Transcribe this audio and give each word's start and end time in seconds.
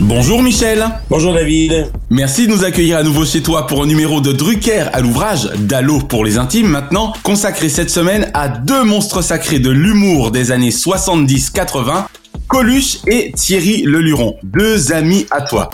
Bonjour 0.00 0.42
Michel. 0.42 0.86
Bonjour 1.10 1.34
David. 1.34 1.90
Merci 2.08 2.46
de 2.46 2.52
nous 2.52 2.62
accueillir 2.62 2.98
à 2.98 3.02
nouveau 3.02 3.24
chez 3.24 3.42
toi 3.42 3.66
pour 3.66 3.82
un 3.82 3.86
numéro 3.86 4.20
de 4.20 4.30
Drucker 4.30 4.84
à 4.92 5.00
l'ouvrage, 5.00 5.50
d'Allo 5.58 5.98
pour 5.98 6.24
les 6.24 6.38
intimes 6.38 6.68
maintenant, 6.68 7.12
consacré 7.24 7.68
cette 7.68 7.90
semaine 7.90 8.30
à 8.32 8.48
deux 8.48 8.84
monstres 8.84 9.22
sacrés 9.22 9.58
de 9.58 9.70
l'humour 9.70 10.30
des 10.30 10.52
années 10.52 10.70
70-80, 10.70 12.04
Coluche 12.46 12.98
et 13.08 13.32
Thierry 13.32 13.82
Leluron, 13.82 14.36
deux 14.44 14.92
amis 14.92 15.26
à 15.32 15.40
toi. 15.40 15.68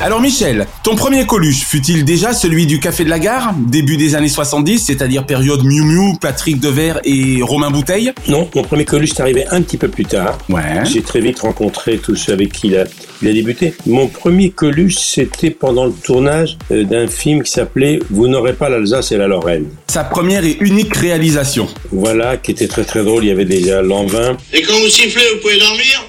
Alors 0.00 0.20
Michel, 0.20 0.66
ton 0.82 0.96
premier 0.96 1.26
Coluche 1.26 1.64
fut-il 1.64 2.04
déjà 2.04 2.32
celui 2.32 2.66
du 2.66 2.80
Café 2.80 3.04
de 3.04 3.08
la 3.10 3.20
Gare, 3.20 3.54
début 3.56 3.96
des 3.96 4.16
années 4.16 4.28
70, 4.28 4.80
c'est-à-dire 4.80 5.24
période 5.24 5.62
Miu 5.62 5.82
Miu, 5.82 6.18
Patrick 6.20 6.58
Devers 6.58 7.00
et 7.04 7.40
Romain 7.40 7.70
Bouteille? 7.70 8.12
Non, 8.26 8.48
mon 8.54 8.62
premier 8.62 8.84
Coluche 8.84 9.10
est 9.10 9.20
arrivé 9.20 9.44
un 9.52 9.62
petit 9.62 9.76
peu 9.76 9.86
plus 9.86 10.04
tard. 10.04 10.38
Ouais. 10.48 10.84
J'ai 10.92 11.02
très 11.02 11.20
vite 11.20 11.38
rencontré 11.40 11.98
tous 11.98 12.16
ceux 12.16 12.32
avec 12.32 12.50
qui 12.52 12.68
il 12.68 12.76
a, 12.78 12.84
il 13.22 13.28
a 13.28 13.32
débuté. 13.32 13.74
Mon 13.86 14.08
premier 14.08 14.50
Coluche, 14.50 14.96
c'était 14.96 15.50
pendant 15.50 15.86
le 15.86 15.92
tournage 15.92 16.58
euh, 16.72 16.82
d'un 16.82 17.06
film 17.06 17.44
qui 17.44 17.52
s'appelait 17.52 18.00
Vous 18.10 18.26
n'aurez 18.26 18.54
pas 18.54 18.68
l'Alsace 18.68 19.12
et 19.12 19.16
la 19.16 19.28
Lorraine. 19.28 19.66
Sa 19.88 20.02
première 20.02 20.44
et 20.44 20.56
unique 20.60 20.96
réalisation. 20.96 21.68
Voilà, 21.92 22.36
qui 22.38 22.50
était 22.50 22.66
très 22.68 22.84
très 22.84 23.04
drôle. 23.04 23.24
Il 23.24 23.28
y 23.28 23.32
avait 23.32 23.44
déjà 23.44 23.82
Lanvin. 23.82 24.36
Et 24.52 24.62
quand 24.62 24.74
vous 24.74 24.88
sifflez, 24.88 25.22
vous 25.34 25.40
pouvez 25.42 25.60
dormir? 25.60 26.04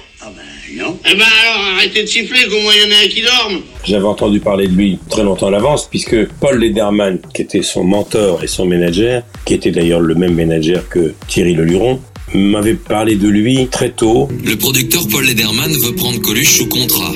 Non. 0.76 0.98
Eh 1.04 1.14
ben 1.14 1.24
alors, 1.42 1.64
arrêtez 1.76 2.02
de 2.02 2.08
siffler, 2.08 2.46
qu'au 2.48 2.60
moins 2.60 2.72
il 2.74 2.90
y 2.90 2.92
en 2.92 2.96
a 2.96 3.04
un 3.04 3.08
qui 3.08 3.22
dorme. 3.22 3.62
J'avais 3.84 4.06
entendu 4.06 4.40
parler 4.40 4.66
de 4.66 4.72
lui 4.72 4.98
très 5.08 5.22
longtemps 5.22 5.48
à 5.48 5.50
l'avance, 5.50 5.88
puisque 5.88 6.26
Paul 6.40 6.58
Lederman, 6.58 7.18
qui 7.34 7.42
était 7.42 7.62
son 7.62 7.84
mentor 7.84 8.42
et 8.42 8.46
son 8.46 8.66
manager, 8.66 9.22
qui 9.44 9.54
était 9.54 9.70
d'ailleurs 9.70 10.00
le 10.00 10.14
même 10.14 10.34
manager 10.34 10.88
que 10.88 11.14
Thierry 11.28 11.54
Leluron, 11.54 12.00
m'avait 12.34 12.74
parlé 12.74 13.16
de 13.16 13.28
lui 13.28 13.68
très 13.68 13.90
tôt. 13.90 14.28
Le 14.44 14.56
producteur 14.56 15.06
Paul 15.08 15.24
Lederman 15.24 15.72
veut 15.72 15.94
prendre 15.94 16.20
Coluche 16.20 16.58
sous 16.58 16.68
contrat. 16.68 17.12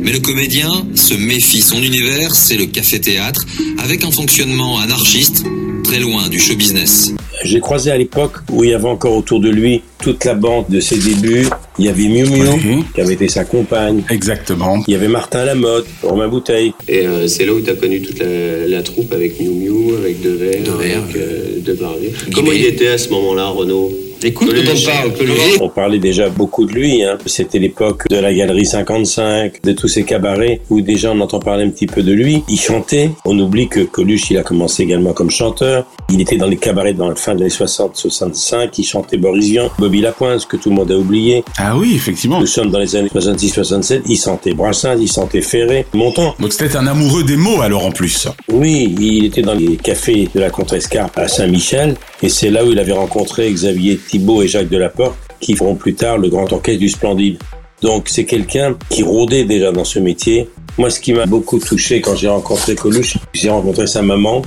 Mais 0.00 0.12
le 0.12 0.20
comédien 0.20 0.70
se 0.94 1.14
méfie. 1.14 1.62
Son 1.62 1.82
univers, 1.82 2.34
c'est 2.34 2.56
le 2.56 2.66
café-théâtre, 2.66 3.44
avec 3.78 4.04
un 4.04 4.10
fonctionnement 4.10 4.78
anarchiste, 4.78 5.44
très 5.84 6.00
loin 6.00 6.28
du 6.28 6.38
show 6.38 6.56
business. 6.56 7.12
J'ai 7.44 7.60
croisé 7.60 7.90
à 7.90 7.96
l'époque 7.96 8.34
où 8.52 8.64
il 8.64 8.70
y 8.70 8.74
avait 8.74 8.88
encore 8.88 9.14
autour 9.16 9.40
de 9.40 9.48
lui 9.48 9.82
toute 10.02 10.24
la 10.24 10.34
bande 10.34 10.66
de 10.68 10.80
ses 10.80 10.96
débuts. 10.98 11.46
Il 11.78 11.84
y 11.86 11.88
avait 11.88 12.08
Miu 12.08 12.24
Miu, 12.24 12.42
Oui. 12.64 12.84
qui 12.94 13.00
avait 13.00 13.14
été 13.14 13.28
sa 13.28 13.44
compagne. 13.44 14.02
Exactement. 14.10 14.82
Il 14.88 14.92
y 14.92 14.96
avait 14.96 15.08
Martin 15.08 15.44
Lamotte, 15.44 15.86
Romain 16.02 16.28
Bouteille. 16.28 16.72
Et 16.88 17.06
euh, 17.06 17.26
c'est 17.28 17.46
là 17.46 17.52
où 17.52 17.60
tu 17.60 17.70
as 17.70 17.74
connu 17.74 18.00
toute 18.02 18.18
la, 18.18 18.66
la 18.66 18.82
troupe 18.82 19.12
avec 19.12 19.40
Miu 19.40 19.50
Miu, 19.50 19.96
avec 19.96 20.20
Devers, 20.20 20.62
Devers, 20.64 21.02
avec 21.04 21.16
euh, 21.16 21.60
Debarvier. 21.64 22.12
Comment 22.34 22.52
il 22.52 22.64
était 22.64 22.88
à 22.88 22.98
ce 22.98 23.08
moment-là, 23.10 23.48
Renaud? 23.48 23.92
Écoute 24.22 24.48
on 24.52 24.84
parle, 24.84 25.12
Coluche. 25.14 25.58
On 25.60 25.68
parlait 25.68 25.98
déjà 25.98 26.28
beaucoup 26.28 26.64
de 26.64 26.72
lui. 26.72 27.04
Hein. 27.04 27.18
C'était 27.26 27.58
l'époque 27.58 28.08
de 28.08 28.16
la 28.16 28.34
Galerie 28.34 28.66
55, 28.66 29.62
de 29.62 29.72
tous 29.72 29.86
ces 29.86 30.02
cabarets 30.02 30.60
où 30.70 30.80
déjà 30.80 31.12
on 31.12 31.20
entend 31.20 31.38
parler 31.38 31.64
un 31.64 31.70
petit 31.70 31.86
peu 31.86 32.02
de 32.02 32.12
lui. 32.12 32.42
Il 32.48 32.58
chantait. 32.58 33.10
On 33.24 33.38
oublie 33.38 33.68
que 33.68 33.80
Coluche, 33.80 34.30
il 34.30 34.38
a 34.38 34.42
commencé 34.42 34.82
également 34.82 35.12
comme 35.12 35.30
chanteur. 35.30 35.86
Il 36.10 36.20
était 36.20 36.36
dans 36.36 36.48
les 36.48 36.56
cabarets 36.56 36.94
dans 36.94 37.08
la 37.08 37.14
fin 37.14 37.34
des 37.34 37.44
années 37.44 37.50
60-65. 37.50 38.70
Il 38.78 38.84
chantait 38.84 39.18
Boris 39.18 39.50
Vian, 39.50 39.70
Bobby 39.78 40.00
Lapointe, 40.00 40.46
que 40.46 40.56
tout 40.56 40.70
le 40.70 40.74
monde 40.74 40.90
a 40.90 40.96
oublié. 40.96 41.44
Ah 41.56 41.76
oui, 41.76 41.92
effectivement. 41.94 42.40
Nous 42.40 42.46
sommes 42.46 42.70
dans 42.70 42.80
les 42.80 42.96
années 42.96 43.10
66-67. 43.14 44.02
Il 44.06 44.16
chantait 44.16 44.52
Brassens, 44.52 44.98
il 45.00 45.10
chantait 45.10 45.42
Ferré, 45.42 45.86
Montand. 45.94 46.34
Donc 46.40 46.52
c'était 46.52 46.76
un 46.76 46.86
amoureux 46.86 47.22
des 47.22 47.36
mots 47.36 47.60
alors 47.60 47.86
en 47.86 47.92
plus. 47.92 48.26
Oui, 48.48 48.96
il 48.98 49.26
était 49.26 49.42
dans 49.42 49.54
les 49.54 49.76
cafés 49.76 50.28
de 50.34 50.40
la 50.40 50.50
Contrescarpe 50.50 51.16
à 51.18 51.28
Saint-Michel, 51.28 51.94
et 52.22 52.28
c'est 52.28 52.50
là 52.50 52.64
où 52.64 52.72
il 52.72 52.78
avait 52.78 52.92
rencontré 52.92 53.50
Xavier 53.52 54.00
Thibault 54.08 54.42
et 54.42 54.48
Jacques 54.48 54.68
Delaporte, 54.68 55.16
qui 55.40 55.54
feront 55.54 55.74
plus 55.74 55.94
tard 55.94 56.18
le 56.18 56.28
Grand 56.28 56.52
Orchestre 56.52 56.80
du 56.80 56.88
Splendide. 56.88 57.38
Donc 57.82 58.08
c'est 58.08 58.24
quelqu'un 58.24 58.76
qui 58.90 59.02
rôdait 59.02 59.44
déjà 59.44 59.70
dans 59.70 59.84
ce 59.84 59.98
métier. 59.98 60.48
Moi, 60.78 60.90
ce 60.90 61.00
qui 61.00 61.12
m'a 61.12 61.26
beaucoup 61.26 61.58
touché 61.58 62.00
quand 62.00 62.16
j'ai 62.16 62.28
rencontré 62.28 62.74
Coluche, 62.74 63.18
j'ai 63.32 63.50
rencontré 63.50 63.86
sa 63.86 64.02
maman. 64.02 64.42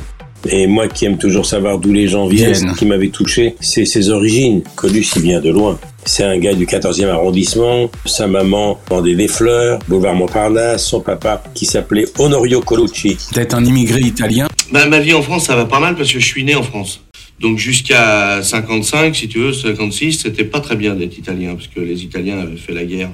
Et 0.50 0.66
moi 0.66 0.88
qui 0.88 1.06
aime 1.06 1.18
toujours 1.18 1.46
savoir 1.46 1.78
d'où 1.78 1.94
les 1.94 2.08
gens 2.08 2.26
viennent, 2.28 2.56
ce 2.56 2.76
qui 2.76 2.86
m'avait 2.86 3.10
touché, 3.10 3.56
c'est 3.60 3.86
ses 3.86 4.10
origines. 4.10 4.64
Coluche, 4.76 5.12
il 5.16 5.22
vient 5.22 5.40
de 5.40 5.52
loin. 5.52 5.80
C'est 6.04 6.24
un 6.24 6.40
gars 6.40 6.56
du 6.56 6.66
14e 6.66 7.10
arrondissement. 7.10 7.90
Sa 8.06 8.26
maman 8.26 8.80
vendait 8.90 9.14
des 9.14 9.28
fleurs, 9.28 9.80
boulevard 9.88 10.16
Montparnasse. 10.16 10.84
Son 10.84 11.00
papa, 11.00 11.44
qui 11.54 11.66
s'appelait 11.66 12.06
Honorio 12.18 12.60
Colucci, 12.62 13.18
Peut-être 13.34 13.54
un 13.54 13.64
immigré 13.64 14.00
italien. 14.00 14.48
Bah, 14.72 14.88
ma 14.88 15.00
vie 15.00 15.14
en 15.14 15.22
France, 15.22 15.46
ça 15.46 15.56
va 15.56 15.66
pas 15.66 15.80
mal 15.80 15.96
parce 15.96 16.12
que 16.12 16.20
je 16.20 16.26
suis 16.26 16.44
né 16.44 16.56
en 16.56 16.64
France. 16.64 17.02
Donc 17.42 17.58
jusqu'à 17.58 18.44
55, 18.44 19.16
si 19.16 19.28
tu 19.28 19.40
veux, 19.40 19.52
56, 19.52 20.14
c'était 20.14 20.44
pas 20.44 20.60
très 20.60 20.76
bien 20.76 20.94
d'être 20.94 21.18
italien 21.18 21.56
parce 21.56 21.68
que 21.68 21.80
les 21.80 22.04
Italiens 22.04 22.40
avaient 22.40 22.56
fait 22.56 22.74
la 22.74 22.86
guerre 22.86 23.12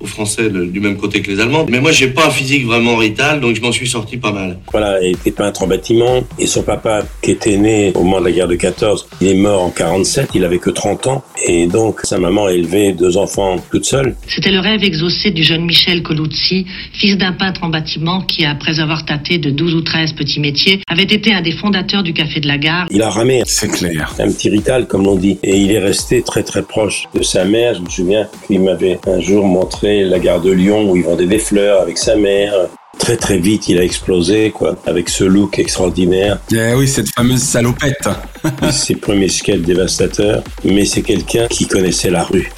aux 0.00 0.06
Français 0.06 0.48
de- 0.50 0.64
du 0.64 0.80
même 0.80 0.96
côté 0.96 1.22
que 1.22 1.30
les 1.30 1.40
Allemands. 1.40 1.66
Mais 1.68 1.80
moi, 1.80 1.92
j'ai 1.92 2.08
pas 2.08 2.26
un 2.26 2.30
physique 2.30 2.64
vraiment 2.66 2.96
rital, 2.96 3.40
donc 3.40 3.54
je 3.56 3.60
m'en 3.60 3.72
suis 3.72 3.88
sorti 3.88 4.16
pas 4.16 4.32
mal. 4.32 4.58
Voilà, 4.70 5.02
il 5.02 5.10
était 5.12 5.30
peintre 5.32 5.62
en 5.62 5.66
bâtiment. 5.66 6.22
Et 6.38 6.46
son 6.46 6.62
papa, 6.62 7.02
qui 7.22 7.32
était 7.32 7.56
né 7.56 7.92
au 7.94 8.02
moment 8.02 8.20
de 8.20 8.26
la 8.26 8.32
guerre 8.32 8.48
de 8.48 8.54
14, 8.56 9.06
il 9.20 9.28
est 9.28 9.34
mort 9.34 9.62
en 9.62 9.70
47, 9.70 10.30
il 10.34 10.44
avait 10.44 10.58
que 10.58 10.70
30 10.70 11.06
ans. 11.06 11.22
Et 11.46 11.66
donc, 11.66 12.00
sa 12.04 12.18
maman 12.18 12.46
a 12.46 12.52
élevé 12.52 12.92
deux 12.92 13.16
enfants 13.16 13.56
toute 13.70 13.84
seule. 13.84 14.14
C'était 14.26 14.50
le 14.50 14.60
rêve 14.60 14.82
exaucé 14.84 15.30
du 15.30 15.42
jeune 15.42 15.64
Michel 15.64 16.02
Coluzzi, 16.02 16.66
fils 16.92 17.16
d'un 17.16 17.32
peintre 17.32 17.64
en 17.64 17.68
bâtiment 17.68 18.20
qui, 18.22 18.44
après 18.44 18.80
avoir 18.80 19.04
tâté 19.04 19.38
de 19.38 19.50
12 19.50 19.74
ou 19.74 19.80
13 19.82 20.12
petits 20.12 20.40
métiers, 20.40 20.80
avait 20.88 21.02
été 21.04 21.32
un 21.32 21.42
des 21.42 21.52
fondateurs 21.52 22.02
du 22.02 22.12
Café 22.12 22.40
de 22.40 22.46
la 22.48 22.58
Gare. 22.58 22.86
Il 22.90 23.02
a 23.02 23.10
ramé 23.10 23.42
C'est 23.46 23.68
clair. 23.68 24.14
un 24.18 24.30
petit 24.30 24.48
rital, 24.50 24.86
comme 24.86 25.04
l'on 25.04 25.16
dit. 25.16 25.38
Et 25.42 25.56
il 25.56 25.70
est 25.72 25.78
resté 25.78 26.22
très 26.22 26.42
très 26.42 26.62
proche 26.62 27.04
de 27.14 27.22
sa 27.22 27.44
mère. 27.44 27.74
Je 27.74 27.80
me 27.80 27.88
souviens 27.88 28.28
qu'il 28.46 28.60
m'avait 28.60 28.98
un 29.06 29.20
jour 29.20 29.44
montré 29.46 29.87
la 29.88 30.18
gare 30.18 30.40
de 30.40 30.50
Lyon 30.52 30.90
où 30.90 30.96
il 30.96 31.04
vendait 31.04 31.26
des 31.26 31.38
fleurs 31.38 31.80
avec 31.80 31.98
sa 31.98 32.16
mère. 32.16 32.52
Très 32.98 33.16
très 33.16 33.38
vite, 33.38 33.68
il 33.68 33.78
a 33.78 33.84
explosé, 33.84 34.50
quoi, 34.50 34.76
avec 34.86 35.08
ce 35.08 35.24
look 35.24 35.58
extraordinaire, 35.58 36.38
Eh 36.52 36.74
oui, 36.74 36.88
cette 36.88 37.08
fameuse 37.14 37.42
salopette. 37.42 38.08
ses 38.72 38.96
premiers 38.96 39.28
skates 39.28 39.62
dévastateurs. 39.62 40.42
Mais 40.64 40.84
c'est 40.84 41.02
quelqu'un 41.02 41.46
qui 41.48 41.66
connaissait 41.66 42.10
la 42.10 42.24
rue. 42.24 42.50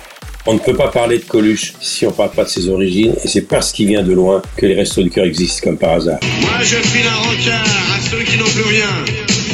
On 0.47 0.55
ne 0.55 0.59
peut 0.59 0.75
pas 0.75 0.89
parler 0.89 1.19
de 1.19 1.25
Coluche 1.25 1.75
si 1.81 2.07
on 2.07 2.13
parle 2.13 2.31
pas 2.31 2.45
de 2.45 2.49
ses 2.49 2.69
origines, 2.69 3.15
et 3.23 3.29
c'est 3.29 3.43
parce 3.43 3.73
qu'il 3.73 3.89
vient 3.89 4.03
de 4.03 4.13
loin 4.13 4.41
que 4.57 4.65
les 4.67 4.75
Restos 4.75 5.03
du 5.03 5.11
Cœur 5.11 5.27
existent 5.27 5.61
comme 5.65 5.77
par 5.79 5.93
hasard. 5.93 6.19
Moi, 6.41 6.51
je 6.63 6.67
suis 6.89 7.03
un 7.07 7.15
rencard 7.15 7.65
à 7.95 8.01
ceux 8.11 8.23
qui 8.25 8.39
n'ont 8.39 8.45
plus 8.47 8.63
rien, 8.63 8.89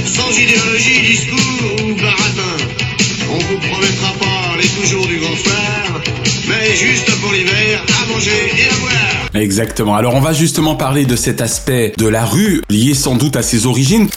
sans 0.07 0.31
idéologie, 0.39 1.01
discours 1.03 1.85
ou 1.85 1.95
baratin. 2.01 2.57
On 3.29 3.39
vous 3.39 3.59
promettra 3.59 4.13
pas 4.21 4.26
juste 6.75 7.11
pour 7.21 7.33
l'hiver, 7.33 7.85
à 8.03 8.13
manger 8.13 8.31
et 8.31 8.65
à 8.65 8.81
boire. 8.81 9.31
Exactement. 9.35 9.95
Alors 9.95 10.15
on 10.15 10.21
va 10.21 10.33
justement 10.33 10.75
parler 10.75 11.05
de 11.05 11.17
cet 11.17 11.41
aspect 11.41 11.93
de 11.97 12.09
la 12.09 12.25
rue, 12.25 12.63
lié 12.71 12.95
sans 12.95 13.15
doute 13.15 13.37
à 13.37 13.43
ses 13.43 13.67
origines. 13.67 14.09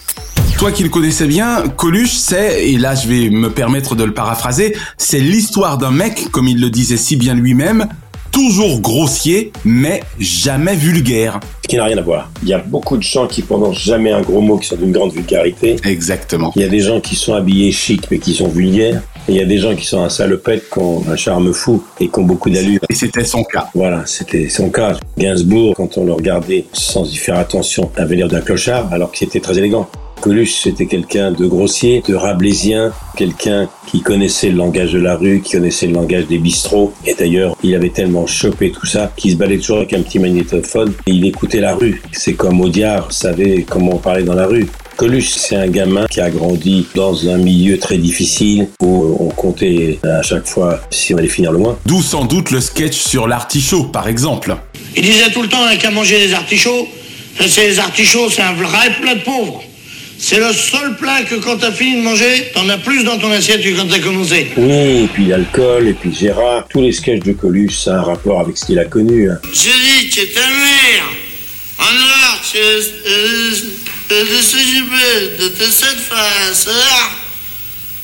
Toi 0.58 0.72
qui 0.72 0.82
le 0.82 0.88
connaissais 0.88 1.26
bien, 1.26 1.64
Coluche, 1.76 2.12
c'est, 2.12 2.68
et 2.68 2.76
là 2.76 2.94
je 2.94 3.08
vais 3.08 3.30
me 3.30 3.50
permettre 3.50 3.94
de 3.94 4.04
le 4.04 4.12
paraphraser, 4.12 4.76
c'est 4.98 5.20
l'histoire 5.20 5.78
d'un 5.78 5.90
mec, 5.90 6.30
comme 6.30 6.48
il 6.48 6.60
le 6.60 6.70
disait 6.70 6.96
si 6.96 7.16
bien 7.16 7.34
lui-même, 7.34 7.86
toujours 8.30 8.80
grossier, 8.80 9.52
mais 9.64 10.02
jamais 10.18 10.74
vulgaire. 10.74 11.40
Ce 11.62 11.68
qui 11.68 11.76
n'a 11.76 11.84
rien 11.84 11.98
à 11.98 12.02
voir. 12.02 12.30
Il 12.42 12.48
y 12.48 12.52
a 12.52 12.58
beaucoup 12.58 12.96
de 12.96 13.02
gens 13.02 13.26
qui 13.26 13.42
prononcent 13.42 13.82
jamais 13.82 14.12
un 14.12 14.22
gros 14.22 14.40
mot 14.40 14.58
qui 14.58 14.68
sont 14.68 14.76
d'une 14.76 14.92
grande 14.92 15.12
vulgarité. 15.12 15.76
Exactement. 15.84 16.52
Il 16.56 16.62
y 16.62 16.64
a 16.64 16.68
des 16.68 16.80
gens 16.80 17.00
qui 17.00 17.16
sont 17.16 17.34
habillés 17.34 17.72
chic 17.72 18.08
mais 18.10 18.18
qui 18.18 18.34
sont 18.34 18.48
vulgaires. 18.48 19.02
Il 19.28 19.36
y 19.36 19.40
a 19.40 19.44
des 19.44 19.58
gens 19.58 19.74
qui 19.76 19.86
sont 19.86 20.02
un 20.02 20.08
salopette, 20.08 20.68
qui 20.70 20.78
ont 20.78 21.02
un 21.08 21.16
charme 21.16 21.52
fou 21.52 21.82
et 22.00 22.08
qui 22.08 22.18
ont 22.18 22.24
beaucoup 22.24 22.50
d'allure. 22.50 22.80
Et 22.88 22.94
c'était 22.94 23.24
son 23.24 23.44
cas. 23.44 23.68
Voilà, 23.74 24.04
c'était 24.06 24.48
son 24.48 24.70
cas. 24.70 24.96
Gainsbourg, 25.18 25.74
quand 25.76 25.98
on 25.98 26.04
le 26.04 26.12
regardait 26.12 26.64
sans 26.72 27.04
y 27.10 27.16
faire 27.16 27.38
attention, 27.38 27.90
avait 27.96 28.16
l'air 28.16 28.28
d'un 28.28 28.40
clochard 28.40 28.92
alors 28.92 29.12
qu'il 29.12 29.28
était 29.28 29.40
très 29.40 29.58
élégant. 29.58 29.88
Coluche, 30.20 30.60
c'était 30.62 30.84
quelqu'un 30.84 31.32
de 31.32 31.46
grossier, 31.46 32.02
de 32.06 32.14
rablaisien, 32.14 32.92
quelqu'un 33.16 33.70
qui 33.86 34.02
connaissait 34.02 34.50
le 34.50 34.56
langage 34.56 34.92
de 34.92 34.98
la 34.98 35.16
rue, 35.16 35.40
qui 35.40 35.52
connaissait 35.52 35.86
le 35.86 35.94
langage 35.94 36.26
des 36.26 36.38
bistrots. 36.38 36.92
Et 37.06 37.14
d'ailleurs, 37.14 37.56
il 37.62 37.74
avait 37.74 37.88
tellement 37.88 38.26
chopé 38.26 38.70
tout 38.70 38.84
ça 38.84 39.10
qu'il 39.16 39.30
se 39.30 39.36
baladait 39.36 39.58
toujours 39.58 39.78
avec 39.78 39.94
un 39.94 40.02
petit 40.02 40.18
magnétophone 40.18 40.92
et 41.06 41.12
il 41.12 41.26
écoutait 41.26 41.60
la 41.60 41.74
rue. 41.74 42.02
C'est 42.12 42.34
comme 42.34 42.60
Audiard 42.60 43.12
savait 43.12 43.64
comment 43.68 43.94
on 43.94 43.98
parlait 43.98 44.22
dans 44.22 44.34
la 44.34 44.46
rue. 44.46 44.66
Coluche, 45.00 45.30
c'est 45.30 45.56
un 45.56 45.68
gamin 45.68 46.06
qui 46.08 46.20
a 46.20 46.28
grandi 46.28 46.86
dans 46.94 47.26
un 47.26 47.38
milieu 47.38 47.78
très 47.78 47.96
difficile 47.96 48.68
où 48.82 49.16
on 49.18 49.30
comptait 49.30 49.98
à 50.02 50.20
chaque 50.20 50.46
fois 50.46 50.78
si 50.90 51.14
on 51.14 51.16
allait 51.16 51.26
finir 51.26 51.52
le 51.52 51.58
mois. 51.58 51.80
D'où 51.86 52.02
sans 52.02 52.26
doute 52.26 52.50
le 52.50 52.60
sketch 52.60 52.98
sur 52.98 53.26
l'artichaut, 53.26 53.84
par 53.84 54.08
exemple. 54.08 54.54
Il 54.94 55.02
disait 55.02 55.30
tout 55.30 55.40
le 55.40 55.48
temps 55.48 55.64
qu'à 55.80 55.90
manger 55.90 56.26
des 56.26 56.34
artichauts, 56.34 56.86
c'est 57.48 57.68
les 57.68 57.78
artichauts, 57.78 58.28
c'est 58.28 58.42
un 58.42 58.52
vrai 58.52 58.90
plat 59.00 59.14
de 59.14 59.20
pauvre. 59.20 59.62
C'est 60.18 60.38
le 60.38 60.52
seul 60.52 60.94
plat 60.98 61.22
que 61.22 61.36
quand 61.36 61.56
t'as 61.56 61.72
fini 61.72 61.96
de 61.96 62.02
manger, 62.02 62.50
t'en 62.52 62.68
as 62.68 62.76
plus 62.76 63.02
dans 63.02 63.16
ton 63.16 63.30
assiette 63.30 63.62
que 63.62 63.74
quand 63.74 63.88
t'as 63.88 64.00
commencé. 64.00 64.48
Oui, 64.58 65.04
et 65.04 65.08
puis 65.10 65.24
l'alcool, 65.28 65.88
et 65.88 65.94
puis 65.94 66.12
Gérard, 66.12 66.66
tous 66.68 66.82
les 66.82 66.92
sketchs 66.92 67.24
de 67.24 67.32
Coluche, 67.32 67.78
ça 67.78 67.94
a 67.94 67.98
un 68.00 68.02
rapport 68.02 68.40
avec 68.40 68.58
ce 68.58 68.66
qu'il 68.66 68.78
a 68.78 68.84
connu. 68.84 69.30
Hein. 69.30 69.38
Je 69.44 69.60
dis, 69.60 70.10
tu 70.10 70.20
es 70.20 70.26
ta 70.26 70.46
mère. 70.46 71.06
En 71.78 71.84
de 74.14 74.42
ce 74.42 74.56
jubé, 74.56 75.36
de 75.38 75.70
cette 75.70 76.00
face. 76.00 76.68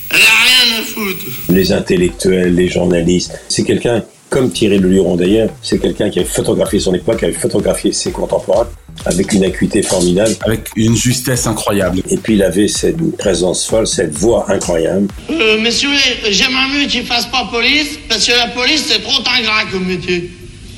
Elle 0.09 0.17
a 0.17 0.19
rien 0.19 0.79
à 0.79 0.83
foutre. 0.83 1.25
Les 1.49 1.71
intellectuels, 1.73 2.55
les 2.55 2.69
journalistes, 2.69 3.33
c'est 3.49 3.63
quelqu'un 3.63 4.03
comme 4.29 4.51
Thierry 4.51 4.77
Le 4.77 4.89
Luron 4.89 5.15
d'ailleurs, 5.15 5.49
c'est 5.61 5.79
quelqu'un 5.79 6.09
qui 6.09 6.19
avait 6.19 6.27
photographié 6.27 6.79
son 6.79 6.93
époque, 6.93 7.19
qui 7.19 7.25
avait 7.25 7.33
photographié 7.33 7.91
ses 7.91 8.11
contemporains 8.11 8.67
avec 9.05 9.31
une 9.33 9.43
acuité 9.43 9.81
formidable. 9.81 10.31
Avec 10.41 10.69
une 10.75 10.95
justesse 10.95 11.45
incroyable. 11.45 12.01
Et 12.09 12.17
puis 12.17 12.33
il 12.33 12.43
avait 12.43 12.67
cette 12.67 12.97
présence 13.17 13.65
folle, 13.65 13.85
cette 13.85 14.13
voix 14.13 14.49
incroyable. 14.49 15.07
Euh, 15.29 15.59
messieurs, 15.59 15.89
j'aimerais 16.29 16.67
mieux 16.73 16.85
que 16.85 16.91
tu 16.91 17.03
fasses 17.03 17.27
pas 17.27 17.47
police, 17.51 17.99
parce 18.09 18.25
que 18.25 18.31
la 18.31 18.47
police 18.47 18.85
c'est 18.87 19.01
trop 19.01 19.21
ingrat 19.37 19.65
comme 19.71 19.85
métier. 19.85 20.31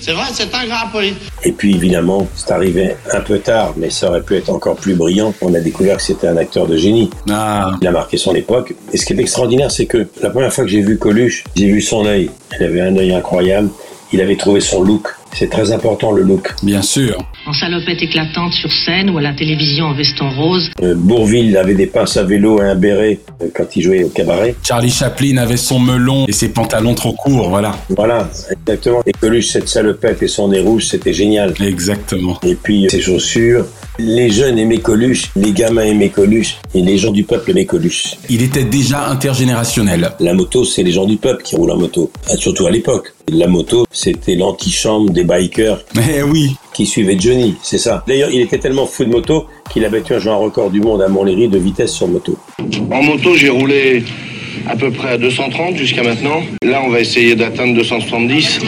C'est 0.09 0.15
vrai, 0.15 0.25
c'est 0.33 0.55
ingrat 0.55 0.89
police. 0.91 1.13
Et 1.43 1.51
puis 1.51 1.75
évidemment, 1.75 2.27
c'est 2.33 2.49
arrivé 2.49 2.95
un 3.13 3.19
peu 3.19 3.37
tard, 3.37 3.75
mais 3.77 3.91
ça 3.91 4.09
aurait 4.09 4.23
pu 4.23 4.37
être 4.37 4.49
encore 4.49 4.75
plus 4.75 4.95
brillant. 4.95 5.35
On 5.39 5.53
a 5.53 5.59
découvert 5.59 5.97
que 5.97 6.01
c'était 6.01 6.25
un 6.25 6.37
acteur 6.37 6.65
de 6.65 6.75
génie. 6.77 7.11
Ah. 7.29 7.73
Il 7.79 7.87
a 7.87 7.91
marqué 7.91 8.17
son 8.17 8.33
époque. 8.33 8.73
Et 8.91 8.97
ce 8.97 9.05
qui 9.05 9.13
est 9.13 9.19
extraordinaire, 9.19 9.69
c'est 9.69 9.85
que 9.85 10.07
la 10.23 10.31
première 10.31 10.51
fois 10.51 10.63
que 10.63 10.69
j'ai 10.71 10.81
vu 10.81 10.97
Coluche, 10.97 11.43
j'ai 11.55 11.67
vu 11.67 11.79
son 11.79 12.07
œil. 12.07 12.31
Il 12.59 12.65
avait 12.65 12.81
un 12.81 12.97
œil 12.97 13.13
incroyable. 13.13 13.69
Il 14.11 14.19
avait 14.19 14.35
trouvé 14.35 14.61
son 14.61 14.81
look. 14.81 15.09
C'est 15.33 15.49
très 15.49 15.71
important 15.71 16.11
le 16.11 16.23
look. 16.23 16.53
Bien 16.63 16.81
sûr. 16.81 17.17
En 17.45 17.53
salopette 17.53 18.01
éclatante 18.01 18.53
sur 18.53 18.71
scène 18.71 19.09
ou 19.09 19.17
à 19.17 19.21
la 19.21 19.33
télévision 19.33 19.85
en 19.85 19.93
veston 19.93 20.29
rose. 20.29 20.69
Euh, 20.81 20.95
Bourville 20.95 21.55
avait 21.57 21.75
des 21.75 21.87
pinces 21.87 22.17
à 22.17 22.23
vélo 22.23 22.61
et 22.61 22.65
un 22.65 22.75
béret 22.75 23.19
euh, 23.41 23.47
quand 23.53 23.75
il 23.75 23.81
jouait 23.81 24.03
au 24.03 24.09
cabaret. 24.09 24.55
Charlie 24.63 24.91
Chaplin 24.91 25.37
avait 25.37 25.57
son 25.57 25.79
melon 25.79 26.25
et 26.27 26.31
ses 26.31 26.49
pantalons 26.49 26.93
trop 26.95 27.13
courts, 27.13 27.49
voilà. 27.49 27.75
Voilà, 27.89 28.29
exactement. 28.51 29.01
Et 29.05 29.11
Coluche, 29.11 29.47
cette 29.47 29.67
salopette 29.67 30.21
et 30.23 30.27
son 30.27 30.49
nez 30.49 30.59
rouge, 30.59 30.87
c'était 30.87 31.13
génial. 31.13 31.53
Exactement. 31.61 32.39
Et 32.43 32.55
puis 32.55 32.87
ses 32.89 33.01
chaussures. 33.01 33.65
Les 34.01 34.29
jeunes 34.29 34.57
aimaient 34.57 34.77
Coluche, 34.77 35.25
les 35.35 35.51
gamins 35.51 35.83
aimaient 35.83 36.07
Coluche, 36.07 36.55
et 36.73 36.81
les 36.81 36.97
gens 36.97 37.11
du 37.11 37.25
peuple 37.25 37.51
aimaient 37.51 37.65
Coluche. 37.65 38.15
Il 38.29 38.41
était 38.41 38.63
déjà 38.63 39.09
intergénérationnel. 39.09 40.11
La 40.21 40.33
moto, 40.33 40.63
c'est 40.63 40.83
les 40.83 40.93
gens 40.93 41.05
du 41.05 41.17
peuple 41.17 41.43
qui 41.43 41.57
roulent 41.57 41.71
en 41.71 41.77
moto, 41.77 42.09
surtout 42.37 42.65
à 42.65 42.71
l'époque. 42.71 43.13
La 43.29 43.47
moto, 43.47 43.85
c'était 43.91 44.35
l'antichambre 44.35 45.11
des 45.11 45.25
bikers. 45.25 45.83
Mais 45.95 46.21
oui. 46.21 46.55
Qui 46.73 46.85
suivaient 46.85 47.19
Johnny, 47.19 47.55
c'est 47.61 47.77
ça. 47.77 48.05
D'ailleurs, 48.07 48.29
il 48.31 48.39
était 48.39 48.57
tellement 48.57 48.85
fou 48.85 49.03
de 49.03 49.09
moto 49.09 49.47
qu'il 49.69 49.83
a 49.83 49.89
battu 49.89 50.13
un 50.13 50.19
jour 50.19 50.31
un 50.31 50.37
record 50.37 50.69
du 50.71 50.79
monde 50.79 51.01
à 51.01 51.09
Montlhéry 51.09 51.49
de 51.49 51.57
vitesse 51.57 51.91
sur 51.91 52.07
moto. 52.07 52.37
En 52.91 53.03
moto, 53.03 53.35
j'ai 53.35 53.49
roulé 53.49 54.05
à 54.65 54.77
peu 54.77 54.91
près 54.91 55.09
à 55.09 55.17
230 55.17 55.75
jusqu'à 55.75 56.03
maintenant. 56.03 56.41
Là, 56.63 56.81
on 56.85 56.89
va 56.89 57.01
essayer 57.01 57.35
d'atteindre 57.35 57.75
270. 57.75 58.61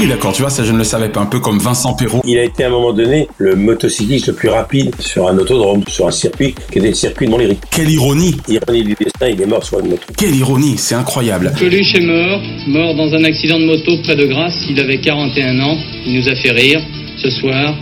Oui, 0.00 0.08
d'accord, 0.08 0.32
tu 0.32 0.40
vois, 0.40 0.50
ça 0.50 0.64
je 0.64 0.72
ne 0.72 0.78
le 0.78 0.84
savais 0.84 1.10
pas, 1.10 1.20
un 1.20 1.26
peu 1.26 1.40
comme 1.40 1.58
Vincent 1.58 1.92
Perrault. 1.92 2.22
Il 2.24 2.38
a 2.38 2.44
été 2.44 2.64
à 2.64 2.68
un 2.68 2.70
moment 2.70 2.94
donné 2.94 3.28
le 3.36 3.54
motocycliste 3.54 4.28
le 4.28 4.32
plus 4.32 4.48
rapide 4.48 4.94
sur 4.98 5.28
un 5.28 5.36
autodrome, 5.36 5.84
sur 5.88 6.06
un 6.06 6.10
circuit 6.10 6.54
qui 6.72 6.78
était 6.78 6.88
le 6.88 6.94
circuit 6.94 7.26
de 7.26 7.30
Montlhéry. 7.30 7.58
Quelle 7.70 7.90
ironie 7.90 8.34
Ironie 8.48 8.82
du 8.82 8.94
destin, 8.94 9.28
il 9.28 9.42
est 9.42 9.46
mort 9.46 9.62
sur 9.62 9.80
une 9.80 9.90
moto. 9.90 10.02
Quelle 10.16 10.34
ironie, 10.34 10.78
c'est 10.78 10.94
incroyable. 10.94 11.52
Coluche 11.58 11.94
est 11.94 12.00
mort, 12.00 12.40
mort 12.68 12.94
dans 12.94 13.14
un 13.14 13.24
accident 13.24 13.58
de 13.58 13.66
moto 13.66 13.92
près 14.04 14.16
de 14.16 14.24
Grasse, 14.24 14.56
il 14.70 14.80
avait 14.80 15.00
41 15.00 15.60
ans, 15.60 15.76
il 16.06 16.18
nous 16.18 16.28
a 16.28 16.34
fait 16.34 16.50
rire. 16.50 16.80
Ce 17.18 17.28
soir, 17.28 17.74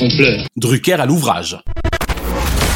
on 0.00 0.08
pleure. 0.08 0.44
Drucker 0.56 0.94
à 0.94 1.06
l'ouvrage. 1.06 1.56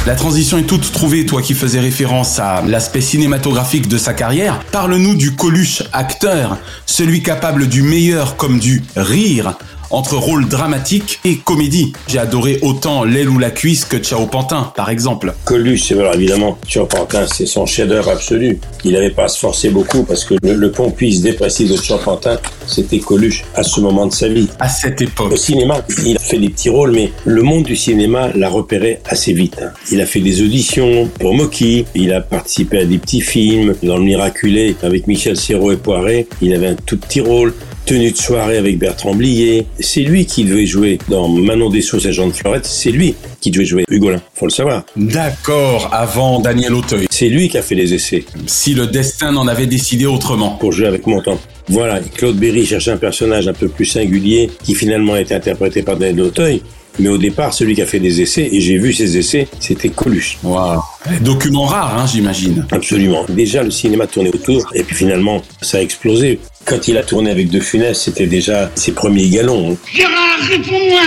La 0.06 0.14
transition 0.14 0.56
est 0.56 0.62
toute 0.62 0.90
trouvée, 0.92 1.26
toi 1.26 1.42
qui 1.42 1.54
faisais 1.54 1.80
référence 1.80 2.38
à 2.38 2.62
l'aspect 2.66 3.00
cinématographique 3.02 3.88
de 3.88 3.98
sa 3.98 4.14
carrière. 4.14 4.60
Parle-nous 4.72 5.14
du 5.14 5.34
Coluche 5.34 5.82
acteur, 5.92 6.56
celui 6.86 7.22
capable 7.22 7.68
du 7.68 7.82
meilleur 7.82 8.36
comme 8.36 8.58
du 8.58 8.82
rire, 8.96 9.58
entre 9.90 10.16
rôle 10.16 10.48
dramatique 10.48 11.20
et 11.24 11.36
comédie. 11.36 11.92
J'ai 12.08 12.18
adoré 12.18 12.58
autant 12.62 13.04
L'aile 13.04 13.28
ou 13.28 13.38
la 13.38 13.50
cuisse 13.50 13.84
que 13.84 13.98
Ciao 13.98 14.26
Pantin, 14.26 14.72
par 14.76 14.90
exemple. 14.90 15.34
Coluche, 15.44 15.84
c'est 15.88 15.94
vrai, 15.94 16.10
évidemment. 16.14 16.58
Ciao 16.66 16.86
Pantin, 16.86 17.26
c'est 17.26 17.46
son 17.46 17.66
chef-d'œuvre 17.66 18.10
absolu. 18.10 18.58
Il 18.84 18.92
n'avait 18.92 19.10
pas 19.10 19.24
à 19.24 19.28
se 19.28 19.38
forcer 19.38 19.70
beaucoup 19.70 20.04
parce 20.04 20.24
que 20.24 20.34
le, 20.42 20.54
le 20.54 20.70
pompier 20.70 21.18
dépressif 21.20 21.70
de 21.70 21.76
Ciao 21.76 21.98
Pantin, 21.98 22.38
c'était 22.66 22.98
Coluche 22.98 23.44
à 23.54 23.62
ce 23.62 23.80
moment 23.80 24.06
de 24.06 24.12
sa 24.12 24.28
vie. 24.28 24.48
À 24.58 24.68
cette 24.68 25.00
époque. 25.00 25.32
Au 25.32 25.36
cinéma, 25.36 25.80
il 26.04 26.16
a 26.16 26.20
fait 26.20 26.38
des 26.38 26.50
petits 26.50 26.70
rôles, 26.70 26.92
mais 26.92 27.12
le 27.24 27.42
monde 27.42 27.64
du 27.64 27.76
cinéma 27.76 28.30
l'a 28.34 28.48
repéré 28.48 29.00
assez 29.06 29.32
vite. 29.32 29.60
Il 29.90 30.00
a 30.00 30.06
fait 30.06 30.20
des 30.20 30.42
auditions 30.42 31.08
pour 31.18 31.34
Moki, 31.34 31.86
il 31.94 32.12
a 32.12 32.20
participé 32.20 32.78
à 32.78 32.84
des 32.84 32.98
petits 32.98 33.20
films. 33.20 33.74
Dans 33.82 33.96
Le 33.96 34.04
Miraculé, 34.04 34.76
avec 34.82 35.06
Michel 35.06 35.36
Serrault 35.36 35.72
et 35.72 35.76
Poiré, 35.76 36.28
il 36.42 36.54
avait 36.54 36.68
un 36.68 36.74
tout 36.74 36.98
petit 36.98 37.20
rôle 37.20 37.54
tenue 37.88 38.10
de 38.10 38.18
soirée 38.18 38.58
avec 38.58 38.78
Bertrand 38.78 39.14
Blier. 39.14 39.64
C'est 39.80 40.02
lui 40.02 40.26
qui 40.26 40.44
devait 40.44 40.66
jouer 40.66 40.98
dans 41.08 41.26
Manon 41.26 41.70
Dessous 41.70 42.06
et 42.06 42.12
Jean 42.12 42.26
de 42.26 42.32
Florette. 42.32 42.66
C'est 42.66 42.90
lui 42.90 43.14
qui 43.40 43.50
devait 43.50 43.64
jouer 43.64 43.84
Hugolin. 43.90 44.20
Faut 44.34 44.44
le 44.44 44.50
savoir. 44.50 44.84
D'accord, 44.94 45.88
avant 45.90 46.38
Daniel 46.38 46.74
Auteuil. 46.74 47.06
C'est 47.08 47.30
lui 47.30 47.48
qui 47.48 47.56
a 47.56 47.62
fait 47.62 47.74
les 47.74 47.94
essais. 47.94 48.26
Si 48.44 48.74
le 48.74 48.88
destin 48.88 49.32
n'en 49.32 49.48
avait 49.48 49.66
décidé 49.66 50.04
autrement. 50.04 50.50
Pour 50.60 50.72
jouer 50.72 50.86
avec 50.86 51.06
mon 51.06 51.22
temps. 51.22 51.38
Voilà, 51.70 52.00
Claude 52.00 52.36
Berry 52.36 52.66
cherchait 52.66 52.90
un 52.90 52.98
personnage 52.98 53.48
un 53.48 53.54
peu 53.54 53.68
plus 53.68 53.86
singulier 53.86 54.50
qui 54.62 54.74
finalement 54.74 55.14
a 55.14 55.20
été 55.22 55.34
interprété 55.34 55.82
par 55.82 55.96
Daniel 55.96 56.26
Auteuil. 56.26 56.62
Mais 56.98 57.08
au 57.08 57.18
départ, 57.18 57.54
celui 57.54 57.74
qui 57.74 57.82
a 57.82 57.86
fait 57.86 58.00
des 58.00 58.20
essais, 58.20 58.48
et 58.50 58.60
j'ai 58.60 58.78
vu 58.78 58.92
ces 58.92 59.16
essais, 59.16 59.46
c'était 59.60 59.88
Coluche. 59.88 60.38
Waouh. 60.42 60.80
Document 61.20 61.64
rare, 61.64 61.98
hein, 61.98 62.06
j'imagine. 62.06 62.66
Absolument. 62.70 63.24
Déjà, 63.28 63.62
le 63.62 63.70
cinéma 63.70 64.06
tournait 64.06 64.34
autour, 64.34 64.68
et 64.74 64.82
puis 64.82 64.96
finalement, 64.96 65.42
ça 65.62 65.78
a 65.78 65.80
explosé. 65.80 66.40
Quand 66.64 66.88
il 66.88 66.98
a 66.98 67.02
tourné 67.02 67.30
avec 67.30 67.50
De 67.50 67.60
Funès, 67.60 68.00
c'était 68.00 68.26
déjà 68.26 68.70
ses 68.74 68.92
premiers 68.92 69.28
galons. 69.28 69.72
Hein. 69.72 69.76
Gérard, 69.94 70.40
réponds-moi 70.50 71.00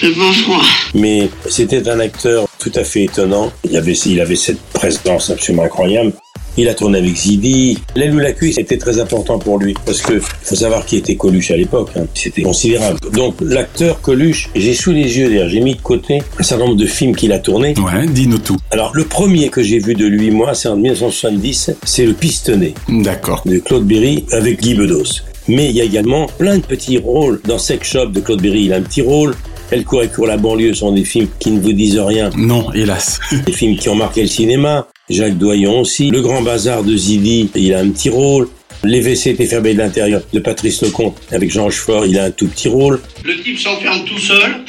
C'est 0.00 0.14
pas 0.14 0.32
froid. 0.32 0.62
Mais 0.94 1.28
c'était 1.48 1.86
un 1.88 2.00
acteur 2.00 2.48
tout 2.58 2.72
à 2.74 2.84
fait 2.84 3.04
étonnant. 3.04 3.52
Il 3.64 3.76
avait, 3.76 3.92
il 3.92 4.20
avait 4.20 4.36
cette 4.36 4.60
présence 4.72 5.30
absolument 5.30 5.64
incroyable. 5.64 6.12
Il 6.56 6.68
a 6.68 6.74
tourné 6.74 6.98
avec 6.98 7.14
Zidi. 7.14 7.78
L'aile 7.96 8.14
ou 8.14 8.18
la 8.18 8.32
cuisse 8.32 8.58
était 8.58 8.76
très 8.76 8.98
important 8.98 9.38
pour 9.38 9.58
lui 9.58 9.74
parce 9.86 10.02
que 10.02 10.18
faut 10.18 10.54
savoir 10.54 10.84
qui 10.84 10.96
était 10.96 11.16
Coluche 11.16 11.50
à 11.50 11.56
l'époque. 11.56 11.90
Hein. 11.96 12.06
C'était 12.14 12.42
considérable. 12.42 12.98
Donc 13.12 13.36
l'acteur 13.40 14.00
Coluche, 14.00 14.50
j'ai 14.54 14.74
sous 14.74 14.92
les 14.92 15.18
yeux 15.18 15.28
d'ailleurs, 15.28 15.48
j'ai 15.48 15.60
mis 15.60 15.74
de 15.74 15.80
côté 15.80 16.22
un 16.38 16.42
certain 16.42 16.64
nombre 16.64 16.76
de 16.76 16.86
films 16.86 17.14
qu'il 17.14 17.32
a 17.32 17.38
tourné. 17.38 17.74
Ouais, 17.78 18.06
dis-nous 18.06 18.38
tout. 18.38 18.56
Alors 18.70 18.90
le 18.94 19.04
premier 19.04 19.48
que 19.48 19.62
j'ai 19.62 19.78
vu 19.78 19.94
de 19.94 20.06
lui, 20.06 20.30
moi, 20.30 20.54
c'est 20.54 20.68
en 20.68 20.76
1970, 20.76 21.72
c'est 21.84 22.06
Le 22.06 22.12
Pistonnet. 22.12 22.74
D'accord. 22.88 23.42
De 23.46 23.58
Claude 23.58 23.86
Berry 23.86 24.24
avec 24.32 24.60
Guy 24.60 24.74
Bedos. 24.74 25.22
Mais 25.48 25.70
il 25.70 25.76
y 25.76 25.80
a 25.80 25.84
également 25.84 26.26
plein 26.38 26.58
de 26.58 26.62
petits 26.62 26.98
rôles 26.98 27.40
dans 27.44 27.58
Sex 27.58 27.88
Shop 27.88 28.06
de 28.06 28.20
Claude 28.20 28.40
Berry. 28.40 28.64
Il 28.64 28.72
a 28.72 28.76
un 28.76 28.82
petit 28.82 29.02
rôle. 29.02 29.34
Elle 29.70 29.84
court 29.84 30.02
et 30.02 30.08
court 30.08 30.26
la 30.26 30.36
banlieue 30.36 30.74
sont 30.74 30.92
des 30.92 31.04
films 31.04 31.28
qui 31.38 31.50
ne 31.52 31.60
vous 31.60 31.72
disent 31.72 31.98
rien. 31.98 32.30
Non, 32.36 32.72
hélas. 32.72 33.20
des 33.46 33.52
films 33.52 33.76
qui 33.76 33.88
ont 33.88 33.94
marqué 33.94 34.22
le 34.22 34.28
cinéma. 34.28 34.88
Jacques 35.10 35.38
Doyon 35.38 35.80
aussi. 35.80 36.10
Le 36.10 36.22
Grand 36.22 36.40
Bazar 36.40 36.84
de 36.84 36.96
Zidi, 36.96 37.50
il 37.56 37.74
a 37.74 37.80
un 37.80 37.90
petit 37.90 38.08
rôle. 38.08 38.48
Les 38.84 39.00
WC 39.00 39.30
étaient 39.30 39.46
fermés 39.46 39.74
de 39.74 39.78
l'intérieur 39.78 40.22
de 40.32 40.38
Patrice 40.38 40.80
Lecomte 40.82 41.20
avec 41.30 41.50
Jean 41.50 41.64
Rochefort, 41.64 42.06
il 42.06 42.18
a 42.18 42.24
un 42.24 42.30
tout 42.30 42.48
petit 42.48 42.68
rôle. 42.68 43.02
Le 43.24 43.38
type 43.42 43.58
s'enferme 43.58 44.04
tout 44.06 44.18
seul 44.18 44.64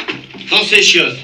dans 0.50 0.63
ses 0.63 0.81
chiottes. 0.81 1.17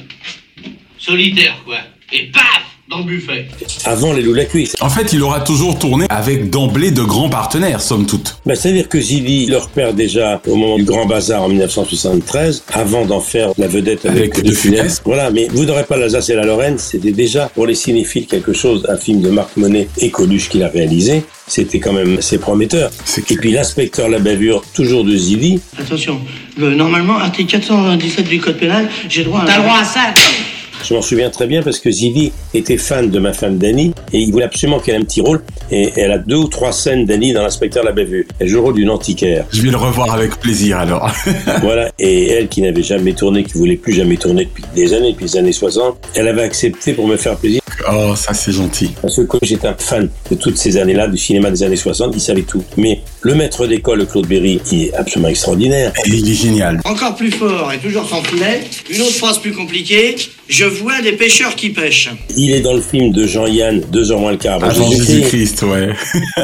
Solitaire, 0.97 1.61
quoi. 1.65 1.79
Et 2.13 2.27
paf 2.31 2.76
dans 2.89 2.99
le 2.99 3.03
buffet. 3.03 3.47
Avant 3.85 4.13
les 4.13 4.21
loups 4.21 4.33
la 4.33 4.45
cuisse. 4.45 4.75
En 4.79 4.89
fait, 4.89 5.11
il 5.11 5.21
aura 5.21 5.41
toujours 5.41 5.77
tourné 5.77 6.05
avec 6.09 6.49
d'emblée 6.49 6.91
de 6.91 7.01
grands 7.01 7.29
partenaires, 7.29 7.81
somme 7.81 8.05
toute. 8.05 8.37
Bah, 8.45 8.55
C'est-à-dire 8.55 8.87
que 8.87 8.99
Zidi 8.99 9.45
le 9.47 9.57
repère 9.57 9.93
déjà 9.93 10.41
au 10.47 10.55
moment 10.55 10.77
du 10.77 10.85
Grand 10.85 11.05
Bazar 11.05 11.43
en 11.43 11.49
1973, 11.49 12.63
avant 12.71 13.05
d'en 13.05 13.19
faire 13.19 13.49
la 13.57 13.67
vedette 13.67 14.05
avec, 14.05 14.35
Avec 14.35 14.45
De 14.45 14.53
Funès. 14.53 14.79
Funès. 14.79 15.01
Voilà, 15.03 15.31
mais 15.31 15.47
vous 15.51 15.65
n'aurez 15.65 15.83
pas 15.83 15.97
l'Alsace 15.97 16.29
et 16.29 16.35
la 16.35 16.45
Lorraine, 16.45 16.77
c'était 16.77 17.11
déjà 17.11 17.49
pour 17.53 17.67
les 17.67 17.75
cinéphiles 17.75 18.25
quelque 18.25 18.53
chose, 18.53 18.85
un 18.89 18.97
film 18.97 19.21
de 19.21 19.29
Marc 19.29 19.57
Monet 19.57 19.89
et 19.97 20.09
Coluche 20.09 20.47
qu'il 20.47 20.63
a 20.63 20.69
réalisé. 20.69 21.23
C'était 21.45 21.79
quand 21.79 21.93
même 21.93 22.17
assez 22.17 22.37
prometteur. 22.39 22.89
Et 23.29 23.35
puis 23.35 23.51
l'inspecteur 23.51 24.09
La 24.09 24.19
Bavure, 24.19 24.63
toujours 24.73 25.03
de 25.05 25.15
Zidi, 25.15 25.59
Attention, 25.79 26.19
le- 26.57 26.73
normalement, 26.75 27.17
article 27.17 27.51
497 27.51 28.27
du 28.27 28.39
code 28.39 28.57
pénal, 28.57 28.89
j'ai 29.09 29.23
droit 29.23 29.41
à... 29.41 29.45
T'as 29.45 29.57
le 29.57 29.63
droit 29.63 29.77
à 29.79 29.83
ça 29.85 30.13
Je 30.83 30.93
m'en 30.93 31.01
souviens 31.01 31.29
très 31.29 31.47
bien 31.47 31.61
parce 31.63 31.79
que 31.79 31.91
Zidi 31.91 32.31
était 32.53 32.77
fan 32.77 33.09
de 33.09 33.19
ma 33.19 33.33
femme 33.33 33.57
Dani 33.57 33.93
et 34.13 34.19
il 34.19 34.31
voulait 34.31 34.45
absolument 34.45 34.79
qu'elle 34.79 34.95
ait 34.95 34.99
un 34.99 35.03
petit 35.03 35.21
rôle. 35.21 35.41
Et 35.71 35.91
elle 35.97 36.11
a 36.11 36.17
deux 36.17 36.35
ou 36.35 36.47
trois 36.47 36.71
scènes 36.71 37.05
Dani 37.05 37.33
dans 37.33 37.41
l'inspecteur 37.41 37.83
l'a 37.83 37.91
vu. 37.91 38.27
Elle 38.39 38.47
joue 38.47 38.57
le 38.57 38.61
rôle 38.61 38.75
d'une 38.75 38.89
antiquaire. 38.89 39.45
Je 39.51 39.61
vais 39.61 39.71
le 39.71 39.77
revoir 39.77 40.13
avec 40.13 40.37
plaisir 40.39 40.79
alors. 40.79 41.11
voilà. 41.61 41.91
Et 41.99 42.29
elle 42.29 42.47
qui 42.47 42.61
n'avait 42.61 42.83
jamais 42.83 43.13
tourné, 43.13 43.43
qui 43.43 43.53
voulait 43.53 43.75
plus 43.75 43.93
jamais 43.93 44.17
tourner 44.17 44.45
depuis 44.45 44.63
des 44.75 44.93
années, 44.93 45.11
depuis 45.11 45.25
les 45.25 45.37
années 45.37 45.51
60, 45.51 45.97
elle 46.15 46.27
avait 46.27 46.43
accepté 46.43 46.93
pour 46.93 47.07
me 47.07 47.17
faire 47.17 47.35
plaisir. 47.35 47.61
Oh, 47.91 48.15
ça 48.15 48.33
c'est 48.33 48.51
gentil. 48.51 48.91
Parce 49.01 49.15
que 49.15 49.21
comme 49.21 49.39
j'étais 49.43 49.67
un 49.67 49.75
fan 49.77 50.09
de 50.31 50.35
toutes 50.35 50.57
ces 50.57 50.77
années-là, 50.77 51.07
du 51.07 51.17
cinéma 51.17 51.51
des 51.51 51.63
années 51.63 51.75
60, 51.75 52.13
il 52.15 52.21
savait 52.21 52.41
tout. 52.41 52.63
Mais 52.75 53.01
le 53.27 53.35
maître 53.35 53.67
d'école, 53.67 54.07
Claude 54.07 54.25
Berry, 54.25 54.61
il 54.71 54.83
est 54.83 54.93
absolument 54.93 55.27
extraordinaire. 55.27 55.91
Et 56.05 56.11
il 56.11 56.31
est 56.31 56.33
génial. 56.33 56.79
Encore 56.85 57.13
plus 57.13 57.29
fort 57.29 57.73
et 57.73 57.77
toujours 57.77 58.07
sans 58.07 58.23
filet. 58.23 58.61
Une 58.89 59.01
autre 59.01 59.15
phrase 59.15 59.39
plus 59.39 59.51
compliquée. 59.51 60.15
Je 60.47 60.63
vois 60.63 61.01
des 61.01 61.11
pêcheurs 61.11 61.53
qui 61.55 61.71
pêchent. 61.71 62.09
Il 62.37 62.51
est 62.51 62.61
dans 62.61 62.73
le 62.73 62.79
film 62.79 63.11
de 63.11 63.27
Jean-Yann, 63.27 63.81
deux 63.91 64.13
heures 64.13 64.21
moins 64.21 64.31
le 64.31 64.37
quart 64.37 64.63
avant 64.63 64.89
Jésus-Christ. 64.89 65.61
Ouais. 65.63 65.89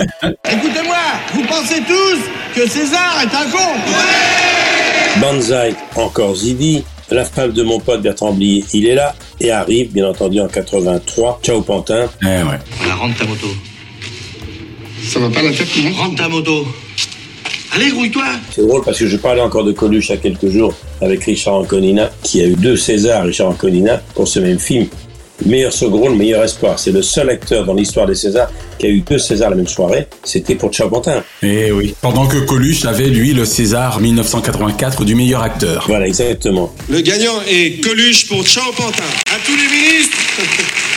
Écoutez-moi, 0.52 0.98
vous 1.34 1.44
pensez 1.44 1.82
tous 1.88 2.20
que 2.54 2.68
César 2.68 3.18
est 3.22 3.34
un 3.34 3.50
con 3.50 5.22
Banzai, 5.22 5.76
encore 5.96 6.36
Zidi. 6.36 6.84
La 7.12 7.24
femme 7.24 7.54
de 7.54 7.64
mon 7.64 7.80
pote 7.80 8.02
Bertrand 8.02 8.34
Blier, 8.34 8.66
il 8.74 8.88
est 8.88 8.96
là 8.96 9.16
et 9.40 9.52
arrive, 9.52 9.94
bien 9.94 10.10
entendu, 10.10 10.42
en 10.42 10.48
83. 10.50 11.40
Ciao 11.44 11.62
Pantin. 11.62 12.10
Eh 12.22 12.26
ouais. 12.26 12.60
Voilà, 12.78 12.96
rentre 12.96 13.18
ta 13.20 13.26
moto. 13.26 13.48
Ça 15.08 15.20
va 15.20 15.30
pas 15.30 15.42
la 15.42 15.52
tête, 15.52 15.68
non 15.84 15.92
Rentre 15.94 16.16
ta 16.16 16.30
moto. 16.30 16.66
Allez, 17.76 17.90
grouille-toi. 17.90 18.26
C'est 18.52 18.62
drôle 18.62 18.84
parce 18.84 19.00
que 19.00 19.08
je 19.08 19.18
parlais 19.18 19.42
encore 19.42 19.64
de 19.64 19.72
Coluche 19.72 20.10
il 20.10 20.12
y 20.12 20.14
a 20.14 20.18
quelques 20.18 20.48
jours 20.50 20.74
avec 21.02 21.24
Richard 21.24 21.56
Anconina, 21.56 22.12
qui 22.22 22.42
a 22.42 22.46
eu 22.46 22.56
deux 22.56 22.78
Césars, 22.78 23.24
Richard 23.24 23.50
Anconina, 23.50 24.02
pour 24.14 24.28
ce 24.28 24.40
même 24.40 24.60
film. 24.60 24.88
Meilleur 25.46 25.74
second 25.74 25.98
rôle, 25.98 26.16
meilleur 26.16 26.44
espoir. 26.44 26.78
C'est 26.78 26.92
le 26.92 27.02
seul 27.02 27.30
acteur 27.32 27.66
dans 27.66 27.74
l'histoire 27.74 28.06
des 28.06 28.14
Césars 28.16 28.50
qui 28.78 28.86
a 28.86 28.90
eu 28.90 29.00
deux 29.02 29.18
Césars 29.18 29.50
la 29.50 29.56
même 29.56 29.68
soirée. 29.68 30.08
C'était 30.24 30.54
pour 30.56 30.72
Ciao 30.72 30.88
Pantin. 30.88 31.24
Eh 31.42 31.72
oui. 31.72 31.96
Pendant 32.00 32.28
que 32.28 32.38
Coluche 32.38 32.86
avait, 32.86 33.08
lui, 33.10 33.34
le 33.34 33.44
César 33.44 34.00
1984 34.00 35.04
du 35.04 35.16
meilleur 35.16 35.42
acteur. 35.42 35.86
Voilà, 35.88 36.08
exactement. 36.08 36.74
Le 36.90 37.02
gagnant 37.02 37.42
est 37.50 37.84
Coluche 37.84 38.28
pour 38.28 38.44
Ciao 38.46 38.72
Pantin. 38.78 39.04
À 39.34 39.40
tous 39.44 39.56
les 39.56 39.68
ministres, 39.68 40.18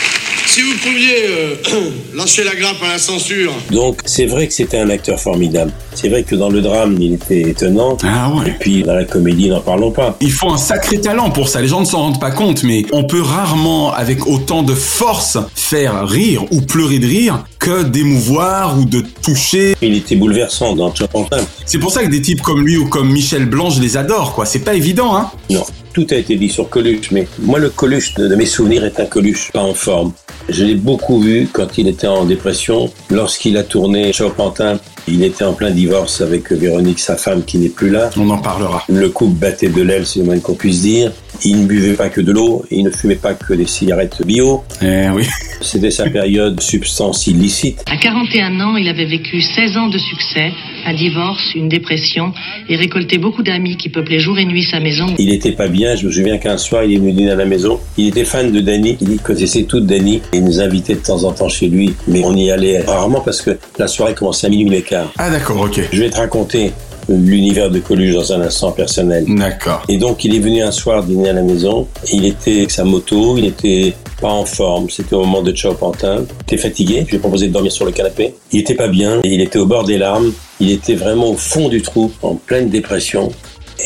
si 0.47 0.61
vous 0.61 0.77
pouviez 0.77 1.25
euh, 1.27 1.55
lâcher 2.15 2.43
la 2.43 2.55
grappe 2.55 2.81
à 2.83 2.93
la 2.93 2.97
censure. 2.97 3.53
Donc, 3.69 3.99
c'est 4.05 4.25
vrai 4.25 4.47
que 4.47 4.53
c'était 4.53 4.79
un 4.79 4.89
acteur 4.89 5.19
formidable. 5.19 5.71
C'est 5.93 6.09
vrai 6.09 6.23
que 6.23 6.35
dans 6.35 6.49
le 6.49 6.61
drame, 6.61 6.97
il 6.99 7.15
était 7.15 7.41
étonnant. 7.41 7.97
Ah 8.03 8.31
ouais. 8.33 8.49
Et 8.49 8.51
puis, 8.51 8.83
dans 8.83 8.95
la 8.95 9.03
comédie, 9.03 9.49
n'en 9.49 9.59
parlons 9.59 9.91
pas. 9.91 10.15
Il 10.21 10.31
faut 10.31 10.49
un 10.49 10.57
sacré 10.57 11.01
talent 11.01 11.29
pour 11.31 11.49
ça. 11.49 11.61
Les 11.61 11.67
gens 11.67 11.81
ne 11.81 11.85
s'en 11.85 11.99
rendent 11.99 12.19
pas 12.19 12.31
compte, 12.31 12.63
mais 12.63 12.85
on 12.93 13.03
peut 13.03 13.21
rarement, 13.21 13.93
avec 13.93 14.25
autant 14.25 14.63
de 14.63 14.73
force, 14.73 15.37
faire 15.53 16.07
rire 16.07 16.45
ou 16.51 16.61
pleurer 16.61 16.99
de 16.99 17.07
rire 17.07 17.43
que 17.59 17.83
d'émouvoir 17.83 18.77
ou 18.79 18.85
de 18.85 19.03
toucher. 19.21 19.75
Il 19.81 19.95
était 19.95 20.15
bouleversant 20.15 20.75
dans 20.75 20.91
Pantin. 20.91 21.37
C'est 21.65 21.79
pour 21.79 21.91
ça 21.91 22.03
que 22.03 22.09
des 22.09 22.21
types 22.21 22.41
comme 22.41 22.65
lui 22.65 22.77
ou 22.77 22.87
comme 22.87 23.11
Michel 23.11 23.45
Blanc, 23.45 23.69
je 23.69 23.81
les 23.81 23.97
adore, 23.97 24.33
quoi. 24.33 24.45
C'est 24.45 24.59
pas 24.59 24.73
évident, 24.73 25.15
hein. 25.15 25.31
Non, 25.49 25.63
tout 25.93 26.07
a 26.11 26.15
été 26.15 26.35
dit 26.35 26.49
sur 26.49 26.69
Coluche, 26.69 27.11
mais 27.11 27.27
moi, 27.39 27.59
le 27.59 27.69
Coluche 27.69 28.13
de, 28.15 28.33
mes 28.35 28.45
souvenirs 28.45 28.85
est 28.85 28.99
un 28.99 29.05
Coluche 29.05 29.51
pas 29.51 29.63
en 29.63 29.73
forme. 29.73 30.13
Je 30.49 30.63
l'ai 30.63 30.75
beaucoup 30.75 31.19
vu 31.19 31.49
quand 31.51 31.77
il 31.77 31.87
était 31.87 32.07
en 32.07 32.25
dépression. 32.25 32.91
Lorsqu'il 33.09 33.57
a 33.57 33.63
tourné 33.63 34.13
Ciao 34.13 34.29
Pantin, 34.29 34.79
il 35.07 35.23
était 35.23 35.43
en 35.43 35.53
plein 35.53 35.71
divorce 35.71 36.21
avec 36.21 36.51
Véronique, 36.51 36.99
sa 36.99 37.17
femme, 37.17 37.43
qui 37.43 37.57
n'est 37.57 37.69
plus 37.69 37.89
là. 37.89 38.09
On 38.17 38.29
en 38.29 38.37
parlera. 38.37 38.83
Le 38.87 39.09
couple 39.09 39.35
battait 39.35 39.69
de 39.69 39.81
l'aile, 39.81 40.05
c'est 40.05 40.19
le 40.19 40.25
moins 40.25 40.39
qu'on 40.39 40.53
puisse 40.53 40.81
dire. 40.81 41.11
Il 41.43 41.61
ne 41.61 41.65
buvait 41.65 41.93
pas 41.93 42.09
que 42.09 42.21
de 42.21 42.31
l'eau, 42.31 42.65
il 42.71 42.83
ne 42.83 42.89
fumait 42.89 43.15
pas 43.15 43.33
que 43.33 43.53
des 43.53 43.65
cigarettes 43.65 44.25
bio. 44.25 44.63
Eh 44.81 45.09
oui. 45.09 45.25
C'était 45.61 45.91
sa 45.91 46.09
période 46.09 46.61
substance 46.61 47.27
illicite. 47.27 47.83
À 47.87 47.97
41 47.97 48.59
ans, 48.59 48.75
il 48.77 48.87
avait 48.87 49.05
vécu 49.05 49.41
16 49.41 49.77
ans 49.77 49.87
de 49.87 49.97
succès, 49.97 50.51
un 50.85 50.93
divorce, 50.93 51.55
une 51.55 51.67
dépression 51.67 52.33
et 52.69 52.75
récolté 52.75 53.17
beaucoup 53.17 53.43
d'amis 53.43 53.77
qui 53.77 53.89
peuplaient 53.89 54.19
jour 54.19 54.37
et 54.37 54.45
nuit 54.45 54.63
sa 54.63 54.79
maison. 54.79 55.07
Il 55.17 55.33
était 55.33 55.51
pas 55.51 55.67
bien, 55.67 55.95
je 55.95 56.05
me 56.05 56.11
souviens 56.11 56.37
qu'un 56.37 56.57
soir, 56.57 56.83
il 56.83 56.93
est 56.93 56.97
venu 56.97 57.11
dîner 57.11 57.31
à 57.31 57.35
la 57.35 57.45
maison. 57.45 57.79
Il 57.97 58.07
était 58.07 58.25
fan 58.25 58.51
de 58.51 58.59
Danny, 58.59 58.97
il 59.01 59.19
connaissait 59.19 59.63
toute 59.63 59.85
Danny. 59.85 60.21
Il 60.33 60.43
nous 60.43 60.59
invitait 60.59 60.95
de 60.95 60.99
temps 60.99 61.23
en 61.23 61.31
temps 61.31 61.49
chez 61.49 61.67
lui, 61.67 61.93
mais 62.07 62.21
on 62.23 62.35
y 62.35 62.51
allait 62.51 62.81
rarement 62.81 63.21
parce 63.21 63.41
que 63.41 63.57
la 63.79 63.87
soirée 63.87 64.13
commençait 64.13 64.47
à 64.47 64.49
minuit 64.49 64.77
et 64.77 64.81
quart. 64.81 65.11
Ah 65.17 65.29
d'accord, 65.29 65.61
ok. 65.61 65.81
Je 65.91 65.99
vais 66.01 66.09
te 66.09 66.17
raconter 66.17 66.71
l'univers 67.09 67.69
de 67.69 67.79
Coluche 67.79 68.13
dans 68.13 68.33
un 68.33 68.41
instant 68.41 68.71
personnel. 68.71 69.25
D'accord. 69.27 69.83
Et 69.87 69.97
donc, 69.97 70.23
il 70.25 70.35
est 70.35 70.39
venu 70.39 70.61
un 70.61 70.71
soir 70.71 71.03
dîner 71.03 71.29
à 71.29 71.33
la 71.33 71.41
maison. 71.41 71.87
Il 72.11 72.25
était 72.25 72.57
avec 72.57 72.71
sa 72.71 72.83
moto, 72.83 73.37
il 73.37 73.45
était 73.45 73.93
pas 74.21 74.29
en 74.29 74.45
forme. 74.45 74.89
C'était 74.89 75.15
au 75.15 75.19
moment 75.21 75.41
de 75.41 75.51
Ciao 75.51 75.73
Pantin. 75.73 76.25
Il 76.29 76.53
était 76.53 76.57
fatigué. 76.57 77.03
Je 77.05 77.11
lui 77.11 77.17
ai 77.17 77.19
proposé 77.19 77.47
de 77.47 77.53
dormir 77.53 77.71
sur 77.71 77.85
le 77.85 77.91
canapé. 77.91 78.33
Il 78.51 78.59
était 78.59 78.75
pas 78.75 78.87
bien. 78.87 79.21
Et 79.23 79.29
il 79.29 79.41
était 79.41 79.59
au 79.59 79.65
bord 79.65 79.83
des 79.83 79.97
larmes. 79.97 80.31
Il 80.59 80.71
était 80.71 80.95
vraiment 80.95 81.29
au 81.29 81.37
fond 81.37 81.69
du 81.69 81.81
trou, 81.81 82.11
en 82.21 82.35
pleine 82.35 82.69
dépression. 82.69 83.31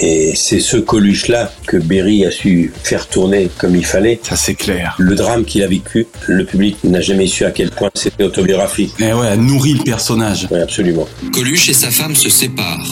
Et 0.04 0.34
c'est 0.36 0.60
ce 0.60 0.78
Coluche-là 0.78 1.52
que 1.68 1.78
Berry 1.78 2.26
a 2.26 2.32
su 2.32 2.74
faire 2.84 3.08
tourner 3.08 3.50
comme 3.60 3.76
il 3.76 3.86
fallait. 3.86 4.20
Ça 4.24 4.36
c'est 4.36 4.56
clair. 4.56 4.96
Le 4.98 5.14
drame 5.16 5.46
qu'il 5.46 5.62
a 5.62 5.68
vécu, 5.68 6.08
le 6.28 6.44
public 6.44 6.78
n'a 6.84 7.02
jamais 7.02 7.28
su 7.28 7.46
à 7.46 7.52
quel 7.52 7.70
point 7.70 7.92
c'était 7.94 8.24
autobiographique. 8.24 8.92
Eh 9.00 9.14
ouais, 9.14 9.38
nourrit 9.38 9.74
le 9.76 9.84
personnage. 9.84 10.48
Oui, 10.50 10.60
absolument. 10.60 11.08
Coluche 11.32 11.70
et 11.70 11.74
sa 11.74 11.92
femme 11.92 12.16
se 12.16 12.30
séparent. 12.30 12.92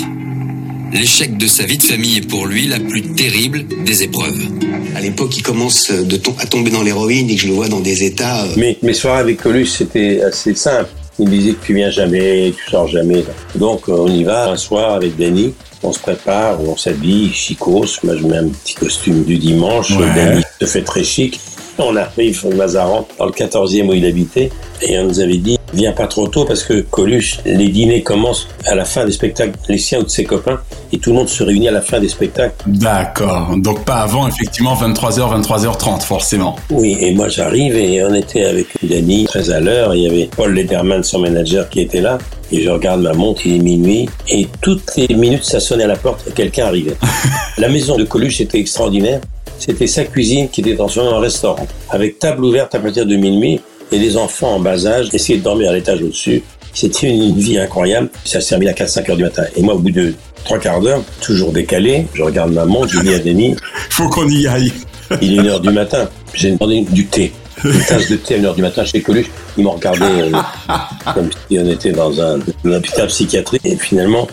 L'échec 0.94 1.38
de 1.38 1.48
sa 1.48 1.66
vie 1.66 1.78
de 1.78 1.84
famille 1.84 2.18
est 2.18 2.28
pour 2.28 2.46
lui 2.48 2.68
la 2.68 2.80
plus 2.80 3.02
terrible 3.14 3.64
des 3.86 4.04
épreuves. 4.04 4.40
À 4.96 5.02
l'époque, 5.02 5.38
il 5.38 5.44
commence 5.44 5.92
de 5.92 6.16
tom- 6.18 6.34
à 6.40 6.46
tomber 6.48 6.72
dans 6.72 6.82
l'héroïne 6.82 7.30
et 7.30 7.36
que 7.36 7.42
je 7.42 7.48
le 7.48 7.54
vois 7.54 7.70
dans 7.70 7.80
des 7.80 8.04
états. 8.04 8.44
euh, 8.44 8.54
Mais 8.58 8.78
mes 8.82 8.94
soirées 8.94 9.20
avec 9.22 9.38
Coluche, 9.38 9.70
c'était 9.78 10.22
assez 10.22 10.56
simple. 10.56 10.90
Il 11.20 11.26
me 11.26 11.32
disait 11.32 11.54
que 11.54 11.66
tu 11.66 11.74
viens 11.76 11.90
jamais, 11.90 12.54
tu 12.56 12.72
sors 12.72 12.88
jamais. 12.88 13.26
Donc 13.56 13.90
euh, 13.90 13.94
on 13.94 14.08
y 14.08 14.24
va 14.24 14.50
un 14.50 14.58
soir 14.58 14.94
avec 14.94 15.18
Danny. 15.18 15.54
On 15.84 15.92
se 15.92 16.00
prépare, 16.00 16.62
on 16.62 16.78
s'habille, 16.78 17.32
chicos. 17.32 18.00
Moi 18.04 18.16
je 18.18 18.26
mets 18.26 18.38
un 18.38 18.48
petit 18.48 18.76
costume 18.76 19.24
du 19.24 19.38
dimanche. 19.38 19.92
Ouais. 19.92 20.14
Danny 20.16 20.44
se 20.60 20.66
fait 20.66 20.84
très 20.84 21.04
chic. 21.04 21.40
On 21.80 21.96
arrive 21.96 22.46
au 22.46 22.52
Mazaran, 22.52 23.08
dans 23.18 23.26
le 23.26 23.32
14e 23.32 23.88
où 23.88 23.94
il 23.94 24.06
habitait, 24.06 24.52
et 24.82 25.00
on 25.00 25.06
nous 25.06 25.22
avait 25.22 25.38
dit, 25.38 25.58
viens 25.74 25.94
pas 25.94 26.08
trop 26.08 26.28
tôt 26.28 26.44
parce 26.44 26.64
que 26.64 26.82
Coluche, 26.82 27.40
les 27.46 27.70
dîners 27.70 28.04
commencent 28.04 28.50
à 28.66 28.76
la 28.76 28.84
fin 28.84 29.06
des 29.06 29.14
spectacles, 29.14 29.58
les 29.70 29.78
siens 29.78 30.00
ou 30.00 30.04
de 30.04 30.10
ses 30.10 30.26
copains, 30.26 30.60
et 30.92 30.98
tout 30.98 31.12
le 31.12 31.18
monde 31.18 31.30
se 31.30 31.42
réunit 31.42 31.70
à 31.70 31.72
la 31.72 31.82
fin 31.82 32.00
des 32.00 32.10
spectacles. 32.10 32.56
D'accord. 32.68 33.56
Donc 33.58 33.86
pas 33.86 34.02
avant, 34.02 34.28
effectivement, 34.28 34.76
23h, 34.76 35.42
23h30, 35.42 36.02
forcément. 36.02 36.58
Oui, 36.70 36.98
et 37.00 37.14
moi 37.14 37.30
j'arrive 37.30 37.78
et 37.78 38.04
on 38.04 38.14
était 38.14 38.44
avec 38.44 38.68
Danny 38.84 39.26
très 39.26 39.50
à 39.50 39.62
l'heure. 39.62 39.96
Il 39.96 40.04
y 40.04 40.08
avait 40.08 40.30
Paul 40.36 40.54
Lederman, 40.54 41.04
son 41.04 41.20
manager, 41.20 41.70
qui 41.70 41.80
était 41.82 42.02
là. 42.02 42.18
Et 42.52 42.62
je 42.62 42.70
regarde 42.70 43.02
ma 43.02 43.14
montre, 43.14 43.46
il 43.46 43.56
est 43.56 43.60
minuit. 43.60 44.10
Et 44.28 44.48
toutes 44.62 44.96
les 44.98 45.16
minutes, 45.16 45.46
ça 45.46 45.60
sonnait 45.60 45.84
à 45.84 45.88
la 45.88 45.96
porte 45.96 46.28
et 46.28 46.32
quelqu'un 46.32 46.66
arrivait. 46.66 46.98
la 47.58 47.70
maison 47.70 47.96
de 47.96 48.04
Coluche 48.04 48.42
était 48.42 48.60
extraordinaire. 48.60 49.22
C'était 49.60 49.88
sa 49.88 50.06
cuisine 50.06 50.50
qui 50.50 50.62
était 50.62 50.80
en 50.80 51.20
restaurant. 51.20 51.68
Avec 51.90 52.18
table 52.18 52.46
ouverte 52.46 52.74
à 52.76 52.80
partir 52.80 53.06
de 53.06 53.16
minuit 53.16 53.60
et 53.92 54.00
les 54.00 54.18
enfants 54.18 54.56
en 54.56 54.60
bas 54.60 54.86
âge 54.86 55.10
essayaient 55.14 55.40
de 55.40 55.44
dormir 55.44 55.70
à 55.72 55.74
l'étage 55.74 56.02
au-dessus. 56.02 56.42
C'était 56.74 57.10
une 57.10 57.36
vie 57.38 57.60
incroyable. 57.60 58.10
Ça 58.24 58.40
se 58.40 58.50
terminait 58.50 58.72
à 58.72 58.74
4-5 58.74 59.10
heures 59.10 59.18
du 59.18 59.24
matin. 59.24 59.44
Et 59.56 59.62
moi, 59.62 59.74
au 59.76 59.80
bout 59.80 59.92
de 59.92 60.14
trois 60.46 60.60
quarts 60.60 60.80
d'heure, 60.80 61.02
toujours 61.22 61.52
décalé, 61.52 62.06
je 62.14 62.24
regarde 62.24 62.54
ma 62.54 62.66
montre, 62.66 62.90
je 62.94 63.00
dis 63.00 63.14
à 63.14 63.20
Denis, 63.20 63.56
Faut 63.90 64.08
qu'on 64.08 64.28
y 64.30 64.48
aille. 64.48 64.72
il 65.22 65.34
est 65.34 65.36
une 65.38 65.48
heure 65.48 65.60
du 65.60 65.72
matin. 65.72 66.10
J'ai 66.34 66.52
demandé 66.52 66.86
du 66.90 67.08
thé. 67.08 67.34
Une 67.64 67.74
tasse 67.88 68.10
de 68.10 68.16
thé 68.16 68.36
à 68.36 68.38
une 68.38 68.46
heure 68.46 68.56
du 68.56 68.62
matin 68.62 68.86
chez 68.86 69.02
Coluche. 69.02 69.30
Ils 69.58 69.64
m'ont 69.64 69.72
regardé 69.72 70.06
euh, 70.06 70.32
comme 71.14 71.30
si 71.50 71.60
on 71.60 71.68
était 71.70 71.92
dans 71.92 72.22
un, 72.22 72.40
un 72.66 72.72
hôpital 72.72 73.08
psychiatrique. 73.08 73.62
Et 73.66 73.76
finalement, 73.76 74.28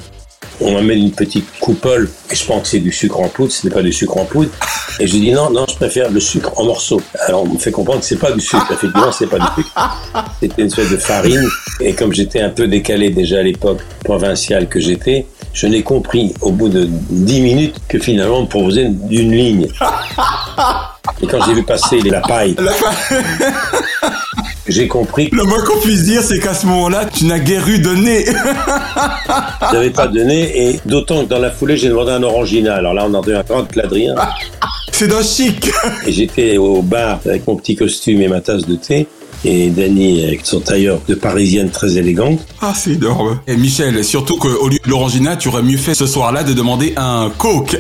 on 0.60 0.72
m'amène 0.72 0.98
une 0.98 1.12
petite 1.12 1.46
coupole 1.60 2.10
et 2.30 2.34
je 2.34 2.44
pense 2.44 2.62
que 2.62 2.68
c'est 2.68 2.80
du 2.80 2.92
sucre 2.92 3.20
en 3.20 3.28
poudre, 3.28 3.52
ce 3.52 3.66
n'est 3.66 3.72
pas 3.72 3.82
du 3.82 3.92
sucre 3.92 4.16
en 4.16 4.24
poudre. 4.24 4.50
Et 4.98 5.06
je 5.06 5.12
dis 5.12 5.32
non, 5.32 5.50
non, 5.50 5.66
je 5.68 5.76
préfère 5.76 6.10
le 6.10 6.20
sucre 6.20 6.52
en 6.58 6.64
morceaux. 6.64 7.00
Alors 7.26 7.42
on 7.44 7.48
me 7.48 7.58
fait 7.58 7.70
comprendre 7.70 8.00
que 8.00 8.06
c'est 8.06 8.18
pas 8.18 8.32
du 8.32 8.40
sucre, 8.40 8.70
effectivement, 8.72 9.12
c'est 9.12 9.28
pas 9.28 9.38
du 9.38 9.46
sucre. 9.54 10.00
C'était 10.40 10.62
une 10.62 10.68
espèce 10.68 10.90
de 10.90 10.96
farine. 10.96 11.46
Et 11.80 11.92
comme 11.94 12.12
j'étais 12.12 12.40
un 12.40 12.50
peu 12.50 12.66
décalé 12.66 13.10
déjà 13.10 13.38
à 13.40 13.42
l'époque 13.42 13.80
provinciale 14.04 14.68
que 14.68 14.80
j'étais, 14.80 15.26
je 15.52 15.66
n'ai 15.66 15.82
compris 15.82 16.34
au 16.40 16.52
bout 16.52 16.68
de 16.68 16.88
10 16.88 17.40
minutes 17.40 17.76
que 17.88 17.98
finalement 17.98 18.38
on 18.38 18.42
me 18.42 18.48
proposait 18.48 18.88
d'une 18.88 19.32
ligne. 19.32 19.68
Et 21.22 21.26
quand 21.26 21.44
j'ai 21.44 21.54
vu 21.54 21.62
passer 21.62 22.00
la 22.00 22.20
paille, 22.20 22.56
j'ai 24.68 24.88
compris. 24.88 25.28
Le 25.32 25.44
moins 25.44 25.62
qu'on 25.64 25.80
puisse 25.80 26.04
dire, 26.04 26.22
c'est 26.22 26.38
qu'à 26.38 26.54
ce 26.54 26.66
moment-là, 26.66 27.04
tu 27.04 27.26
n'as 27.26 27.38
guère 27.38 27.66
eu 27.68 27.78
de 27.78 27.94
nez. 27.94 28.26
J'avais 29.72 29.90
pas 29.90 30.08
de 30.08 30.22
nez, 30.22 30.70
et 30.70 30.80
d'autant 30.84 31.24
que 31.24 31.28
dans 31.28 31.38
la 31.38 31.50
foulée, 31.50 31.76
j'ai 31.76 31.88
demandé 31.88 32.12
un 32.12 32.22
orangina. 32.22 32.74
Alors 32.74 32.94
là, 32.94 33.06
on 33.08 33.14
a 33.14 33.18
entendu 33.18 33.34
un 33.34 33.42
grand 33.42 33.64
cladrien. 33.64 34.14
C'est 34.92 35.08
d'un 35.08 35.22
chic. 35.22 35.70
Et 36.06 36.12
j'étais 36.12 36.56
au 36.56 36.82
bar 36.82 37.20
avec 37.24 37.46
mon 37.46 37.56
petit 37.56 37.76
costume 37.76 38.22
et 38.22 38.28
ma 38.28 38.40
tasse 38.40 38.66
de 38.66 38.76
thé. 38.76 39.06
Et 39.48 39.70
Dany 39.70 40.24
avec 40.24 40.40
son 40.44 40.58
tailleur 40.58 41.00
de 41.06 41.14
parisienne 41.14 41.70
très 41.70 41.96
élégante. 41.96 42.40
Ah, 42.60 42.72
c'est 42.74 42.94
énorme. 42.94 43.38
Et 43.46 43.56
Michel, 43.56 44.02
surtout 44.02 44.38
qu'au 44.38 44.68
lieu 44.68 44.80
de 44.84 44.90
l'orangina, 44.90 45.36
tu 45.36 45.46
aurais 45.46 45.62
mieux 45.62 45.76
fait 45.76 45.94
ce 45.94 46.04
soir-là 46.04 46.42
de 46.42 46.52
demander 46.52 46.94
un 46.96 47.30
coke. 47.38 47.78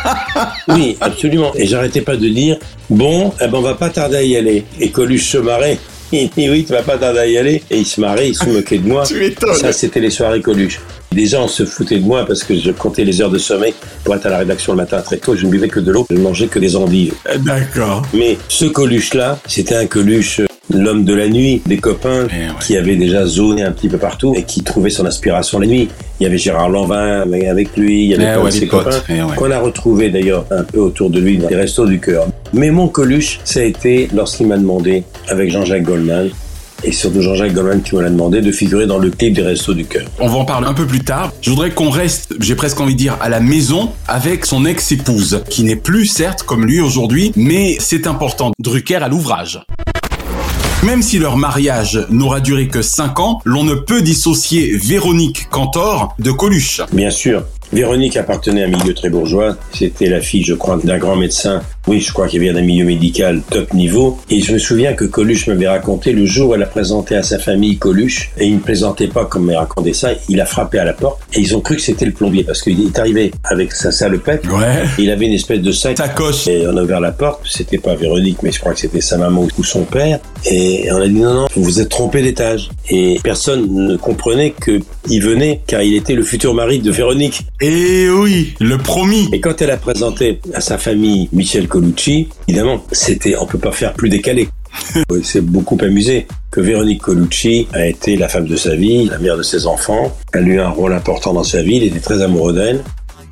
oui, 0.68 0.96
absolument. 1.00 1.50
Et 1.56 1.66
j'arrêtais 1.66 2.02
pas 2.02 2.14
de 2.14 2.28
dire, 2.28 2.56
bon, 2.88 3.32
eh 3.40 3.48
ben, 3.48 3.58
on 3.58 3.62
va 3.62 3.74
pas 3.74 3.90
tarder 3.90 4.18
à 4.18 4.22
y 4.22 4.36
aller. 4.36 4.64
Et 4.78 4.90
Coluche 4.90 5.26
se 5.28 5.38
marrait. 5.38 5.80
Il 6.12 6.28
dit, 6.28 6.48
oui, 6.48 6.64
tu 6.64 6.72
vas 6.72 6.82
pas 6.82 6.96
tarder 6.98 7.18
à 7.18 7.26
y 7.26 7.36
aller. 7.36 7.64
Et 7.68 7.78
il 7.78 7.86
se 7.86 8.00
marrait, 8.00 8.28
il 8.28 8.36
se 8.36 8.44
moquait 8.48 8.78
de 8.78 8.86
moi. 8.86 9.02
tu. 9.06 9.34
Ça, 9.54 9.72
c'était 9.72 9.98
les 9.98 10.10
soirées 10.10 10.40
Coluche. 10.40 10.78
Des 11.10 11.26
gens 11.26 11.48
se 11.48 11.64
foutaient 11.64 11.98
de 11.98 12.04
moi 12.04 12.24
parce 12.26 12.44
que 12.44 12.56
je 12.56 12.70
comptais 12.70 13.02
les 13.02 13.20
heures 13.20 13.30
de 13.30 13.38
sommeil 13.38 13.74
pour 14.04 14.14
être 14.14 14.26
à 14.26 14.30
la 14.30 14.38
rédaction 14.38 14.74
le 14.74 14.76
matin 14.76 15.00
très 15.00 15.16
tôt. 15.16 15.34
Je 15.34 15.46
ne 15.46 15.50
buvais 15.50 15.68
que 15.68 15.80
de 15.80 15.90
l'eau, 15.90 16.06
je 16.10 16.14
ne 16.14 16.20
mangeais 16.20 16.46
que 16.46 16.60
des 16.60 16.76
endives. 16.76 17.14
D'accord. 17.38 18.02
Mais 18.14 18.38
ce 18.48 18.66
Coluche-là, 18.66 19.40
c'était 19.48 19.74
un 19.74 19.86
Coluche 19.86 20.42
l'homme 20.78 21.04
de 21.04 21.14
la 21.14 21.28
nuit, 21.28 21.62
des 21.66 21.78
copains 21.78 22.26
qui 22.60 22.76
avaient 22.76 22.96
déjà 22.96 23.24
zoné 23.26 23.62
un 23.62 23.72
petit 23.72 23.88
peu 23.88 23.98
partout 23.98 24.34
et 24.36 24.42
qui 24.44 24.62
trouvaient 24.62 24.90
son 24.90 25.06
inspiration 25.06 25.58
la 25.58 25.66
nuit. 25.66 25.88
Il 26.20 26.24
y 26.24 26.26
avait 26.26 26.38
Gérard 26.38 26.68
Lanvin 26.68 27.22
avec 27.48 27.76
lui, 27.76 28.04
il 28.04 28.10
y 28.10 28.14
avait 28.14 28.22
Eh 28.24 28.32
plein 28.34 28.38
ouais, 28.42 28.50
de 28.50 28.54
ses 28.54 28.66
potes. 28.66 28.84
copains 28.84 29.02
Eh 29.08 29.22
ouais. 29.22 29.34
qu'on 29.36 29.50
a 29.50 29.58
retrouvé 29.58 30.10
d'ailleurs 30.10 30.46
un 30.50 30.62
peu 30.62 30.78
autour 30.80 31.10
de 31.10 31.18
lui 31.20 31.38
dans 31.38 31.48
les 31.48 31.56
restos 31.56 31.86
du 31.86 31.98
cœur. 32.00 32.26
Mais 32.52 32.70
mon 32.70 32.88
Coluche, 32.88 33.40
ça 33.44 33.60
a 33.60 33.64
été 33.64 34.08
lorsqu'il 34.14 34.46
m'a 34.46 34.56
demandé, 34.56 35.02
avec 35.28 35.50
Jean-Jacques 35.50 35.82
Goldman, 35.82 36.30
et 36.84 36.90
surtout 36.90 37.22
Jean-Jacques 37.22 37.52
Goldman 37.54 37.80
qui 37.82 37.94
me 37.94 38.02
l'a 38.02 38.10
demandé, 38.10 38.40
de 38.40 38.50
figurer 38.50 38.86
dans 38.86 38.98
le 38.98 39.10
clip 39.10 39.34
des 39.34 39.42
restos 39.42 39.72
du 39.74 39.84
cœur. 39.84 40.04
On 40.18 40.26
va 40.28 40.34
en 40.38 40.44
parler 40.44 40.66
un 40.66 40.74
peu 40.74 40.86
plus 40.86 41.00
tard. 41.00 41.32
Je 41.40 41.50
voudrais 41.50 41.70
qu'on 41.70 41.90
reste, 41.90 42.34
j'ai 42.40 42.56
presque 42.56 42.80
envie 42.80 42.94
de 42.94 42.98
dire, 42.98 43.16
à 43.20 43.28
la 43.28 43.38
maison 43.40 43.90
avec 44.08 44.44
son 44.46 44.64
ex-épouse, 44.64 45.42
qui 45.48 45.62
n'est 45.64 45.76
plus 45.76 46.06
certes 46.06 46.42
comme 46.42 46.66
lui 46.66 46.80
aujourd'hui, 46.80 47.32
mais 47.36 47.76
c'est 47.78 48.06
important. 48.08 48.50
Drucker 48.58 48.96
à 48.96 49.08
l'ouvrage. 49.08 49.60
Même 50.82 51.00
si 51.00 51.20
leur 51.20 51.36
mariage 51.36 52.06
n'aura 52.10 52.40
duré 52.40 52.66
que 52.66 52.82
5 52.82 53.20
ans, 53.20 53.40
l'on 53.44 53.62
ne 53.62 53.74
peut 53.74 54.02
dissocier 54.02 54.76
Véronique 54.76 55.48
Cantor 55.48 56.16
de 56.18 56.32
Coluche. 56.32 56.80
Bien 56.92 57.10
sûr. 57.10 57.44
Véronique 57.72 58.16
appartenait 58.16 58.64
à 58.64 58.66
un 58.66 58.70
milieu 58.70 58.92
très 58.92 59.08
bourgeois. 59.08 59.56
C'était 59.72 60.08
la 60.08 60.20
fille, 60.20 60.42
je 60.42 60.54
crois, 60.54 60.78
d'un 60.82 60.98
grand 60.98 61.14
médecin. 61.14 61.62
Oui, 61.88 62.00
je 62.00 62.12
crois 62.12 62.28
qu'il 62.28 62.40
vient 62.40 62.52
d'un 62.52 62.62
milieu 62.62 62.84
médical 62.84 63.40
top 63.50 63.72
niveau. 63.74 64.18
Et 64.30 64.40
je 64.40 64.52
me 64.52 64.58
souviens 64.58 64.92
que 64.92 65.04
Coluche 65.04 65.46
m'avait 65.48 65.66
raconté 65.68 66.12
le 66.12 66.24
jour 66.26 66.50
où 66.50 66.54
elle 66.54 66.62
a 66.62 66.66
présenté 66.66 67.16
à 67.16 67.22
sa 67.22 67.38
famille 67.38 67.76
Coluche, 67.78 68.30
et 68.38 68.46
il 68.46 68.54
ne 68.54 68.60
plaisantait 68.60 69.08
pas 69.08 69.24
comme 69.24 69.50
il 69.50 69.56
racontait 69.56 69.92
ça, 69.92 70.10
il 70.28 70.40
a 70.40 70.46
frappé 70.46 70.78
à 70.78 70.84
la 70.84 70.92
porte, 70.92 71.20
et 71.34 71.40
ils 71.40 71.56
ont 71.56 71.60
cru 71.60 71.76
que 71.76 71.82
c'était 71.82 72.04
le 72.04 72.12
plombier, 72.12 72.44
parce 72.44 72.62
qu'il 72.62 72.80
est 72.86 72.98
arrivé 72.98 73.32
avec 73.44 73.72
sa 73.72 73.90
salopette, 73.90 74.44
Ouais. 74.46 74.84
il 74.98 75.10
avait 75.10 75.26
une 75.26 75.32
espèce 75.34 75.60
de 75.60 75.72
sac, 75.72 75.96
Sacoche. 75.98 76.46
et 76.48 76.66
on 76.66 76.76
a 76.76 76.82
ouvert 76.82 77.00
la 77.00 77.12
porte, 77.12 77.40
c'était 77.48 77.78
pas 77.78 77.94
Véronique, 77.96 78.38
mais 78.42 78.52
je 78.52 78.60
crois 78.60 78.74
que 78.74 78.80
c'était 78.80 79.00
sa 79.00 79.18
maman 79.18 79.46
ou 79.58 79.64
son 79.64 79.82
père, 79.84 80.20
et 80.50 80.86
on 80.92 80.96
a 81.00 81.08
dit 81.08 81.14
non, 81.20 81.34
non, 81.34 81.46
vous 81.54 81.64
vous 81.64 81.80
êtes 81.80 81.88
trompé 81.88 82.22
d'étage. 82.22 82.70
Et 82.90 83.18
personne 83.22 83.66
ne 83.88 83.96
comprenait 83.96 84.50
que 84.50 84.80
il 85.08 85.22
venait, 85.22 85.60
car 85.66 85.82
il 85.82 85.94
était 85.94 86.14
le 86.14 86.22
futur 86.22 86.54
mari 86.54 86.78
de 86.80 86.90
Véronique. 86.90 87.42
Et 87.60 88.08
oui, 88.08 88.54
le 88.60 88.78
promis. 88.78 89.28
Et 89.32 89.40
quand 89.40 89.60
elle 89.62 89.70
a 89.70 89.76
présenté 89.76 90.40
à 90.54 90.60
sa 90.60 90.78
famille 90.78 91.28
Michel 91.32 91.68
Colucci, 91.72 92.28
évidemment, 92.46 92.84
c'était, 92.92 93.34
on 93.34 93.46
peut 93.46 93.56
pas 93.56 93.72
faire 93.72 93.94
plus 93.94 94.10
décalé. 94.10 94.46
Il 95.10 95.24
s'est 95.24 95.40
beaucoup 95.40 95.78
amusé 95.80 96.26
que 96.50 96.60
Véronique 96.60 97.00
Colucci 97.00 97.66
a 97.72 97.86
été 97.86 98.16
la 98.18 98.28
femme 98.28 98.44
de 98.44 98.56
sa 98.56 98.76
vie, 98.76 99.06
la 99.06 99.18
mère 99.18 99.38
de 99.38 99.42
ses 99.42 99.66
enfants. 99.66 100.14
Elle 100.34 100.44
a 100.44 100.48
eu 100.48 100.60
un 100.60 100.68
rôle 100.68 100.92
important 100.92 101.32
dans 101.32 101.44
sa 101.44 101.62
vie, 101.62 101.76
il 101.76 101.84
était 101.84 102.00
très 102.00 102.20
amoureux 102.20 102.52
d'elle. 102.52 102.84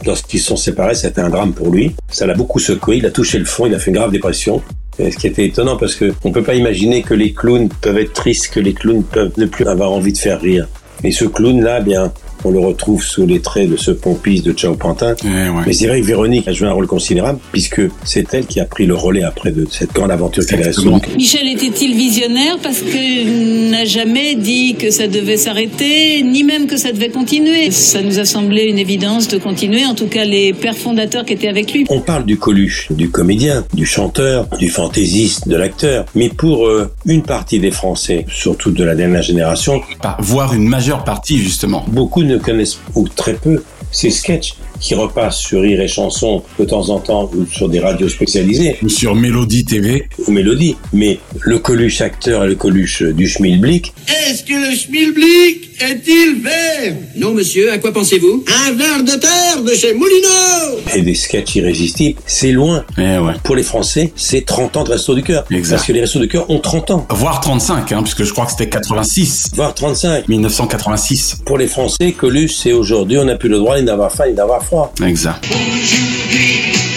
Lorsqu'ils 0.06 0.40
sont 0.40 0.56
séparés, 0.56 0.94
c'était 0.94 1.20
un 1.20 1.28
drame 1.28 1.52
pour 1.52 1.70
lui. 1.70 1.94
Ça 2.08 2.24
l'a 2.24 2.32
beaucoup 2.32 2.58
secoué, 2.58 2.96
il 2.96 3.04
a 3.04 3.10
touché 3.10 3.38
le 3.38 3.44
fond, 3.44 3.66
il 3.66 3.74
a 3.74 3.78
fait 3.78 3.90
une 3.90 3.98
grave 3.98 4.10
dépression. 4.10 4.62
Et 4.98 5.10
ce 5.10 5.18
qui 5.18 5.26
était 5.26 5.44
étonnant 5.44 5.76
parce 5.76 5.94
que 5.94 6.14
on 6.24 6.32
peut 6.32 6.42
pas 6.42 6.54
imaginer 6.54 7.02
que 7.02 7.12
les 7.12 7.34
clowns 7.34 7.68
peuvent 7.82 7.98
être 7.98 8.14
tristes, 8.14 8.48
que 8.48 8.60
les 8.60 8.72
clowns 8.72 9.04
peuvent 9.04 9.32
ne 9.36 9.44
plus 9.44 9.66
avoir 9.66 9.92
envie 9.92 10.14
de 10.14 10.18
faire 10.18 10.40
rire. 10.40 10.66
Et 11.04 11.12
ce 11.12 11.26
clown-là, 11.26 11.80
bien, 11.80 12.10
on 12.44 12.50
le 12.50 12.58
retrouve 12.58 13.02
sous 13.02 13.26
les 13.26 13.40
traits 13.40 13.70
de 13.70 13.76
ce 13.76 13.90
pompiste 13.90 14.44
de 14.46 14.52
Ciao 14.52 14.74
Pantin. 14.74 15.14
Eh 15.24 15.26
ouais. 15.26 15.62
Mais 15.66 15.72
c'est 15.72 15.86
vrai 15.86 16.00
que 16.00 16.06
Véronique 16.06 16.48
a 16.48 16.52
joué 16.52 16.68
un 16.68 16.72
rôle 16.72 16.86
considérable 16.86 17.38
puisque 17.52 17.82
c'est 18.04 18.32
elle 18.34 18.46
qui 18.46 18.60
a 18.60 18.64
pris 18.64 18.86
le 18.86 18.94
relais 18.94 19.22
après 19.22 19.52
de 19.52 19.66
cette 19.70 19.92
grande 19.92 20.10
aventure 20.10 20.44
qu'elle 20.46 20.62
a. 20.62 20.70
Michel 21.16 21.48
était-il 21.48 21.94
visionnaire 21.94 22.58
parce 22.62 22.80
qu'il 22.80 23.70
n'a 23.70 23.84
jamais 23.84 24.34
dit 24.34 24.74
que 24.76 24.90
ça 24.90 25.06
devait 25.06 25.36
s'arrêter, 25.36 26.22
ni 26.22 26.44
même 26.44 26.66
que 26.66 26.76
ça 26.76 26.92
devait 26.92 27.10
continuer? 27.10 27.70
Ça 27.70 28.02
nous 28.02 28.18
a 28.18 28.24
semblé 28.24 28.64
une 28.64 28.78
évidence 28.78 29.28
de 29.28 29.38
continuer, 29.38 29.84
en 29.84 29.94
tout 29.94 30.06
cas 30.06 30.24
les 30.24 30.52
pères 30.52 30.76
fondateurs 30.76 31.24
qui 31.24 31.34
étaient 31.34 31.48
avec 31.48 31.72
lui. 31.72 31.84
On 31.88 32.00
parle 32.00 32.24
du 32.24 32.38
Coluche, 32.38 32.88
du 32.90 33.10
comédien, 33.10 33.64
du 33.74 33.86
chanteur, 33.86 34.46
du 34.58 34.68
fantaisiste, 34.70 35.48
de 35.48 35.56
l'acteur. 35.56 36.06
Mais 36.14 36.28
pour 36.28 36.66
euh, 36.66 36.90
une 37.04 37.22
partie 37.22 37.58
des 37.58 37.70
Français, 37.70 38.24
surtout 38.28 38.70
de 38.70 38.84
la 38.84 38.94
dernière 38.94 39.22
génération, 39.22 39.80
Voire 40.20 40.54
une 40.54 40.68
majeure 40.68 41.04
partie, 41.04 41.38
justement. 41.38 41.84
beaucoup 41.88 42.22
ne 42.22 42.29
connaissent 42.38 42.78
ou 42.94 43.08
très 43.08 43.34
peu 43.34 43.62
ces 43.90 44.10
sketchs 44.10 44.56
qui 44.80 44.94
repassent 44.94 45.38
sur 45.38 45.60
Rire 45.62 45.80
et 45.80 45.88
Chanson 45.88 46.42
de 46.58 46.64
temps 46.64 46.88
en 46.88 46.98
temps 46.98 47.30
ou 47.34 47.46
sur 47.46 47.68
des 47.68 47.80
radios 47.80 48.08
spécialisées 48.08 48.76
Ou 48.82 48.88
sur 48.88 49.14
Mélodie 49.14 49.64
TV. 49.64 50.08
ou 50.26 50.30
Mélodie. 50.30 50.76
Mais 50.92 51.18
le 51.40 51.58
Coluche 51.58 52.00
acteur 52.00 52.44
et 52.44 52.48
le 52.48 52.54
Coluche 52.54 53.02
du 53.02 53.28
schmilblick, 53.28 53.92
Est-ce 54.28 54.42
que 54.44 54.54
le 54.70 54.74
schmilblick 54.76 55.70
est-il 55.80 56.42
vert 56.42 56.94
Non, 57.16 57.32
monsieur, 57.32 57.72
à 57.72 57.78
quoi 57.78 57.92
pensez-vous? 57.92 58.44
Un 58.66 58.72
verre 58.72 59.02
de 59.04 59.18
terre 59.18 59.62
de 59.62 59.74
chez 59.74 59.92
Moulineau 59.94 60.78
et 60.94 61.02
des 61.02 61.14
sketchs 61.14 61.56
irrésistibles, 61.56 62.18
c'est 62.26 62.52
loin. 62.52 62.84
Eh 62.98 63.18
ouais. 63.18 63.32
Pour 63.44 63.56
les 63.56 63.62
Français, 63.62 64.12
c'est 64.16 64.44
30 64.44 64.76
ans 64.76 64.84
de 64.84 64.90
Resto 64.90 65.14
du 65.14 65.22
Cœur. 65.22 65.44
Exact. 65.50 65.76
Parce 65.76 65.86
que 65.86 65.92
les 65.92 66.00
Restos 66.00 66.18
du 66.20 66.28
Cœur 66.28 66.48
ont 66.50 66.58
30 66.58 66.90
ans, 66.90 67.06
Voire 67.10 67.40
35, 67.40 67.92
hein, 67.92 68.02
puisque 68.02 68.24
je 68.24 68.32
crois 68.32 68.44
que 68.46 68.52
c'était 68.52 68.68
86. 68.68 69.50
voire 69.54 69.74
35. 69.74 70.28
1986. 70.28 71.36
Pour 71.44 71.58
les 71.58 71.66
Français, 71.66 72.12
Coluche, 72.12 72.54
c'est 72.56 72.72
aujourd'hui, 72.72 73.18
on 73.18 73.24
n'a 73.24 73.36
plus 73.36 73.48
le 73.48 73.58
droit 73.58 73.78
ni 73.78 73.84
d'avoir 73.84 74.12
faim 74.12 74.24
ni 74.28 74.34
d'avoir 74.34 74.64
froid. 74.70 75.00
Exact. 75.00 76.89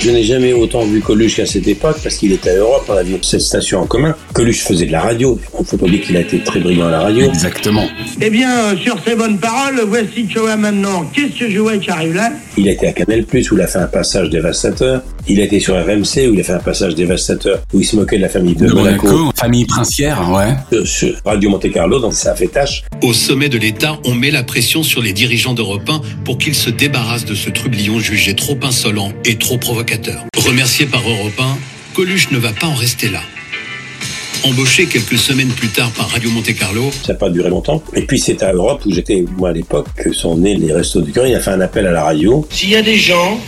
Je 0.00 0.10
n'ai 0.10 0.22
jamais 0.22 0.52
autant 0.52 0.84
vu 0.84 1.00
Coluche 1.00 1.36
qu'à 1.36 1.46
cette 1.46 1.66
époque 1.66 1.96
parce 2.04 2.14
qu'il 2.16 2.32
était 2.32 2.50
à 2.50 2.56
Europe, 2.58 2.84
on 2.88 2.92
avait 2.92 3.18
cette 3.20 3.40
station 3.40 3.80
en 3.80 3.86
commun. 3.86 4.14
Coluche 4.32 4.60
faisait 4.60 4.86
de 4.86 4.92
la 4.92 5.00
radio. 5.00 5.40
On 5.54 5.62
ne 5.62 5.66
faut 5.66 5.76
pas 5.76 5.86
oublier 5.86 6.00
qu'il 6.00 6.16
a 6.16 6.20
été 6.20 6.38
très 6.38 6.60
brillant 6.60 6.86
à 6.86 6.90
la 6.92 7.00
radio. 7.00 7.26
Exactement. 7.26 7.84
Eh 8.20 8.30
bien, 8.30 8.48
euh, 8.48 8.76
sur 8.76 8.96
ces 9.04 9.16
bonnes 9.16 9.38
paroles, 9.38 9.80
voici 9.88 10.28
vois 10.36 10.56
maintenant 10.56 11.04
qu'est-ce 11.12 11.36
que 11.40 11.50
je 11.50 11.58
vois 11.58 11.78
qui 11.78 11.90
arrive 11.90 12.14
là? 12.14 12.30
Il 12.56 12.68
a 12.68 12.72
été 12.72 12.86
à 12.86 12.92
Canal+, 12.92 13.24
où 13.24 13.54
il 13.56 13.60
a 13.60 13.66
fait 13.66 13.78
un 13.78 13.86
passage 13.88 14.30
dévastateur. 14.30 15.02
Il 15.30 15.40
a 15.40 15.44
été 15.44 15.60
sur 15.60 15.74
RMC, 15.74 16.28
où 16.28 16.34
il 16.34 16.40
a 16.40 16.44
fait 16.44 16.52
un 16.52 16.60
passage 16.60 16.94
dévastateur, 16.94 17.60
où 17.74 17.80
il 17.80 17.84
se 17.84 17.96
moquait 17.96 18.16
de 18.16 18.22
la 18.22 18.28
famille 18.28 18.54
de, 18.54 18.66
De 18.66 18.72
Monaco. 18.72 19.06
Monaco, 19.08 19.32
famille 19.36 19.66
princière, 19.66 20.30
ouais. 20.30 20.54
Euh, 20.72 20.84
Sur 20.84 21.14
Radio 21.24 21.50
Monte 21.50 21.70
Carlo, 21.70 21.98
donc 21.98 22.14
ça 22.14 22.32
a 22.32 22.34
fait 22.34 22.46
tâche. 22.46 22.84
Au 23.02 23.12
sommet 23.12 23.48
de 23.48 23.58
l'État, 23.58 23.98
on 24.04 24.14
met 24.14 24.30
la 24.30 24.44
pression 24.44 24.82
sur 24.82 25.02
les 25.02 25.12
dirigeants 25.12 25.54
d'Europe 25.54 25.88
1 25.88 26.00
pour 26.24 26.38
qu'ils 26.38 26.54
se 26.54 26.70
débarrassent 26.70 27.26
de 27.26 27.34
ce 27.34 27.50
trublion 27.50 27.98
jugé 27.98 28.34
trop 28.34 28.56
insolent 28.62 29.12
et 29.24 29.36
trop 29.36 29.58
provocateur. 29.58 29.87
Remercié 30.36 30.84
par 30.84 31.00
Europe 31.00 31.32
1, 31.38 31.56
Coluche 31.94 32.30
ne 32.30 32.38
va 32.38 32.52
pas 32.52 32.66
en 32.66 32.74
rester 32.74 33.08
là. 33.08 33.20
Embauché 34.44 34.84
quelques 34.84 35.16
semaines 35.16 35.48
plus 35.48 35.68
tard 35.68 35.90
par 35.92 36.10
Radio 36.10 36.30
Monte 36.30 36.54
Carlo, 36.54 36.90
Ça 37.02 37.14
n'a 37.14 37.18
pas 37.18 37.30
duré 37.30 37.48
longtemps. 37.48 37.82
Et 37.94 38.02
puis 38.02 38.18
c'est 38.18 38.42
à 38.42 38.52
Europe, 38.52 38.82
où 38.84 38.92
j'étais, 38.92 39.24
moi, 39.38 39.48
à 39.48 39.52
l'époque, 39.52 39.86
que 39.96 40.12
sont 40.12 40.36
nés 40.36 40.56
les 40.56 40.74
Restos 40.74 41.00
du 41.00 41.12
Cœur. 41.12 41.26
Il 41.26 41.34
a 41.34 41.40
fait 41.40 41.52
un 41.52 41.60
appel 41.62 41.86
à 41.86 41.92
la 41.92 42.04
radio. 42.04 42.46
S'il 42.50 42.68
y 42.68 42.76
a 42.76 42.82
des 42.82 42.98
gens 42.98 43.40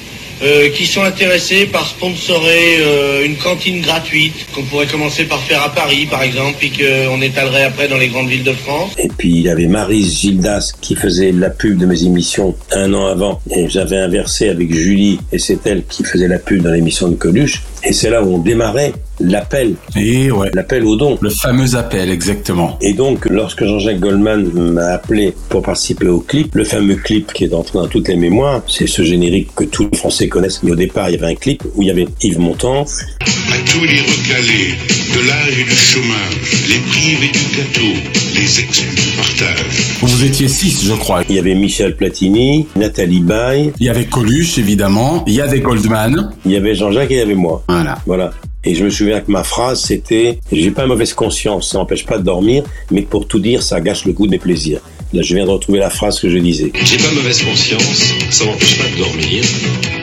euh, 0.43 0.71
qui 0.71 0.87
sont 0.87 1.03
intéressés 1.03 1.67
par 1.67 1.87
sponsorer 1.87 2.79
euh, 2.81 3.25
une 3.25 3.37
cantine 3.37 3.81
gratuite, 3.81 4.47
qu'on 4.55 4.63
pourrait 4.63 4.87
commencer 4.87 5.25
par 5.25 5.41
faire 5.41 5.63
à 5.63 5.71
Paris, 5.71 6.07
par 6.11 6.23
exemple, 6.23 6.57
puis 6.59 6.71
qu'on 6.71 7.21
étalerait 7.21 7.65
après 7.65 7.89
dans 7.89 7.99
les 7.99 8.09
grandes 8.09 8.29
villes 8.29 8.45
de 8.45 8.53
France. 8.53 8.93
Et 8.99 9.09
puis 9.09 9.31
il 9.31 9.43
y 9.43 9.49
avait 9.49 9.67
Marise 9.67 10.19
Gildas 10.19 10.73
qui 10.81 10.95
faisait 10.95 11.33
la 11.33 11.51
pub 11.51 11.79
de 11.79 11.87
mes 11.87 12.05
émissions 12.05 12.55
un 12.73 12.93
an 12.95 13.07
avant. 13.07 13.41
Et 13.51 13.69
j'avais 13.69 13.99
inversé 13.99 14.49
avec 14.49 14.73
Julie 14.73 15.19
et 15.33 15.39
c'est 15.39 15.67
elle 15.67 15.85
qui 15.85 16.05
faisait 16.05 16.29
la 16.29 16.39
pub 16.39 16.63
dans 16.63 16.71
l'émission 16.71 17.09
de 17.09 17.17
Coluche. 17.17 17.63
Et 17.85 17.93
c'est 17.93 18.11
là 18.11 18.23
où 18.23 18.35
on 18.35 18.39
démarrait 18.39 18.93
l'appel. 19.21 19.75
Et 19.97 20.31
ouais. 20.31 20.51
L'appel 20.55 20.85
au 20.85 20.97
don. 20.97 21.19
Le 21.21 21.31
fameux 21.31 21.77
appel, 21.77 22.11
exactement. 22.11 22.79
Et 22.81 22.93
donc, 22.93 23.27
lorsque 23.29 23.65
Jean-Jacques 23.65 24.01
Goldman 24.01 24.51
m'a 24.53 24.87
appelé 24.87 25.35
pour 25.49 25.63
participer 25.63 26.09
au 26.09 26.21
clip, 26.21 26.55
le 26.55 26.65
fameux 26.65 26.97
clip 26.97 27.33
qui 27.33 27.45
est 27.45 27.55
entré 27.55 27.79
dans 27.79 27.89
toutes 27.89 28.09
les 28.09 28.17
mémoires, 28.17 28.63
c'est 28.67 28.87
ce 28.87 29.03
générique 29.03 29.55
que 29.55 29.65
tous 29.65 29.89
les 29.91 29.97
Français 29.97 30.29
connaissent. 30.29 30.63
Mais 30.63 30.73
au 30.73 30.77
départ, 30.77 31.11
il 31.11 31.17
y 31.17 31.19
avait 31.19 31.33
un 31.33 31.37
clip 31.37 31.63
où 31.75 31.83
il 31.83 31.89
y 31.89 31.91
avait 31.91 32.07
Yves 32.23 32.41
Montand. 32.41 32.83
À 32.83 33.71
tous 33.71 33.85
les 33.85 34.01
recalés, 34.01 34.75
de 35.15 35.29
l'âge 35.29 35.59
et 35.59 35.65
du 35.65 35.71
chômage, 35.71 36.69
les 36.69 36.79
privés 36.91 37.33
du 37.33 37.57
gâteau, 37.57 38.11
les 38.35 38.61
exclus 38.61 38.95
du 38.95 39.17
partage. 39.17 39.67
Vous 40.03 40.25
étiez 40.25 40.49
six, 40.49 40.85
je 40.87 40.93
crois. 40.95 41.23
Il 41.29 41.35
y 41.35 41.39
avait 41.39 41.55
Michel 41.55 41.97
Platini, 41.97 42.67
Nathalie 42.77 43.21
Baye. 43.21 43.73
Il 43.81 43.87
y 43.87 43.89
avait 43.89 44.07
Coluche, 44.07 44.59
évidemment. 44.59 45.25
Il 45.27 45.35
y 45.35 45.41
avait 45.41 45.61
Goldman. 45.61 46.31
Il 46.47 46.53
y 46.53 46.57
avait 46.57 46.75
Jean-Jacques 46.75 47.11
et 47.11 47.15
il 47.15 47.19
y 47.19 47.23
avait 47.23 47.35
moi. 47.35 47.63
Voilà. 47.69 47.99
Voilà. 48.07 48.31
Et 48.63 48.75
je 48.75 48.85
me 48.85 48.91
souviens 48.91 49.21
que 49.21 49.31
ma 49.31 49.43
phrase, 49.43 49.83
c'était 49.83 50.39
«J'ai 50.53 50.71
pas 50.71 50.87
mauvaise 50.87 51.15
conscience, 51.15 51.71
ça 51.71 51.79
n'empêche 51.79 52.05
pas 52.05 52.19
de 52.19 52.25
dormir, 52.25 52.63
mais 52.91 53.03
pour 53.03 53.27
tout 53.27 53.41
dire, 53.41 53.63
ça 53.63 53.81
gâche 53.81 54.05
le 54.05 54.13
goût 54.13 54.27
de 54.27 54.33
mes 54.33 54.39
plaisirs.» 54.39 54.81
Là, 55.13 55.23
je 55.23 55.35
viens 55.35 55.45
de 55.45 55.51
retrouver 55.51 55.79
la 55.79 55.91
phrase 55.91 56.21
que 56.21 56.29
je 56.29 56.39
disais. 56.39 56.71
J'ai 56.85 56.99
pas 56.99 57.11
mauvaise 57.13 57.43
conscience, 57.43 58.15
ça 58.31 58.45
m'empêche 58.45 58.79
pas 58.79 58.89
de 58.91 58.97
dormir, 58.99 59.43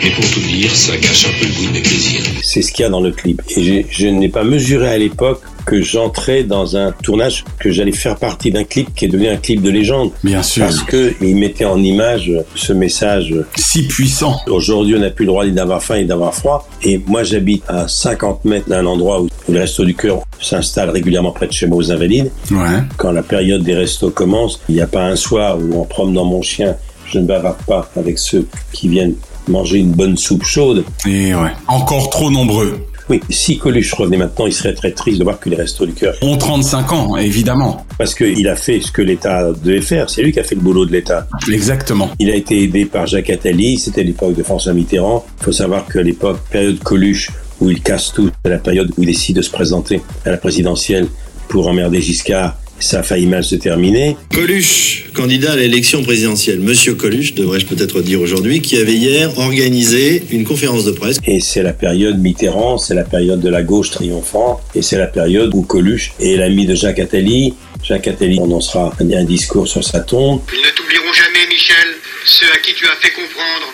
mais 0.03 0.09
pour 0.09 0.29
tout 0.31 0.41
dire, 0.41 0.75
ça 0.75 0.97
gâche 0.97 1.27
un 1.27 1.39
peu 1.39 1.47
le 1.47 1.53
goût 1.53 1.67
de 1.67 1.73
mes 1.73 1.81
plaisirs. 1.81 2.23
C'est 2.41 2.61
ce 2.61 2.73
qu'il 2.73 2.83
y 2.83 2.85
a 2.85 2.89
dans 2.89 2.99
le 2.99 3.11
clip. 3.11 3.41
Et 3.55 3.85
je 3.89 4.07
n'ai 4.07 4.27
pas 4.27 4.43
mesuré 4.43 4.89
à 4.89 4.97
l'époque 4.97 5.41
que 5.67 5.81
j'entrais 5.81 6.43
dans 6.43 6.77
un 6.77 6.91
tournage, 6.91 7.43
que 7.59 7.71
j'allais 7.71 7.91
faire 7.91 8.15
partie 8.15 8.51
d'un 8.51 8.63
clip 8.63 8.95
qui 8.95 9.05
est 9.05 9.07
devenu 9.09 9.27
un 9.27 9.35
clip 9.35 9.61
de 9.61 9.69
légende. 9.69 10.11
Bien 10.23 10.41
sûr. 10.41 10.63
Parce 10.63 10.81
que 10.81 11.13
il 11.21 11.35
mettait 11.35 11.65
en 11.65 11.83
image 11.83 12.31
ce 12.55 12.71
message 12.71 13.35
si 13.55 13.85
puissant. 13.85 14.39
Aujourd'hui, 14.47 14.95
on 14.95 14.99
n'a 14.99 15.09
plus 15.09 15.25
le 15.25 15.31
droit 15.31 15.45
ni 15.45 15.51
d'avoir 15.51 15.83
faim 15.83 15.97
ni 15.97 16.05
d'avoir 16.05 16.33
froid. 16.33 16.67
Et 16.83 16.99
moi, 17.05 17.23
j'habite 17.23 17.63
à 17.67 17.87
50 17.87 18.45
mètres 18.45 18.69
d'un 18.69 18.85
endroit 18.85 19.21
où 19.21 19.27
le 19.49 19.59
Resto 19.59 19.83
du 19.83 19.93
Cœur 19.93 20.21
s'installe 20.39 20.89
régulièrement 20.89 21.31
près 21.31 21.47
de 21.47 21.51
chez 21.51 21.67
moi 21.67 21.79
aux 21.79 21.91
Invalides. 21.91 22.31
Ouais. 22.49 22.79
Quand 22.95 23.11
la 23.11 23.23
période 23.23 23.63
des 23.63 23.75
restos 23.75 24.09
commence, 24.09 24.61
il 24.69 24.75
n'y 24.75 24.81
a 24.81 24.87
pas 24.87 25.03
un 25.05 25.17
soir 25.17 25.57
où 25.59 25.81
en 25.81 25.83
promenant 25.83 26.23
mon 26.23 26.41
chien, 26.41 26.77
je 27.05 27.19
ne 27.19 27.25
bavarde 27.25 27.61
pas 27.67 27.89
avec 27.97 28.19
ceux 28.19 28.47
qui 28.71 28.87
viennent 28.87 29.15
manger 29.49 29.79
une 29.79 29.91
bonne 29.91 30.17
soupe 30.17 30.43
chaude. 30.43 30.85
Et 31.05 31.35
ouais. 31.35 31.51
Encore 31.67 32.09
trop 32.09 32.31
nombreux. 32.31 32.79
Oui, 33.09 33.21
si 33.29 33.57
Coluche 33.57 33.93
revenait 33.93 34.17
maintenant, 34.17 34.47
il 34.47 34.53
serait 34.53 34.73
très 34.73 34.91
triste 34.91 35.19
de 35.19 35.23
voir 35.23 35.39
que 35.39 35.49
les 35.49 35.55
Restos 35.55 35.85
du 35.85 35.93
Cœur 35.93 36.15
ont 36.21 36.37
35 36.37 36.93
ans, 36.93 37.17
évidemment. 37.17 37.85
Parce 37.97 38.13
qu'il 38.13 38.47
a 38.47 38.55
fait 38.55 38.81
ce 38.81 38.91
que 38.91 39.01
l'État 39.01 39.51
devait 39.63 39.81
faire. 39.81 40.09
C'est 40.09 40.21
lui 40.21 40.31
qui 40.31 40.39
a 40.39 40.43
fait 40.43 40.55
le 40.55 40.61
boulot 40.61 40.85
de 40.85 40.91
l'État. 40.91 41.27
Exactement. 41.51 42.09
Il 42.19 42.29
a 42.29 42.35
été 42.35 42.63
aidé 42.63 42.85
par 42.85 43.07
Jacques 43.07 43.29
Attali. 43.29 43.79
C'était 43.79 44.03
l'époque 44.03 44.35
de 44.35 44.43
François 44.43 44.73
Mitterrand. 44.73 45.25
Il 45.39 45.45
faut 45.45 45.51
savoir 45.51 45.87
qu'à 45.87 46.01
l'époque, 46.01 46.39
période 46.51 46.79
Coluche, 46.79 47.31
où 47.61 47.69
il 47.69 47.81
casse 47.81 48.11
tout, 48.13 48.29
c'est 48.43 48.51
la 48.51 48.57
période 48.57 48.91
où 48.97 49.03
il 49.03 49.07
décide 49.07 49.37
de 49.37 49.41
se 49.41 49.51
présenter 49.51 50.01
à 50.25 50.31
la 50.31 50.37
présidentielle 50.37 51.07
pour 51.47 51.67
emmerder 51.67 52.01
Giscard 52.01 52.57
ça 52.79 52.99
a 52.99 53.03
failli 53.03 53.25
mal 53.25 53.43
se 53.43 53.55
terminer. 53.55 54.15
Coluche, 54.33 55.05
candidat 55.13 55.53
à 55.53 55.55
l'élection 55.55 56.03
présidentielle. 56.03 56.59
Monsieur 56.59 56.95
Coluche, 56.95 57.33
devrais-je 57.33 57.65
peut-être 57.65 58.01
dire 58.01 58.21
aujourd'hui, 58.21 58.61
qui 58.61 58.77
avait 58.77 58.93
hier 58.93 59.37
organisé 59.37 60.23
une 60.31 60.43
conférence 60.43 60.85
de 60.85 60.91
presse. 60.91 61.19
Et 61.25 61.39
c'est 61.39 61.63
la 61.63 61.73
période 61.73 62.19
Mitterrand, 62.19 62.77
c'est 62.77 62.95
la 62.95 63.03
période 63.03 63.41
de 63.41 63.49
la 63.49 63.63
gauche 63.63 63.91
triomphant, 63.91 64.61
et 64.75 64.81
c'est 64.81 64.97
la 64.97 65.07
période 65.07 65.53
où 65.53 65.63
Coluche 65.63 66.13
est 66.19 66.37
l'ami 66.37 66.65
de 66.65 66.75
Jacques 66.75 66.99
Attali. 66.99 67.53
Jacques 67.83 68.07
Attali 68.07 68.37
prononcera 68.37 68.93
un 68.99 69.23
discours 69.23 69.67
sur 69.67 69.83
sa 69.83 69.99
tombe. 69.99 70.41
Ils 70.53 70.65
ne 70.65 70.75
t'oublieront 70.75 71.13
jamais, 71.13 71.47
Michel, 71.47 71.87
ceux 72.25 72.47
à 72.53 72.57
qui 72.57 72.73
tu 72.73 72.85
as 72.85 72.95
fait 73.01 73.11
comprendre 73.11 73.73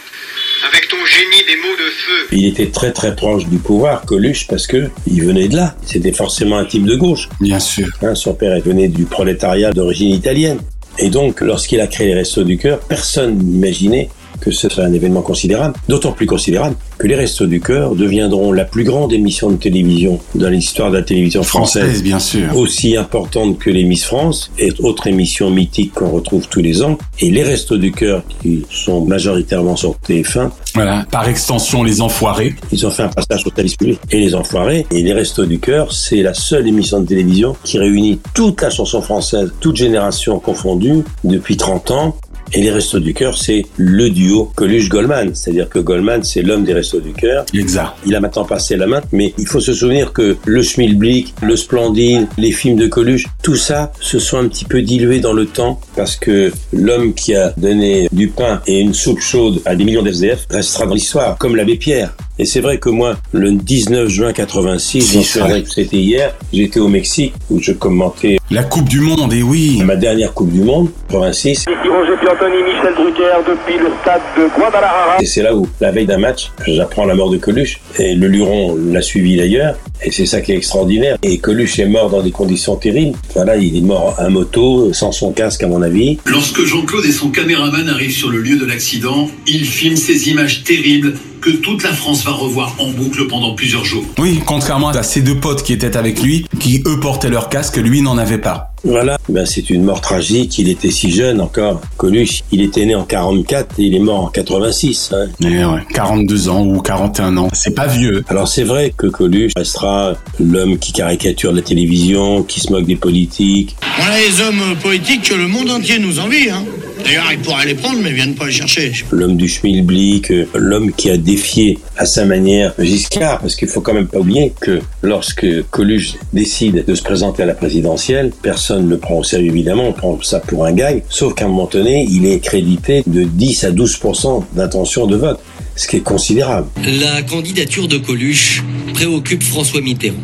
avec 0.68 0.88
ton 0.88 0.98
génie 1.06 1.44
des 1.48 1.56
mots 1.58 1.76
de 1.76 1.90
feu. 1.90 2.28
Il 2.32 2.46
était 2.46 2.70
très 2.70 2.92
très 2.92 3.16
proche 3.16 3.46
du 3.48 3.58
pouvoir, 3.58 4.06
Coluche, 4.06 4.48
parce 4.48 4.68
que 4.68 4.90
il 5.08 5.24
venait 5.24 5.48
de 5.48 5.56
là. 5.56 5.76
C'était 5.86 6.12
forcément 6.12 6.58
un 6.58 6.66
type 6.66 6.86
de 6.86 6.96
gauche. 6.96 7.30
Bien 7.40 7.60
sûr. 7.60 7.88
Hein, 8.02 8.16
son 8.16 8.34
père 8.34 8.60
venait 8.62 8.88
du 8.88 9.06
prolétariat 9.06 9.72
d'origine 9.72 10.12
italienne. 10.12 10.60
Et 11.00 11.10
donc, 11.10 11.42
lorsqu'il 11.42 11.82
a 11.82 11.88
créé 11.88 12.08
les 12.08 12.14
Restos 12.14 12.44
du 12.44 12.58
Cœur, 12.58 12.80
personne 12.80 13.38
n'imaginait 13.38 14.10
que 14.44 14.52
ce 14.52 14.68
serait 14.68 14.84
un 14.84 14.92
événement 14.92 15.22
considérable, 15.22 15.74
d'autant 15.88 16.12
plus 16.12 16.26
considérable 16.26 16.76
que 16.98 17.08
les 17.08 17.16
Restos 17.16 17.48
du 17.48 17.62
Cœur 17.62 17.96
deviendront 17.96 18.52
la 18.52 18.66
plus 18.66 18.84
grande 18.84 19.14
émission 19.14 19.50
de 19.50 19.56
télévision 19.56 20.20
dans 20.36 20.50
l'histoire 20.50 20.92
de 20.92 20.98
la 20.98 21.04
télévision 21.04 21.44
française, 21.44 21.84
française 21.84 22.04
bien 22.04 22.20
sûr. 22.20 22.58
aussi 22.58 22.98
importante 22.98 23.58
que 23.58 23.70
les 23.70 23.86
Miss 23.86 24.04
France 24.04 24.52
et 24.60 24.74
autre 24.80 25.08
émission 25.08 25.50
mythique 25.50 25.94
qu'on 25.94 26.10
retrouve 26.10 26.48
tous 26.50 26.62
les 26.62 26.84
ans. 26.84 26.98
Et 27.20 27.32
les 27.32 27.44
Restos 27.44 27.78
du 27.78 27.94
Cœur, 27.94 28.24
qui 28.42 28.66
sont 28.70 29.06
majoritairement 29.06 29.78
sur 29.78 29.96
TF1, 30.06 30.50
voilà, 30.76 31.06
par 31.10 31.30
extension 31.30 31.84
les 31.84 32.02
Enfoirés. 32.02 32.56
Ils 32.72 32.86
ont 32.86 32.90
fait 32.90 33.04
un 33.04 33.10
passage 33.10 33.46
au 33.46 33.52
service 33.56 33.76
public. 33.76 34.00
Et 34.12 34.20
les 34.20 34.36
Enfoirés, 34.36 34.86
et 34.92 35.04
les 35.04 35.14
Restos 35.14 35.46
du 35.46 35.60
Cœur, 35.60 35.94
c'est 35.94 36.22
la 36.22 36.34
seule 36.34 36.68
émission 36.68 37.00
de 37.00 37.06
télévision 37.06 37.56
qui 37.64 37.80
réunit 37.80 38.20
toute 38.34 38.62
la 38.62 38.70
chanson 38.70 39.02
française, 39.02 39.54
toute 39.62 39.78
génération 39.78 40.40
confondue, 40.40 41.04
depuis 41.24 41.56
30 41.56 41.92
ans, 41.92 42.18
et 42.54 42.62
les 42.62 42.72
Restos 42.72 43.00
du 43.00 43.14
Cœur, 43.14 43.38
c'est 43.38 43.66
le 43.78 44.10
duo 44.10 44.52
Coluche-Goldman. 44.56 45.34
C'est-à-dire 45.36 45.70
que 45.70 45.80
Goldman, 45.80 46.24
c'est 46.24 46.42
l'homme 46.42 46.64
des 46.64 46.74
Restos 46.74 47.00
du 47.00 47.14
Cœur. 47.14 47.46
Exact. 47.54 47.94
Il 48.06 48.16
a 48.16 48.20
maintenant 48.20 48.46
passé 48.46 48.76
la 48.76 48.88
main, 48.88 49.02
mais 49.12 49.34
il 49.38 49.48
faut 49.48 49.60
se 49.60 49.74
souvenir 49.74 50.14
que 50.14 50.38
le 50.46 50.62
Schmilblick, 50.62 51.34
le 51.42 51.56
Splendide, 51.56 52.28
les 52.38 52.52
films 52.52 52.78
de 52.78 52.88
Coluche, 52.88 53.28
tout 53.42 53.56
ça 53.56 53.92
se 54.00 54.20
sont 54.20 54.38
un 54.38 54.48
petit 54.48 54.66
peu 54.66 54.82
dilués 54.82 55.20
dans 55.20 55.34
le 55.34 55.46
temps 55.46 55.80
parce 55.96 56.16
que 56.16 56.52
l'homme 56.72 57.14
qui 57.14 57.36
a 57.36 57.54
donné 57.58 58.08
du 58.12 58.28
pain 58.30 58.62
et 58.68 58.80
une 58.80 58.94
soupe 58.94 59.22
chaude 59.22 59.62
à 59.66 59.76
des 59.76 59.84
millions 59.84 60.04
d'FDF 60.04 60.46
restera 60.50 60.86
dans 60.86 60.94
l'histoire, 60.94 61.38
comme 61.38 61.56
l'abbé 61.56 61.76
Pierre. 61.76 62.16
Et 62.40 62.46
c'est 62.46 62.62
vrai 62.62 62.80
que 62.80 62.90
moi, 62.90 63.16
le 63.32 63.52
19 63.52 64.10
juin 64.10 64.34
86, 64.34 65.30
c'était 65.68 65.98
hier, 65.98 66.34
j'étais 66.52 66.80
au 66.80 66.88
Mexique 66.88 67.34
où 67.52 67.62
je 67.62 67.74
commentais 67.74 68.38
la 68.50 68.64
Coupe 68.64 68.90
du 68.90 69.02
Monde, 69.02 69.34
et 69.34 69.44
oui. 69.44 69.82
Ma 69.84 69.96
dernière 69.96 70.34
Coupe 70.34 70.52
du 70.52 70.62
Monde, 70.62 70.90
86. 71.10 71.52
Ici 71.52 71.66
Roger 71.68 72.14
Piantoni, 72.20 72.64
Michel 72.64 72.94
Drucker 72.96 73.38
depuis 73.48 73.78
le 73.78 73.90
stade 74.02 74.22
de 74.38 74.48
Guadalajara. 74.56 75.18
Et 75.22 75.26
c'est 75.26 75.44
là 75.44 75.56
où, 75.56 75.68
la 75.80 75.92
veille 75.92 76.06
d'un 76.06 76.18
match, 76.18 76.52
j'apprends 76.68 77.06
la 77.06 77.16
mort 77.16 77.30
de 77.30 77.38
Coluche. 77.38 77.80
Et 78.00 78.16
le 78.16 78.28
Luron 78.28 78.76
l'a 78.76 79.02
suivi 79.02 79.38
d'ailleurs. 79.38 79.76
Et 80.04 80.12
c'est 80.12 80.26
ça 80.26 80.42
qui 80.42 80.52
est 80.52 80.58
extraordinaire. 80.58 81.18
Et 81.24 81.38
Coluche 81.38 81.80
est 81.80 81.88
mort 81.88 82.10
dans 82.10 82.22
des 82.22 82.32
conditions 82.32 82.76
terribles. 82.76 83.18
Voilà, 83.36 83.58
il 83.58 83.78
est 83.78 83.82
mort 83.82 84.16
à 84.18 84.30
moto, 84.30 84.92
sans 84.92 85.12
son 85.12 85.32
casque 85.32 85.64
à 85.64 85.68
mon 85.68 85.82
avis. 85.82 86.18
Lorsque 86.26 86.64
Jean-Claude 86.64 87.06
et 87.06 87.12
son 87.12 87.30
caméraman 87.30 87.90
arrivent 87.90 88.16
sur 88.16 88.30
le 88.30 88.40
lieu 88.40 88.58
de 88.58 88.66
l'accident, 88.66 89.30
ils 89.48 89.66
filment 89.66 89.98
ces 89.98 90.30
images 90.30 90.64
terribles 90.64 91.14
que 91.44 91.50
toute 91.50 91.84
la 91.84 91.92
France 91.92 92.24
va 92.24 92.32
revoir 92.32 92.74
en 92.80 92.90
boucle 92.92 93.28
pendant 93.28 93.54
plusieurs 93.54 93.84
jours. 93.84 94.06
Oui, 94.18 94.42
contrairement 94.46 94.90
à 94.90 95.04
ses 95.04 95.22
deux 95.22 95.36
potes 95.36 95.64
qui 95.64 95.74
étaient 95.74 95.98
avec 95.98 96.22
lui, 96.22 96.46
qui 96.60 96.82
eux 96.88 97.00
portaient 97.02 97.30
leur 97.30 97.50
casque, 97.50 97.76
lui 97.76 98.02
n'en 98.02 98.18
avait 98.18 98.38
pas. 98.38 98.74
Voilà, 98.86 99.18
ben 99.30 99.46
c'est 99.46 99.70
une 99.70 99.84
mort 99.84 100.02
tragique. 100.02 100.58
Il 100.60 100.68
était 100.68 100.92
si 100.92 101.10
jeune 101.12 101.40
encore. 101.40 101.82
Coluche, 101.98 102.44
il 102.52 102.62
était 102.62 102.86
né 102.86 102.96
en 102.96 103.04
44 103.04 103.80
et 103.80 103.84
il 103.84 103.96
est 103.96 104.00
mort 104.00 104.26
en 104.26 104.28
86. 104.28 105.14
Hein. 105.14 105.28
Et 105.42 105.64
ouais, 105.64 105.82
42 105.94 106.50
ans 106.50 106.66
ou 106.66 106.82
41 106.82 107.38
ans, 107.38 107.50
c'est 107.54 107.76
pas 107.76 107.88
vieux. 107.88 108.24
Alors 108.28 108.48
c'est 108.48 108.64
vrai 108.64 108.94
que 108.96 109.08
Coluche 109.08 109.54
restera 109.56 110.16
l'homme 110.40 110.78
qui 110.78 110.92
caricature 110.92 111.54
la 111.54 111.62
télévision, 111.62 112.44
qui 112.44 112.60
se 112.60 112.72
moque 112.72 112.86
des 112.86 112.98
politiques. 112.98 113.76
On 114.00 114.12
a 114.12 114.18
les 114.18 114.42
hommes 114.42 114.76
politiques 114.82 115.30
que 115.30 115.34
le 115.34 115.48
monde 115.48 115.72
entier 115.72 116.00
nous 116.00 116.20
envie. 116.20 116.50
Hein. 116.50 116.64
D'ailleurs, 117.04 117.32
ils 117.32 117.40
pourraient 117.40 117.66
les 117.66 117.76
prendre, 117.76 118.00
mais 118.02 118.10
ils 118.10 118.16
viennent 118.16 118.36
pas 118.36 118.46
les 118.46 118.52
chercher. 118.52 118.92
L'homme 119.12 119.36
du 119.36 119.48
schmilblick, 119.48 120.32
l'homme 120.56 120.92
qui 120.94 121.10
a 121.10 121.18
défié 121.18 121.78
à 121.98 122.06
sa 122.06 122.26
manière 122.26 122.74
Giscard, 122.80 123.40
parce 123.40 123.56
qu'il 123.56 123.68
faut 123.68 123.82
quand 123.82 123.94
même 123.94 124.08
pas 124.08 124.20
oublier 124.20 124.54
que 124.60 124.82
lorsque 125.02 125.46
Coluche 125.70 126.16
décide 126.32 126.86
de 126.86 126.96
se 126.96 127.04
présenter 127.04 127.44
à 127.44 127.46
la 127.46 127.54
présidentielle, 127.54 128.32
personne 128.42 128.86
ne 128.86 128.90
le 128.90 128.98
prend 128.98 129.16
au 129.16 129.24
sérieux 129.24 129.50
évidemment, 129.50 129.88
on 129.90 129.94
prend 129.94 130.22
ça 130.22 130.40
pour 130.40 130.66
un 130.66 130.72
gag, 130.72 131.04
sauf 131.10 131.34
qu'à 131.34 131.46
un 131.46 131.50
moment 131.50 131.70
donné, 131.72 132.08
il 132.10 132.26
est 132.26 132.40
crédité 132.40 133.04
de 133.06 133.24
10 133.24 133.64
à 133.66 133.72
12% 133.72 134.46
d'intention 134.56 135.06
de 135.06 135.16
vote, 135.16 135.40
ce 135.76 135.88
qui 135.88 135.98
est 135.98 136.02
considérable. 136.02 136.68
La 136.86 137.22
candidature 137.22 137.88
de 137.88 137.98
Coluche 137.98 138.64
préoccupe 138.94 139.44
François 139.44 139.82
Mitterrand. 139.82 140.16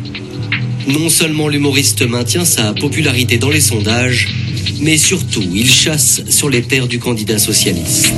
Non 0.88 1.08
seulement 1.08 1.48
l'humoriste 1.48 2.08
maintient 2.08 2.44
sa 2.44 2.72
popularité 2.72 3.36
dans 3.36 3.50
les 3.50 3.60
sondages, 3.60 4.28
mais 4.80 4.96
surtout, 4.96 5.42
il 5.42 5.66
chasse 5.66 6.22
sur 6.28 6.48
les 6.48 6.62
terres 6.62 6.88
du 6.88 6.98
candidat 6.98 7.38
socialiste. 7.38 8.12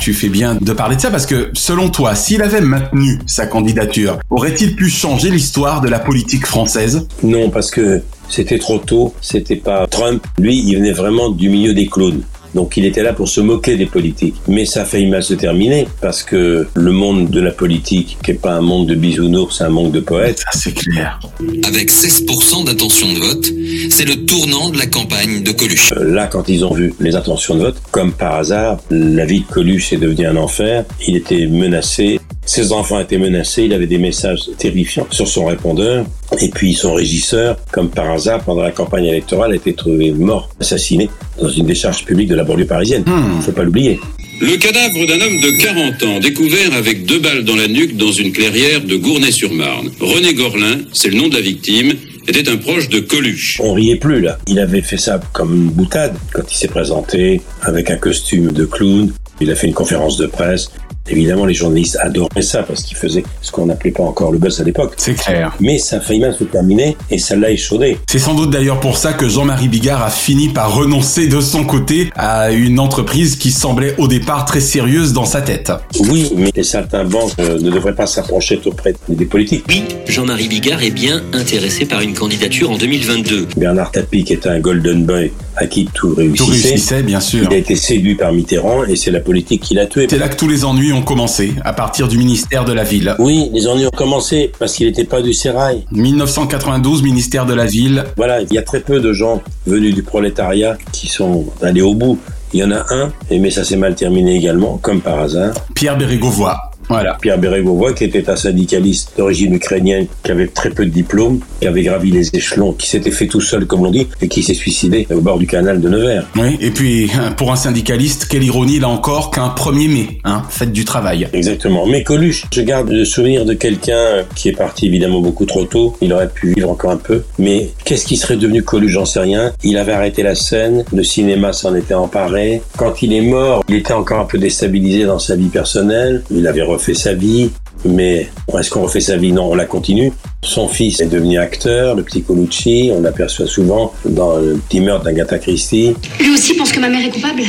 Tu 0.00 0.14
fais 0.14 0.28
bien 0.28 0.56
de 0.60 0.72
parler 0.72 0.96
de 0.96 1.00
ça 1.00 1.10
parce 1.10 1.26
que, 1.26 1.50
selon 1.54 1.88
toi, 1.88 2.14
s'il 2.14 2.42
avait 2.42 2.60
maintenu 2.60 3.18
sa 3.26 3.46
candidature, 3.46 4.18
aurait-il 4.30 4.76
pu 4.76 4.88
changer 4.88 5.30
l'histoire 5.30 5.80
de 5.80 5.88
la 5.88 5.98
politique 5.98 6.46
française? 6.46 7.08
Non, 7.22 7.50
parce 7.50 7.70
que 7.70 8.02
c'était 8.28 8.58
trop 8.58 8.78
tôt, 8.78 9.14
c'était 9.20 9.56
pas 9.56 9.86
Trump. 9.88 10.24
Lui, 10.38 10.62
il 10.64 10.76
venait 10.76 10.92
vraiment 10.92 11.30
du 11.30 11.48
milieu 11.48 11.74
des 11.74 11.86
clowns. 11.86 12.22
Donc 12.56 12.78
il 12.78 12.86
était 12.86 13.02
là 13.02 13.12
pour 13.12 13.28
se 13.28 13.42
moquer 13.42 13.76
des 13.76 13.84
politiques. 13.84 14.34
Mais 14.48 14.64
ça 14.64 14.82
a 14.82 14.84
failli 14.86 15.06
mal 15.06 15.22
se 15.22 15.34
terminer 15.34 15.86
parce 16.00 16.22
que 16.22 16.66
le 16.72 16.90
monde 16.90 17.28
de 17.28 17.40
la 17.40 17.50
politique, 17.50 18.16
qui 18.24 18.32
n'est 18.32 18.38
pas 18.38 18.54
un 18.54 18.62
monde 18.62 18.86
de 18.86 18.94
bisounours, 18.94 19.58
c'est 19.58 19.64
un 19.64 19.68
monde 19.68 19.92
de 19.92 20.00
poètes. 20.00 20.38
Ça 20.38 20.58
c'est 20.58 20.72
clair. 20.72 21.20
Avec 21.64 21.90
16% 21.90 22.64
d'intention 22.64 23.12
de 23.12 23.18
vote, 23.18 23.52
c'est 23.90 24.06
le 24.06 24.24
tournant 24.24 24.70
de 24.70 24.78
la 24.78 24.86
campagne 24.86 25.42
de 25.42 25.52
Coluche. 25.52 25.92
Euh, 25.92 26.14
là, 26.14 26.28
quand 26.28 26.48
ils 26.48 26.64
ont 26.64 26.72
vu 26.72 26.94
les 26.98 27.14
intentions 27.14 27.56
de 27.56 27.60
vote, 27.60 27.76
comme 27.90 28.12
par 28.12 28.36
hasard, 28.36 28.78
la 28.90 29.26
vie 29.26 29.40
de 29.40 29.46
Coluche 29.46 29.92
est 29.92 29.98
devenue 29.98 30.26
un 30.26 30.36
enfer. 30.36 30.86
Il 31.06 31.16
était 31.16 31.46
menacé. 31.46 32.20
Ses 32.46 32.72
enfants 32.72 33.00
étaient 33.00 33.18
menacés, 33.18 33.64
il 33.64 33.72
avait 33.72 33.88
des 33.88 33.98
messages 33.98 34.48
terrifiants 34.56 35.06
sur 35.10 35.26
son 35.26 35.46
répondeur. 35.46 36.06
Et 36.40 36.48
puis 36.48 36.74
son 36.74 36.94
régisseur, 36.94 37.56
comme 37.72 37.90
par 37.90 38.10
hasard, 38.10 38.44
pendant 38.44 38.62
la 38.62 38.70
campagne 38.70 39.06
électorale, 39.06 39.52
a 39.52 39.56
été 39.56 39.74
trouvé 39.74 40.12
mort, 40.12 40.48
assassiné, 40.60 41.10
dans 41.40 41.48
une 41.48 41.66
décharge 41.66 42.04
publique 42.04 42.28
de 42.28 42.34
la 42.36 42.44
banlieue 42.44 42.66
parisienne. 42.66 43.02
Hmm. 43.04 43.40
Faut 43.40 43.52
pas 43.52 43.64
l'oublier. 43.64 44.00
Le 44.40 44.56
cadavre 44.58 45.06
d'un 45.06 45.26
homme 45.26 45.40
de 45.40 45.62
40 45.62 46.02
ans 46.02 46.20
découvert 46.20 46.74
avec 46.74 47.06
deux 47.06 47.18
balles 47.18 47.44
dans 47.44 47.56
la 47.56 47.68
nuque 47.68 47.96
dans 47.96 48.12
une 48.12 48.32
clairière 48.32 48.82
de 48.82 48.96
Gournay-sur-Marne. 48.96 49.90
René 49.98 50.34
Gorlin, 50.34 50.80
c'est 50.92 51.08
le 51.08 51.16
nom 51.16 51.28
de 51.28 51.34
la 51.34 51.40
victime, 51.40 51.94
était 52.28 52.48
un 52.48 52.56
proche 52.56 52.88
de 52.88 53.00
Coluche. 53.00 53.58
On 53.62 53.72
riait 53.72 53.96
plus 53.96 54.20
là. 54.20 54.38
Il 54.46 54.58
avait 54.58 54.82
fait 54.82 54.98
ça 54.98 55.20
comme 55.32 55.54
une 55.54 55.70
boutade 55.70 56.14
quand 56.32 56.42
il 56.50 56.54
s'est 56.54 56.68
présenté 56.68 57.40
avec 57.62 57.90
un 57.90 57.96
costume 57.96 58.52
de 58.52 58.64
clown. 58.66 59.12
Il 59.40 59.50
a 59.50 59.54
fait 59.54 59.66
une 59.66 59.74
conférence 59.74 60.16
de 60.16 60.26
presse. 60.26 60.70
Évidemment, 61.08 61.46
les 61.46 61.54
journalistes 61.54 61.98
adoraient 62.00 62.42
ça 62.42 62.62
parce 62.62 62.82
qu'il 62.82 62.96
faisait 62.96 63.24
ce 63.40 63.50
qu'on 63.50 63.66
n'appelait 63.66 63.90
pas 63.90 64.02
encore 64.02 64.32
le 64.32 64.38
buzz 64.38 64.60
à 64.60 64.64
l'époque. 64.64 64.94
C'est 64.96 65.14
clair. 65.14 65.56
Mais 65.60 65.78
ça 65.78 65.96
a 65.96 66.00
failli 66.00 66.20
mal 66.20 66.34
se 66.34 66.44
terminer 66.44 66.96
et 67.10 67.18
ça 67.18 67.36
l'a 67.36 67.50
échaudé. 67.50 67.98
C'est 68.08 68.18
sans 68.18 68.34
doute 68.34 68.50
d'ailleurs 68.50 68.80
pour 68.80 68.96
ça 68.96 69.12
que 69.12 69.28
Jean-Marie 69.28 69.68
Bigard 69.68 70.02
a 70.02 70.10
fini 70.10 70.48
par 70.48 70.74
renoncer 70.74 71.26
de 71.28 71.40
son 71.40 71.64
côté 71.64 72.10
à 72.16 72.50
une 72.50 72.80
entreprise 72.80 73.36
qui 73.36 73.50
semblait 73.50 73.94
au 73.98 74.08
départ 74.08 74.44
très 74.44 74.60
sérieuse 74.60 75.12
dans 75.12 75.24
sa 75.24 75.42
tête. 75.42 75.72
Oui, 76.10 76.30
mais 76.36 76.50
les 76.54 76.62
saltimbanques 76.62 77.32
euh, 77.38 77.58
ne 77.60 77.70
devraient 77.70 77.94
pas 77.94 78.06
s'approcher 78.06 78.58
trop 78.58 78.72
près 78.72 78.94
des 79.08 79.24
politiques. 79.24 79.64
Oui, 79.68 79.84
Jean-Marie 80.06 80.48
Bigard 80.48 80.82
est 80.82 80.90
bien 80.90 81.22
intéressé 81.32 81.86
par 81.86 82.00
une 82.00 82.14
candidature 82.14 82.70
en 82.70 82.76
2022. 82.76 83.48
Bernard 83.56 83.92
Tapie, 83.92 84.24
qui 84.24 84.32
était 84.32 84.48
un 84.48 84.60
golden 84.60 85.04
boy 85.04 85.32
à 85.56 85.66
qui 85.66 85.86
tout 85.86 86.14
réussissait, 86.14 86.44
Tout 86.44 86.50
réussissait, 86.50 87.02
bien 87.02 87.20
sûr. 87.20 87.48
il 87.50 87.54
a 87.54 87.58
été 87.58 87.76
séduit 87.76 88.14
par 88.14 88.32
Mitterrand 88.32 88.84
et 88.84 88.96
c'est 88.96 89.10
la 89.10 89.20
politique 89.20 89.62
qui 89.62 89.74
l'a 89.74 89.86
tué. 89.86 90.06
C'est 90.08 90.18
là 90.18 90.28
que 90.28 90.36
tous 90.36 90.48
les 90.48 90.64
ennuis 90.64 90.92
ont 90.92 91.02
commencé, 91.02 91.54
à 91.64 91.72
partir 91.72 92.08
du 92.08 92.18
ministère 92.18 92.64
de 92.64 92.72
la 92.72 92.84
Ville. 92.84 93.14
Oui, 93.18 93.50
les 93.52 93.66
ennuis 93.66 93.86
ont 93.86 93.90
commencé 93.96 94.52
parce 94.58 94.74
qu'il 94.74 94.86
n'était 94.86 95.04
pas 95.04 95.22
du 95.22 95.32
sérail. 95.32 95.84
1992, 95.92 97.02
ministère 97.02 97.46
de 97.46 97.54
la 97.54 97.64
Ville. 97.66 98.04
Voilà, 98.16 98.42
il 98.42 98.52
y 98.52 98.58
a 98.58 98.62
très 98.62 98.80
peu 98.80 99.00
de 99.00 99.12
gens 99.12 99.42
venus 99.66 99.94
du 99.94 100.02
prolétariat 100.02 100.76
qui 100.92 101.08
sont 101.08 101.46
allés 101.62 101.82
au 101.82 101.94
bout. 101.94 102.18
Il 102.52 102.60
y 102.60 102.64
en 102.64 102.70
a 102.70 102.84
un, 102.94 103.12
mais 103.30 103.50
ça 103.50 103.64
s'est 103.64 103.76
mal 103.76 103.94
terminé 103.94 104.36
également, 104.36 104.78
comme 104.78 105.00
par 105.00 105.18
hasard. 105.20 105.52
Pierre 105.74 105.98
Bérégovoy. 105.98 106.54
Voilà. 106.88 107.16
Pierre 107.20 107.38
Bérégovoy, 107.38 107.94
qui 107.94 108.04
était 108.04 108.28
un 108.30 108.36
syndicaliste 108.36 109.12
d'origine 109.16 109.54
ukrainienne, 109.54 110.06
qui 110.22 110.30
avait 110.30 110.46
très 110.46 110.70
peu 110.70 110.84
de 110.84 110.90
diplômes, 110.90 111.40
qui 111.60 111.66
avait 111.66 111.82
gravi 111.82 112.10
les 112.10 112.28
échelons, 112.34 112.72
qui 112.72 112.88
s'était 112.88 113.10
fait 113.10 113.26
tout 113.26 113.40
seul, 113.40 113.66
comme 113.66 113.84
l'on 113.84 113.90
dit, 113.90 114.06
et 114.20 114.28
qui 114.28 114.42
s'est 114.42 114.54
suicidé 114.54 115.06
au 115.10 115.20
bord 115.20 115.38
du 115.38 115.46
canal 115.46 115.80
de 115.80 115.88
Nevers. 115.88 116.26
Oui, 116.36 116.56
et 116.60 116.70
puis 116.70 117.10
pour 117.36 117.52
un 117.52 117.56
syndicaliste, 117.56 118.26
quelle 118.28 118.44
ironie 118.44 118.78
là 118.78 118.88
encore 118.88 119.30
qu'un 119.30 119.48
1er 119.48 119.88
mai, 119.88 120.06
hein, 120.24 120.42
fête 120.48 120.72
du 120.72 120.84
travail. 120.84 121.28
Exactement. 121.32 121.86
Mais 121.86 122.02
Coluche, 122.02 122.44
je 122.52 122.60
garde 122.62 122.88
le 122.90 123.04
souvenir 123.04 123.44
de 123.44 123.54
quelqu'un 123.54 124.24
qui 124.34 124.48
est 124.48 124.56
parti 124.56 124.86
évidemment 124.86 125.20
beaucoup 125.20 125.46
trop 125.46 125.64
tôt. 125.64 125.96
Il 126.00 126.12
aurait 126.12 126.28
pu 126.28 126.54
vivre 126.54 126.70
encore 126.70 126.90
un 126.90 126.96
peu. 126.96 127.22
Mais 127.38 127.70
qu'est-ce 127.84 128.06
qui 128.06 128.16
serait 128.16 128.36
devenu 128.36 128.62
Coluche? 128.62 128.92
J'en 128.92 129.04
sais 129.04 129.20
rien. 129.20 129.52
Il 129.62 129.76
avait 129.78 129.92
arrêté 129.92 130.22
la 130.22 130.34
scène, 130.34 130.84
le 130.92 131.02
cinéma 131.02 131.52
s'en 131.52 131.74
était 131.74 131.94
emparé. 131.94 132.62
Quand 132.76 133.02
il 133.02 133.12
est 133.12 133.22
mort, 133.22 133.64
il 133.68 133.76
était 133.76 133.92
encore 133.92 134.20
un 134.20 134.24
peu 134.24 134.38
déstabilisé 134.38 135.04
dans 135.04 135.18
sa 135.18 135.36
vie 135.36 135.48
personnelle. 135.48 136.22
Il 136.30 136.46
avait 136.46 136.62
refait 136.76 136.94
sa 136.94 137.14
vie. 137.14 137.50
Mais 137.84 138.28
est-ce 138.58 138.70
qu'on 138.70 138.82
refait 138.82 139.00
sa 139.00 139.16
vie? 139.16 139.32
Non, 139.32 139.50
on 139.50 139.54
la 139.54 139.64
continue. 139.66 140.12
Son 140.42 140.68
fils 140.68 141.00
est 141.00 141.06
devenu 141.06 141.38
acteur, 141.38 141.94
le 141.94 142.02
petit 142.02 142.22
Colucci. 142.22 142.90
On 142.92 143.00
l'aperçoit 143.00 143.46
souvent 143.46 143.92
dans 144.04 144.38
le 144.38 144.54
petit 144.68 144.80
meurtre 144.80 145.04
d'Agatha 145.04 145.38
Christie. 145.38 145.94
Lui 146.20 146.30
aussi 146.30 146.54
pense 146.54 146.72
que 146.72 146.80
ma 146.80 146.88
mère 146.88 147.04
est 147.04 147.10
coupable? 147.10 147.42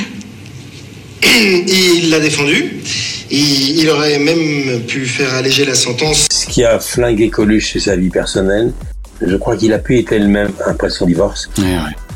Il 1.24 2.10
l'a 2.10 2.20
défendu. 2.20 2.82
Il, 3.30 3.80
il 3.80 3.90
aurait 3.90 4.20
même 4.20 4.84
pu 4.88 5.06
faire 5.06 5.34
alléger 5.34 5.66
la 5.66 5.76
sentence. 5.76 6.28
Ce 6.32 6.48
qui 6.48 6.64
a 6.64 6.80
flingué 6.80 7.30
Coluche, 7.30 7.74
c'est 7.74 7.82
sa 7.82 7.98
vie 7.98 8.10
personnelle. 8.10 8.72
Je 9.22 9.36
crois 9.36 9.58
qu'il 9.58 9.74
a 9.74 9.80
pu 9.80 10.00
être 10.00 10.12
elle-même 10.12 10.52
après 10.66 10.90
son 10.90 11.06
divorce. 11.06 11.50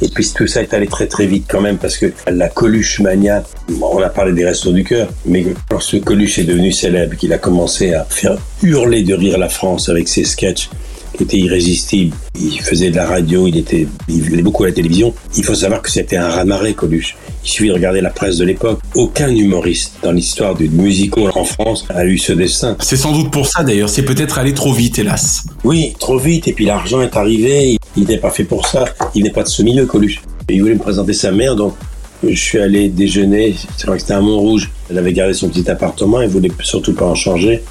Et 0.01 0.09
puis 0.09 0.27
tout 0.35 0.47
ça 0.47 0.61
est 0.61 0.73
allé 0.73 0.87
très 0.87 1.07
très 1.07 1.25
vite 1.27 1.45
quand 1.47 1.61
même 1.61 1.77
parce 1.77 1.97
que 1.97 2.11
la 2.27 2.49
Coluche 2.49 2.99
mania, 2.99 3.43
on 3.81 4.01
a 4.01 4.09
parlé 4.09 4.33
des 4.33 4.45
restos 4.45 4.71
du 4.71 4.83
cœur, 4.83 5.09
mais 5.25 5.45
lorsque 5.69 5.99
Coluche 6.01 6.39
est 6.39 6.43
devenu 6.43 6.71
célèbre, 6.71 7.15
qu'il 7.15 7.33
a 7.33 7.37
commencé 7.37 7.93
à 7.93 8.03
faire 8.03 8.37
hurler 8.63 9.03
de 9.03 9.13
rire 9.13 9.37
la 9.37 9.49
France 9.49 9.89
avec 9.89 10.07
ses 10.07 10.23
sketchs 10.23 10.69
qui 11.21 11.37
étaient 11.37 11.45
irrésistibles, 11.45 12.15
il 12.39 12.59
faisait 12.61 12.89
de 12.89 12.95
la 12.95 13.05
radio, 13.05 13.47
il 13.47 13.57
était, 13.57 13.87
il 14.07 14.21
venait 14.21 14.41
beaucoup 14.41 14.63
à 14.63 14.67
la 14.67 14.73
télévision. 14.73 15.13
Il 15.37 15.43
faut 15.43 15.53
savoir 15.53 15.81
que 15.81 15.91
c'était 15.91 16.17
un 16.17 16.29
raz-de-marée, 16.29 16.73
Coluche. 16.73 17.15
Il 17.43 17.49
suffit 17.49 17.69
de 17.69 17.73
regarder 17.73 18.01
la 18.01 18.09
presse 18.09 18.37
de 18.37 18.45
l'époque. 18.45 18.79
Aucun 18.95 19.29
humoriste 19.29 19.93
dans 20.01 20.11
l'histoire 20.11 20.55
du 20.55 20.69
musical 20.69 21.31
en 21.35 21.43
France 21.43 21.85
a 21.89 22.05
eu 22.05 22.17
ce 22.17 22.33
destin. 22.33 22.75
C'est 22.79 22.97
sans 22.97 23.11
doute 23.11 23.31
pour 23.31 23.45
ça 23.47 23.63
d'ailleurs, 23.63 23.89
c'est 23.89 24.03
peut-être 24.03 24.39
allé 24.39 24.53
trop 24.53 24.73
vite, 24.73 24.97
hélas. 24.97 25.43
Oui, 25.63 25.93
trop 25.99 26.17
vite, 26.17 26.47
et 26.47 26.53
puis 26.53 26.65
l'argent 26.65 27.01
est 27.01 27.15
arrivé, 27.15 27.77
il 27.95 28.05
n'est 28.05 28.17
pas 28.17 28.31
fait 28.31 28.43
pour 28.43 28.67
ça, 28.67 28.85
il 29.13 29.23
n'est 29.23 29.31
pas 29.31 29.43
de 29.43 29.47
ce 29.47 29.61
milieu, 29.61 29.85
Coluche. 29.85 30.21
Et 30.49 30.55
il 30.55 30.61
voulait 30.61 30.73
me 30.73 30.79
présenter 30.79 31.13
sa 31.13 31.31
mère, 31.31 31.55
donc 31.55 31.75
je 32.23 32.35
suis 32.35 32.59
allé 32.59 32.89
déjeuner, 32.89 33.55
c'est 33.77 33.87
vrai 33.87 33.97
que 33.97 34.01
c'était 34.01 34.13
à 34.13 34.21
Montrouge, 34.21 34.71
elle 34.89 34.97
avait 34.97 35.13
gardé 35.13 35.33
son 35.33 35.49
petit 35.49 35.69
appartement, 35.69 36.21
elle 36.21 36.29
voulait 36.29 36.51
surtout 36.61 36.93
pas 36.93 37.05
en 37.05 37.15
changer. 37.15 37.61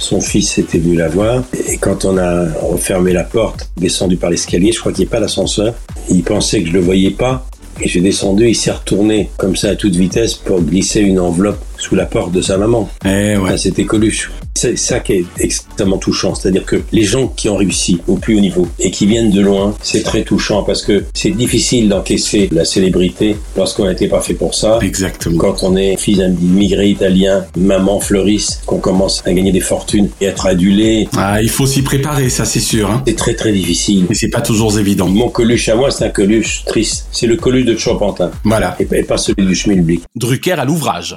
Son 0.00 0.20
fils 0.20 0.56
était 0.56 0.78
venu 0.78 0.96
la 0.96 1.08
voir, 1.08 1.44
et 1.68 1.76
quand 1.76 2.06
on 2.06 2.16
a 2.16 2.46
refermé 2.62 3.12
la 3.12 3.22
porte, 3.22 3.68
descendu 3.76 4.16
par 4.16 4.30
l'escalier, 4.30 4.72
je 4.72 4.80
crois 4.80 4.92
qu'il 4.92 5.04
n'y 5.04 5.08
a 5.08 5.10
pas 5.10 5.20
d'ascenseur, 5.20 5.74
il 6.08 6.22
pensait 6.22 6.62
que 6.62 6.68
je 6.68 6.72
le 6.72 6.80
voyais 6.80 7.10
pas, 7.10 7.46
et 7.82 7.86
j'ai 7.86 8.00
descendu, 8.00 8.48
il 8.48 8.54
s'est 8.54 8.70
retourné 8.70 9.28
comme 9.36 9.56
ça 9.56 9.68
à 9.68 9.76
toute 9.76 9.94
vitesse 9.94 10.34
pour 10.34 10.62
glisser 10.62 11.00
une 11.00 11.20
enveloppe 11.20 11.62
sous 11.76 11.94
la 11.94 12.06
porte 12.06 12.32
de 12.32 12.40
sa 12.40 12.56
maman. 12.56 12.88
Eh 13.04 13.36
ouais. 13.36 13.50
Ça, 13.50 13.58
C'était 13.58 13.84
Coluche. 13.84 14.30
C'est 14.54 14.76
ça 14.76 15.00
qui 15.00 15.12
est 15.12 15.24
extrêmement 15.38 15.98
touchant, 15.98 16.34
c'est-à-dire 16.34 16.64
que 16.64 16.82
les 16.92 17.04
gens 17.04 17.28
qui 17.28 17.48
ont 17.48 17.56
réussi 17.56 18.00
au 18.08 18.16
plus 18.16 18.36
haut 18.36 18.40
niveau 18.40 18.68
et 18.78 18.90
qui 18.90 19.06
viennent 19.06 19.30
de 19.30 19.40
loin, 19.40 19.74
c'est 19.82 20.02
très 20.02 20.22
touchant 20.22 20.64
parce 20.64 20.82
que 20.82 21.04
c'est 21.14 21.30
difficile 21.30 21.88
d'encaisser 21.88 22.48
la 22.52 22.64
célébrité 22.64 23.36
lorsqu'on 23.56 23.86
n'était 23.86 24.08
pas 24.08 24.20
fait 24.20 24.34
pour 24.34 24.54
ça. 24.54 24.78
Exactement. 24.82 25.38
Quand 25.38 25.62
on 25.62 25.76
est 25.76 25.96
fils 25.96 26.18
d'un 26.18 26.32
immigré 26.32 26.90
italien, 26.90 27.46
maman 27.56 28.00
fleuriste, 28.00 28.62
qu'on 28.66 28.78
commence 28.78 29.22
à 29.24 29.32
gagner 29.32 29.52
des 29.52 29.60
fortunes 29.60 30.10
et 30.20 30.26
être 30.26 30.46
adulé. 30.46 31.08
Ah, 31.16 31.40
il 31.40 31.48
faut 31.50 31.66
s'y 31.66 31.82
préparer, 31.82 32.28
ça 32.28 32.44
c'est 32.44 32.60
sûr. 32.60 32.90
Hein. 32.90 33.02
C'est 33.06 33.16
très 33.16 33.34
très 33.34 33.52
difficile. 33.52 34.06
Mais 34.08 34.14
c'est 34.14 34.28
pas 34.28 34.42
toujours 34.42 34.78
évident. 34.78 35.08
Mon 35.08 35.28
Coluche 35.28 35.68
à 35.68 35.74
moi, 35.74 35.90
c'est 35.90 36.04
un 36.04 36.10
Coluche 36.10 36.64
triste. 36.66 37.06
C'est 37.12 37.26
le 37.26 37.36
Coluche 37.36 37.64
de 37.64 37.76
Chopantin. 37.76 38.30
Voilà. 38.44 38.76
Et, 38.80 38.86
et 38.92 39.04
pas 39.04 39.16
celui 39.16 39.46
du 39.46 39.54
Schmilblick. 39.54 40.02
Drucker 40.16 40.52
à 40.52 40.64
l'ouvrage. 40.64 41.16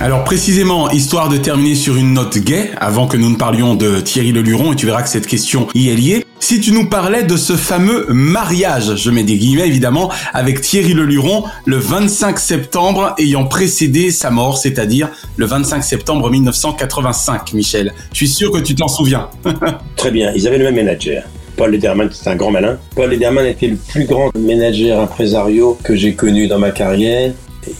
Alors 0.00 0.24
précisément, 0.24 0.90
histoire 0.90 1.28
de 1.28 1.36
terminer 1.36 1.76
sur 1.76 1.96
une 1.96 2.14
note 2.14 2.36
gay, 2.38 2.72
avant 2.78 3.06
que 3.06 3.16
nous 3.16 3.30
ne 3.30 3.36
parlions 3.36 3.76
de 3.76 4.00
Thierry 4.00 4.32
Leluron, 4.32 4.72
et 4.72 4.76
tu 4.76 4.86
verras 4.86 5.02
que 5.02 5.08
cette 5.08 5.26
question 5.26 5.68
y 5.72 5.88
est 5.88 5.94
liée, 5.94 6.24
si 6.40 6.60
tu 6.60 6.72
nous 6.72 6.88
parlais 6.88 7.22
de 7.22 7.36
ce 7.36 7.54
fameux 7.54 8.06
mariage, 8.08 8.96
je 8.96 9.10
mets 9.10 9.22
des 9.22 9.38
guillemets 9.38 9.68
évidemment, 9.68 10.10
avec 10.32 10.60
Thierry 10.60 10.94
Leluron, 10.94 11.44
le 11.64 11.76
25 11.76 12.38
septembre 12.38 13.14
ayant 13.18 13.44
précédé 13.44 14.10
sa 14.10 14.30
mort, 14.30 14.58
c'est-à-dire 14.58 15.10
le 15.36 15.46
25 15.46 15.82
septembre 15.82 16.28
1985, 16.28 17.52
Michel. 17.54 17.94
Je 18.10 18.16
suis 18.16 18.28
sûr 18.28 18.50
que 18.50 18.58
tu 18.58 18.74
t'en 18.74 18.88
souviens. 18.88 19.28
Très 19.96 20.10
bien, 20.10 20.32
ils 20.34 20.46
avaient 20.48 20.58
le 20.58 20.64
même 20.64 20.76
manager. 20.76 21.22
Paul 21.56 21.70
Lederman, 21.70 22.08
c'est 22.12 22.28
un 22.28 22.36
grand 22.36 22.50
malin. 22.50 22.78
Paul 22.96 23.10
Lederman 23.10 23.46
était 23.46 23.68
le 23.68 23.76
plus 23.76 24.06
grand 24.06 24.36
manager 24.36 25.00
impresario 25.00 25.78
que 25.84 25.94
j'ai 25.94 26.14
connu 26.14 26.48
dans 26.48 26.58
ma 26.58 26.72
carrière. 26.72 27.32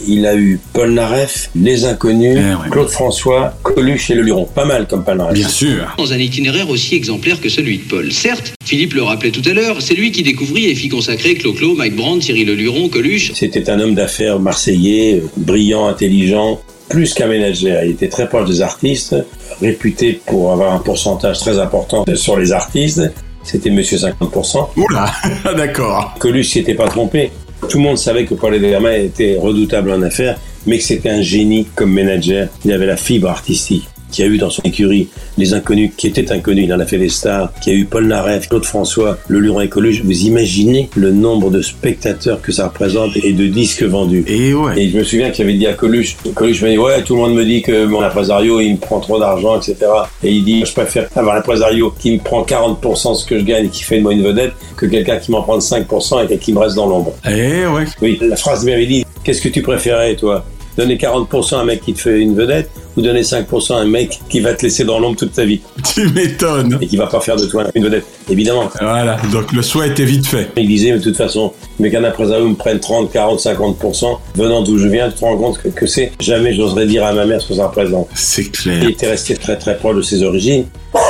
Il 0.06 0.26
a 0.26 0.34
eu 0.34 0.58
Paul 0.72 0.92
Naref, 0.92 1.50
Les 1.54 1.84
Inconnus, 1.84 2.38
Claude 2.70 2.88
François, 2.88 3.54
Coluche 3.62 4.10
et 4.10 4.14
Le 4.14 4.22
Luron. 4.22 4.46
Pas 4.46 4.64
mal 4.64 4.86
comme 4.86 5.04
Paul 5.04 5.18
Naref. 5.18 5.34
Bien 5.34 5.48
sûr. 5.48 5.94
Dans 5.98 6.12
un 6.12 6.18
itinéraire 6.18 6.68
aussi 6.70 6.94
exemplaire 6.94 7.40
que 7.40 7.48
celui 7.48 7.78
de 7.78 7.84
Paul. 7.84 8.12
Certes, 8.12 8.54
Philippe 8.64 8.94
le 8.94 9.02
rappelait 9.02 9.30
tout 9.30 9.48
à 9.48 9.52
l'heure, 9.52 9.80
c'est 9.80 9.94
lui 9.94 10.10
qui 10.12 10.22
découvrit 10.22 10.66
et 10.66 10.74
fit 10.74 10.88
consacrer 10.88 11.34
Clo-Clo, 11.34 11.74
Mike 11.74 11.96
Brandt, 11.96 12.24
Thierry 12.24 12.44
Le 12.44 12.54
Luron, 12.54 12.88
Coluche. 12.88 13.32
C'était 13.34 13.68
un 13.70 13.80
homme 13.80 13.94
d'affaires 13.94 14.40
marseillais, 14.40 15.22
brillant, 15.36 15.86
intelligent, 15.86 16.60
plus 16.88 17.14
qu'un 17.14 17.26
ménager. 17.26 17.78
Il 17.84 17.92
était 17.92 18.08
très 18.08 18.28
proche 18.28 18.48
des 18.48 18.62
artistes, 18.62 19.16
réputé 19.60 20.20
pour 20.26 20.52
avoir 20.52 20.72
un 20.72 20.78
pourcentage 20.78 21.38
très 21.38 21.58
important 21.58 22.04
sur 22.14 22.38
les 22.38 22.52
artistes. 22.52 23.02
C'était 23.42 23.70
Monsieur 23.70 23.98
50%. 23.98 24.68
Oula, 24.76 25.12
d'accord. 25.56 26.14
Coluche 26.18 26.48
s'y 26.48 26.60
était 26.60 26.74
pas 26.74 26.88
trompé. 26.88 27.30
Tout 27.68 27.78
le 27.78 27.84
monde 27.84 27.98
savait 27.98 28.24
que 28.24 28.34
Paul 28.34 28.52
Lederman 28.52 28.94
était 28.94 29.36
redoutable 29.38 29.90
en 29.90 30.02
affaires, 30.02 30.38
mais 30.66 30.78
que 30.78 30.84
c'était 30.84 31.10
un 31.10 31.22
génie 31.22 31.66
comme 31.74 31.92
manager. 31.92 32.48
Il 32.64 32.72
avait 32.72 32.86
la 32.86 32.96
fibre 32.96 33.28
artistique. 33.28 33.88
Qui 34.14 34.22
a 34.22 34.26
eu 34.26 34.38
dans 34.38 34.48
son 34.48 34.62
écurie 34.62 35.08
les 35.38 35.54
inconnus 35.54 35.90
qui 35.96 36.06
étaient 36.06 36.30
inconnus, 36.30 36.66
il 36.66 36.72
en 36.72 36.78
a 36.78 36.86
fait 36.86 36.98
des 36.98 37.08
stars, 37.08 37.52
qui 37.60 37.70
a 37.70 37.72
eu 37.72 37.84
Paul 37.84 38.06
Naref, 38.06 38.48
Claude 38.48 38.64
François, 38.64 39.18
Le 39.26 39.40
Luron 39.40 39.60
et 39.60 39.68
Coluche. 39.68 40.02
Vous 40.04 40.26
imaginez 40.26 40.88
le 40.94 41.10
nombre 41.10 41.50
de 41.50 41.60
spectateurs 41.62 42.40
que 42.40 42.52
ça 42.52 42.68
représente 42.68 43.16
et 43.16 43.32
de 43.32 43.46
disques 43.48 43.82
vendus. 43.82 44.24
Et 44.28 44.54
ouais. 44.54 44.80
Et 44.80 44.88
je 44.88 44.98
me 44.98 45.02
souviens 45.02 45.30
qu'il 45.30 45.42
avait 45.42 45.54
dit 45.54 45.66
à 45.66 45.72
Coluche, 45.72 46.16
Coluche 46.32 46.62
m'a 46.62 46.70
dit, 46.70 46.78
ouais, 46.78 47.02
tout 47.02 47.16
le 47.16 47.22
monde 47.22 47.34
me 47.34 47.44
dit 47.44 47.60
que 47.60 47.86
mon 47.86 48.02
impresario, 48.02 48.60
il 48.60 48.74
me 48.74 48.78
prend 48.78 49.00
trop 49.00 49.18
d'argent, 49.18 49.56
etc. 49.56 49.78
Et 50.22 50.30
il 50.30 50.44
dit, 50.44 50.64
je 50.64 50.72
préfère 50.72 51.08
avoir 51.16 51.34
un 51.34 51.38
impresario 51.40 51.92
qui 51.98 52.12
me 52.12 52.18
prend 52.18 52.44
40% 52.44 53.10
de 53.10 53.16
ce 53.16 53.26
que 53.26 53.36
je 53.36 53.44
gagne 53.44 53.66
et 53.66 53.68
qui 53.68 53.82
fait 53.82 53.98
de 53.98 54.02
moi 54.02 54.12
une 54.12 54.22
vedette 54.22 54.52
que 54.76 54.86
quelqu'un 54.86 55.16
qui 55.16 55.32
m'en 55.32 55.42
prend 55.42 55.58
5% 55.58 56.30
et 56.30 56.38
qui 56.38 56.52
me 56.52 56.60
reste 56.60 56.76
dans 56.76 56.86
l'ombre. 56.86 57.14
Eh 57.28 57.66
ouais. 57.66 57.84
Oui, 58.00 58.16
la 58.22 58.36
phrase 58.36 58.64
m'avait 58.64 58.86
dit, 58.86 59.04
qu'est-ce 59.24 59.42
que 59.42 59.48
tu 59.48 59.60
préférais, 59.60 60.14
toi? 60.14 60.44
Donner 60.76 60.96
40% 60.96 61.56
à 61.56 61.58
un 61.60 61.64
mec 61.64 61.82
qui 61.82 61.94
te 61.94 62.00
fait 62.00 62.20
une 62.20 62.36
vedette 62.36 62.70
vous 62.96 63.02
donnez 63.02 63.22
5% 63.22 63.74
à 63.74 63.78
un 63.80 63.86
mec 63.86 64.20
qui 64.28 64.40
va 64.40 64.54
te 64.54 64.62
laisser 64.62 64.84
dans 64.84 64.98
l'ombre 64.98 65.16
toute 65.16 65.32
ta 65.32 65.44
vie. 65.44 65.60
Tu 65.94 66.08
m'étonnes. 66.08 66.78
Et 66.80 66.86
qui 66.86 66.96
va 66.96 67.06
pas 67.06 67.20
faire 67.20 67.36
de 67.36 67.44
toi 67.46 67.64
une 67.74 67.84
vedette, 67.84 68.04
évidemment. 68.28 68.68
Voilà, 68.80 69.16
donc 69.32 69.52
le 69.52 69.62
choix 69.62 69.86
était 69.86 70.04
vite 70.04 70.26
fait. 70.26 70.48
Il 70.56 70.66
disait, 70.66 70.90
mais 70.92 70.98
de 70.98 71.04
toute 71.04 71.16
façon, 71.16 71.52
mes 71.78 71.90
canards 71.90 72.14
préservés 72.14 72.44
me 72.48 72.54
prennent 72.54 72.80
30, 72.80 73.12
40, 73.12 73.38
50%. 73.38 74.18
Venant 74.34 74.62
d'où 74.62 74.78
je 74.78 74.88
viens, 74.88 75.08
tu 75.10 75.16
te 75.18 75.20
rends 75.24 75.36
compte 75.36 75.58
que, 75.62 75.68
que 75.68 75.86
c'est 75.86 76.12
jamais 76.20 76.52
j'oserais 76.54 76.86
dire 76.86 77.04
à 77.04 77.12
ma 77.12 77.26
mère 77.26 77.40
ce 77.40 77.48
que 77.48 77.54
ça 77.54 77.66
représente. 77.66 78.08
C'est 78.14 78.50
clair. 78.50 78.78
Il 78.82 78.90
était 78.90 79.06
resté 79.08 79.34
très 79.36 79.56
très 79.56 79.76
proche 79.76 79.96
de 79.96 80.02
ses 80.02 80.22
origines. 80.22 80.64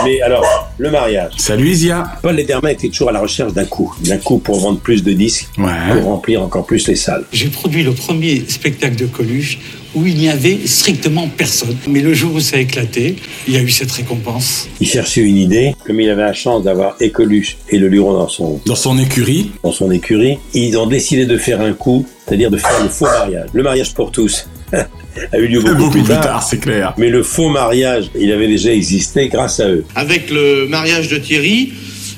Mais 0.04 0.20
alors, 0.22 0.44
le 0.78 0.90
mariage. 0.90 1.32
Salut 1.38 1.68
Isia. 1.70 2.04
Paul 2.22 2.34
Lederman 2.36 2.72
était 2.72 2.88
toujours 2.88 3.08
à 3.10 3.12
la 3.12 3.20
recherche 3.20 3.52
d'un 3.52 3.64
coup. 3.66 3.94
D'un 4.00 4.18
coup 4.18 4.38
pour 4.38 4.58
vendre 4.58 4.78
plus 4.80 5.02
de 5.02 5.12
disques, 5.12 5.48
Ouais. 5.58 5.94
pour 6.00 6.04
remplir 6.04 6.42
encore 6.42 6.66
plus 6.66 6.86
les 6.88 6.96
salles. 6.96 7.24
J'ai 7.32 7.48
produit 7.48 7.82
le 7.82 7.92
premier 7.92 8.44
spectacle 8.48 8.96
de 8.96 9.06
Coluche 9.06 9.58
où 9.94 10.06
il 10.06 10.16
n'y 10.16 10.28
avait 10.28 10.58
strictement 10.66 11.28
personne. 11.28 11.76
Mais 11.88 12.00
le 12.00 12.14
jour 12.14 12.34
où 12.34 12.40
ça 12.40 12.56
a 12.56 12.60
éclaté, 12.60 13.16
il 13.48 13.54
y 13.54 13.56
a 13.56 13.60
eu 13.60 13.70
cette 13.70 13.92
récompense. 13.92 14.68
Il 14.80 14.88
cherchait 14.88 15.20
une 15.22 15.36
idée. 15.36 15.74
Comme 15.86 16.00
il 16.00 16.08
avait 16.10 16.22
la 16.22 16.32
chance 16.32 16.62
d'avoir 16.64 16.96
Écoluche 17.00 17.56
et 17.70 17.78
le 17.78 17.88
Luron 17.88 18.12
dans 18.14 18.28
son, 18.28 18.60
Dans 18.66 18.74
son 18.74 18.98
écurie. 18.98 19.52
dans 19.62 19.72
son 19.72 19.90
écurie, 19.90 20.38
ils 20.54 20.76
ont 20.78 20.86
décidé 20.86 21.26
de 21.26 21.36
faire 21.36 21.60
un 21.60 21.72
coup, 21.72 22.06
c'est-à-dire 22.26 22.50
de 22.50 22.56
faire 22.56 22.82
le 22.82 22.88
faux 22.88 23.04
mariage. 23.06 23.48
Le 23.52 23.62
mariage 23.62 23.94
pour 23.94 24.10
tous 24.10 24.46
a 24.72 25.38
eu 25.38 25.46
lieu 25.46 25.60
beaucoup, 25.60 25.74
Beaucoup 25.76 25.90
plus 25.92 26.02
plus 26.02 26.08
tard. 26.14 26.22
tard, 26.22 26.42
c'est 26.42 26.58
clair. 26.58 26.94
Mais 26.98 27.08
le 27.08 27.22
faux 27.22 27.48
mariage, 27.48 28.10
il 28.18 28.32
avait 28.32 28.48
déjà 28.48 28.72
existé 28.72 29.28
grâce 29.28 29.60
à 29.60 29.68
eux. 29.68 29.84
Avec 29.94 30.30
le 30.30 30.66
mariage 30.66 31.08
de 31.08 31.18
Thierry, 31.18 31.72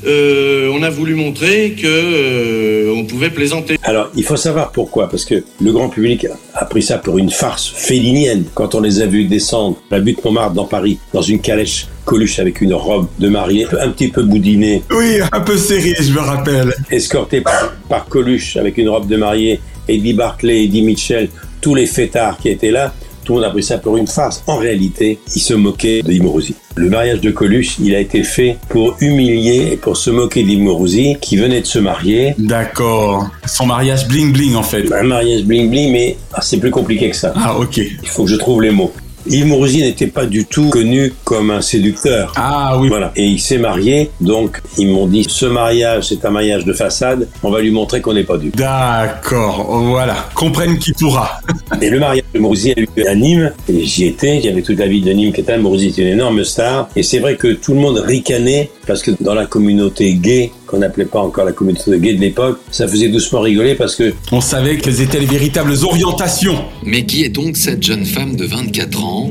euh, 0.06 0.70
on 0.72 0.82
a 0.82 0.90
voulu 0.90 1.14
montrer 1.14 1.72
que 1.72 1.86
euh, 1.86 2.94
on 2.94 3.04
pouvait 3.04 3.30
plaisanter. 3.30 3.78
Alors, 3.82 4.10
il 4.14 4.22
faut 4.24 4.36
savoir 4.36 4.70
pourquoi, 4.72 5.08
parce 5.08 5.24
que 5.24 5.42
le 5.60 5.72
grand 5.72 5.88
public 5.88 6.26
a 6.54 6.64
pris 6.64 6.82
ça 6.82 6.98
pour 6.98 7.18
une 7.18 7.30
farce 7.30 7.68
félinienne. 7.74 8.44
Quand 8.54 8.74
on 8.74 8.80
les 8.80 9.00
a 9.00 9.06
vus 9.06 9.24
descendre 9.24 9.76
la 9.90 10.00
butte 10.00 10.24
Montmartre 10.24 10.54
dans 10.54 10.64
Paris, 10.66 10.98
dans 11.12 11.22
une 11.22 11.40
calèche 11.40 11.88
Coluche 12.04 12.38
avec 12.38 12.60
une 12.60 12.74
robe 12.74 13.08
de 13.18 13.28
mariée, 13.28 13.66
un 13.80 13.88
petit 13.90 14.08
peu 14.08 14.22
boudinée, 14.22 14.82
Oui, 14.90 15.18
un 15.32 15.40
peu 15.40 15.56
serré, 15.56 15.94
je 16.00 16.12
me 16.12 16.20
rappelle. 16.20 16.72
escorté 16.90 17.40
par, 17.40 17.72
par 17.88 18.06
Coluche 18.06 18.56
avec 18.56 18.78
une 18.78 18.88
robe 18.88 19.08
de 19.08 19.16
mariée, 19.16 19.60
Eddie 19.88 20.12
Barclay, 20.14 20.64
Eddie 20.64 20.82
Mitchell, 20.82 21.28
tous 21.60 21.74
les 21.74 21.86
fêtards 21.86 22.38
qui 22.38 22.48
étaient 22.48 22.70
là, 22.70 22.92
tout 23.26 23.32
le 23.34 23.40
monde 23.40 23.48
a 23.48 23.50
pris 23.50 23.64
ça 23.64 23.78
pour 23.78 23.96
une 23.96 24.06
farce. 24.06 24.42
En 24.46 24.56
réalité, 24.56 25.18
ils 25.34 25.40
se 25.40 25.52
moquaient 25.52 26.02
de 26.02 26.22
Morosi. 26.22 26.54
Le 26.76 26.88
mariage 26.88 27.20
de 27.20 27.30
Coluche, 27.32 27.76
il 27.80 27.94
a 27.94 27.98
été 27.98 28.22
fait 28.22 28.56
pour 28.68 28.96
humilier 29.00 29.70
et 29.72 29.76
pour 29.76 29.96
se 29.96 30.10
moquer 30.10 30.44
d'Imorosi 30.44 31.16
qui 31.20 31.36
venait 31.36 31.60
de 31.60 31.66
se 31.66 31.80
marier. 31.80 32.34
D'accord. 32.38 33.28
Son 33.46 33.66
mariage 33.66 34.06
bling 34.06 34.32
bling 34.32 34.54
en 34.54 34.62
fait. 34.62 34.92
Un 34.92 35.02
mariage 35.02 35.42
bling 35.42 35.70
bling, 35.70 35.90
mais 35.90 36.16
ah, 36.34 36.40
c'est 36.40 36.58
plus 36.58 36.70
compliqué 36.70 37.10
que 37.10 37.16
ça. 37.16 37.32
Ah 37.34 37.58
ok. 37.58 37.78
Il 37.78 38.08
faut 38.08 38.24
que 38.24 38.30
je 38.30 38.36
trouve 38.36 38.62
les 38.62 38.70
mots. 38.70 38.92
Yves 39.28 39.46
Mourouzi 39.46 39.82
n'était 39.82 40.06
pas 40.06 40.26
du 40.26 40.44
tout 40.44 40.70
connu 40.70 41.12
comme 41.24 41.50
un 41.50 41.60
séducteur. 41.60 42.32
Ah 42.36 42.76
oui. 42.78 42.88
Voilà. 42.88 43.12
Et 43.16 43.26
il 43.26 43.40
s'est 43.40 43.58
marié, 43.58 44.10
donc 44.20 44.60
ils 44.78 44.88
m'ont 44.88 45.06
dit 45.06 45.24
ce 45.28 45.46
mariage, 45.46 46.08
c'est 46.08 46.24
un 46.24 46.30
mariage 46.30 46.64
de 46.64 46.72
façade, 46.72 47.28
on 47.42 47.50
va 47.50 47.60
lui 47.60 47.70
montrer 47.70 48.00
qu'on 48.00 48.14
n'est 48.14 48.24
pas 48.24 48.38
du. 48.38 48.50
D'accord, 48.50 49.64
voilà. 49.82 50.16
Comprenne 50.34 50.78
qui 50.78 50.92
pourra. 50.92 51.40
Et 51.80 51.90
le 51.90 51.98
mariage 51.98 52.24
de 52.34 52.38
Mourouzi 52.38 52.72
a 52.72 52.80
eu 52.80 52.88
lieu 52.96 53.08
à 53.08 53.14
Nîmes, 53.14 53.52
et 53.68 53.84
j'y 53.84 54.06
étais, 54.06 54.46
avait 54.48 54.62
toute 54.62 54.78
la 54.78 54.86
ville 54.86 55.04
de 55.04 55.12
Nîmes 55.12 55.32
qui 55.32 55.40
était 55.40 55.52
là, 55.52 55.58
Mourouzi 55.58 55.88
était 55.88 56.02
une 56.02 56.08
énorme 56.08 56.44
star, 56.44 56.88
et 56.94 57.02
c'est 57.02 57.18
vrai 57.18 57.36
que 57.36 57.48
tout 57.48 57.74
le 57.74 57.80
monde 57.80 57.98
ricanait, 57.98 58.70
parce 58.86 59.02
que 59.02 59.10
dans 59.20 59.34
la 59.34 59.46
communauté 59.46 60.14
gay, 60.14 60.50
qu'on 60.66 60.78
n'appelait 60.78 61.04
pas 61.04 61.20
encore 61.20 61.44
la 61.44 61.52
communauté 61.52 61.98
gay 61.98 62.14
de 62.14 62.20
l'époque, 62.20 62.58
ça 62.70 62.86
faisait 62.88 63.08
doucement 63.08 63.40
rigoler 63.40 63.74
parce 63.74 63.96
que 63.96 64.14
On 64.32 64.40
savait 64.40 64.76
quelles 64.78 65.00
étaient 65.00 65.20
les 65.20 65.26
véritables 65.26 65.74
orientations. 65.82 66.64
Mais 66.84 67.04
qui 67.04 67.24
est 67.24 67.28
donc 67.28 67.56
cette 67.56 67.82
jeune 67.82 68.04
femme 68.04 68.36
de 68.36 68.44
24 68.44 69.04
ans 69.04 69.30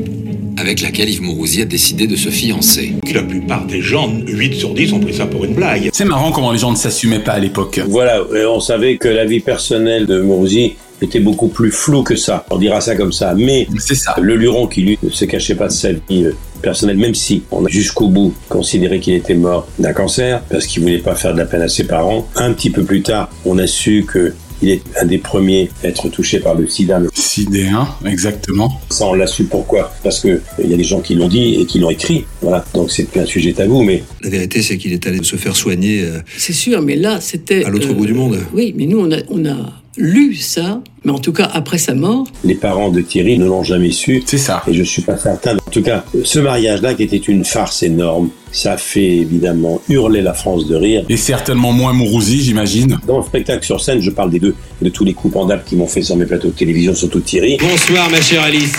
avec 0.58 0.82
laquelle 0.82 1.10
Yves 1.10 1.22
Mourouzi 1.22 1.62
a 1.62 1.66
décidé 1.66 2.08
de 2.08 2.16
se 2.16 2.30
fiancer? 2.30 2.94
La 3.14 3.24
plupart 3.24 3.66
des 3.66 3.82
gens, 3.82 4.10
8 4.28 4.56
sur 4.56 4.74
10, 4.74 4.94
ont 4.94 5.00
pris 5.00 5.14
ça 5.14 5.26
pour 5.26 5.44
une 5.46 5.54
blague. 5.54 5.90
C'est 5.92 6.06
marrant 6.06 6.32
comment 6.32 6.52
les 6.52 6.60
gens 6.60 6.72
ne 6.72 6.78
s'assumaient 6.78 7.20
pas 7.20 7.34
à 7.34 7.40
l'époque. 7.40 7.82
Voilà, 7.88 8.22
et 8.36 8.46
on 8.46 8.60
savait 8.60 8.98
que 8.98 9.08
la 9.08 9.26
vie 9.26 9.42
personnelle 9.42 10.06
de 10.06 10.22
Mourouzi 10.22 10.76
était 11.02 11.20
beaucoup 11.20 11.48
plus 11.48 11.72
floue 11.72 12.04
que 12.04 12.16
ça. 12.16 12.46
On 12.50 12.58
dira 12.58 12.82
ça 12.82 12.96
comme 12.96 13.12
ça. 13.14 13.34
Mais 13.36 13.68
c'est 13.80 13.96
ça. 13.96 14.16
Le 14.22 14.36
Luron 14.36 14.68
qui 14.68 14.82
lui 14.82 15.00
ne 15.02 15.10
se 15.10 15.26
cachait 15.26 15.56
pas 15.56 15.68
de 15.68 15.74
sa 15.74 15.92
vie 15.92 16.26
euh, 16.26 16.36
personnelle, 16.62 16.98
même 16.98 17.16
si 17.16 17.44
on 17.52 17.66
a 17.66 17.70
jusqu'au 17.70 18.08
bout 18.08 18.34
considéré 18.50 19.00
qu'il 19.00 19.14
était 19.14 19.36
mort 19.36 19.68
d'un 19.80 19.94
cancer 19.94 20.42
parce 20.50 20.66
qu'il 20.66 20.82
voulait 20.82 21.00
pas 21.00 21.16
faire 21.16 21.34
de 21.34 21.40
la 21.40 21.46
peine 21.46 21.62
à 21.62 21.68
ses 21.68 21.86
parents. 21.86 22.28
Un 22.36 22.54
petit 22.54 22.70
peu 22.70 22.84
plus 22.84 23.02
tard, 23.02 23.30
on 23.46 23.58
a 23.58 23.68
su 23.68 24.06
que 24.08 24.34
il 24.62 24.70
est 24.70 24.82
un 25.02 25.06
des 25.06 25.18
premiers 25.18 25.70
à 25.84 25.88
être 25.88 26.10
touché 26.10 26.40
par 26.40 26.56
le 26.56 26.68
sida. 26.68 27.02
Sidéen, 27.14 27.88
exactement. 28.06 28.80
Ça, 28.90 29.06
on 29.06 29.14
l'a 29.14 29.28
su 29.28 29.44
pourquoi? 29.44 29.94
Parce 30.04 30.22
que 30.22 30.30
euh, 30.30 30.40
il 30.64 30.72
y 30.72 30.74
a 30.74 30.78
des 30.78 30.84
gens 30.84 31.02
qui 31.02 31.16
l'ont 31.16 31.28
dit 31.28 31.56
et 31.56 31.66
qui 31.66 31.80
l'ont 31.80 31.90
écrit. 31.90 32.26
Voilà. 32.42 32.66
Donc 32.74 32.92
c'est 32.92 33.04
plus 33.04 33.20
un 33.20 33.26
sujet 33.26 33.54
tabou, 33.54 33.84
mais 33.84 34.04
La 34.22 34.30
vérité, 34.30 34.62
c'est 34.62 34.78
qu'il 34.78 34.94
est 34.94 35.06
allé 35.08 35.22
se 35.24 35.36
faire 35.36 35.56
soigner 35.56 36.04
euh, 36.04 36.20
C'est 36.38 36.54
sûr, 36.54 36.82
mais 36.82 36.96
là, 36.96 37.20
c'était. 37.22 37.66
à 37.66 37.70
l'autre 37.70 37.90
euh, 37.90 37.94
bout 37.94 38.06
du 38.06 38.14
monde. 38.14 38.40
Oui, 38.54 38.74
mais 38.78 38.86
nous, 38.86 39.00
on 39.00 39.12
a, 39.12 39.18
on 39.30 39.46
a 39.46 39.84
lu 39.98 40.36
ça, 40.36 40.82
mais 41.04 41.12
en 41.12 41.20
tout 41.20 41.34
cas, 41.34 41.50
après 41.54 41.78
sa 41.78 41.94
mort, 41.94 42.26
les 42.44 42.56
parents 42.56 42.90
de 42.90 43.02
Thierry 43.02 43.38
ne 43.38 43.46
l'ont 43.46 43.64
jamais 43.64 43.92
su. 43.92 44.24
C'est 44.26 44.38
ça. 44.38 44.64
Et 44.68 44.74
je 44.74 44.84
suis 44.84 45.02
pas 45.02 45.18
certain. 45.18 45.56
En 45.56 45.72
tout 45.72 45.82
cas, 45.82 46.04
ce 46.24 46.40
mariage-là, 46.40 46.94
qui 46.94 47.04
était 47.04 47.18
une 47.18 47.46
farce 47.46 47.84
énorme, 47.84 48.30
ça 48.52 48.74
a 48.74 48.78
fait 48.78 49.18
évidemment 49.18 49.82
hurler 49.90 50.22
la 50.22 50.34
France 50.34 50.68
de 50.68 50.76
rire. 50.76 51.06
Et 51.10 51.18
certainement 51.18 51.72
moins 51.72 51.94
Mourouzi, 51.94 52.42
j'imagine. 52.42 52.98
Dans 53.08 53.18
le 53.18 53.24
spectacle 53.24 53.66
sur 53.66 53.82
scène, 53.82 54.02
je 54.02 54.12
parle 54.12 54.32
des 54.32 54.40
deux, 54.40 54.56
de 54.82 54.90
tous 54.90 55.06
les 55.06 55.14
coups 55.14 55.34
pendables 55.34 55.64
qui 55.66 55.76
m'ont 55.76 55.88
fait 55.88 56.02
sur 56.02 56.16
mes 56.16 56.26
plateaux 56.26 56.50
de 56.50 56.54
télévision, 56.54 56.94
surtout 56.94 57.20
Thierry. 57.20 57.58
Bonsoir 57.60 58.10
ma 58.10 58.22
chère 58.22 58.44
Alice. 58.44 58.74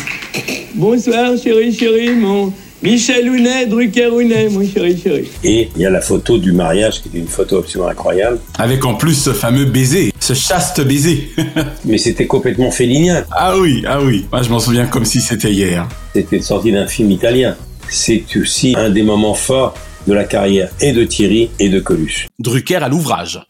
Bonsoir, 0.74 1.32
chérie, 1.42 1.72
chérie, 1.72 2.14
mon 2.14 2.52
Michel 2.82 3.28
Hounet, 3.28 3.66
Drucker 3.66 4.08
Hounet, 4.08 4.48
mon 4.50 4.60
chéri, 4.60 5.00
chéri. 5.02 5.28
Et 5.42 5.70
il 5.74 5.82
y 5.82 5.86
a 5.86 5.90
la 5.90 6.02
photo 6.02 6.36
du 6.36 6.52
mariage, 6.52 7.02
qui 7.02 7.08
est 7.14 7.20
une 7.20 7.26
photo 7.26 7.58
absolument 7.58 7.88
incroyable. 7.88 8.38
Avec 8.58 8.84
en 8.84 8.94
plus 8.94 9.14
ce 9.14 9.32
fameux 9.32 9.64
baiser, 9.64 10.12
ce 10.26 10.34
chaste 10.34 10.80
baiser. 10.84 11.30
Mais 11.84 11.98
c'était 11.98 12.26
complètement 12.26 12.72
félinien. 12.72 13.22
ah 13.30 13.56
oui, 13.56 13.84
ah 13.86 14.00
oui. 14.02 14.26
Moi 14.32 14.42
je 14.42 14.50
m'en 14.50 14.58
souviens 14.58 14.86
comme 14.86 15.04
si 15.04 15.20
c'était 15.20 15.52
hier. 15.52 15.86
C'était 16.14 16.40
sorti 16.40 16.72
d'un 16.72 16.88
film 16.88 17.12
italien. 17.12 17.54
C'est 17.88 18.24
aussi 18.36 18.74
un 18.76 18.90
des 18.90 19.04
moments 19.04 19.34
forts 19.34 19.74
de 20.08 20.12
la 20.14 20.24
carrière 20.24 20.70
et 20.80 20.90
de 20.90 21.04
Thierry 21.04 21.50
et 21.60 21.68
de 21.68 21.78
Coluche. 21.78 22.26
Drucker 22.40 22.82
à 22.82 22.88
l'ouvrage. 22.88 23.40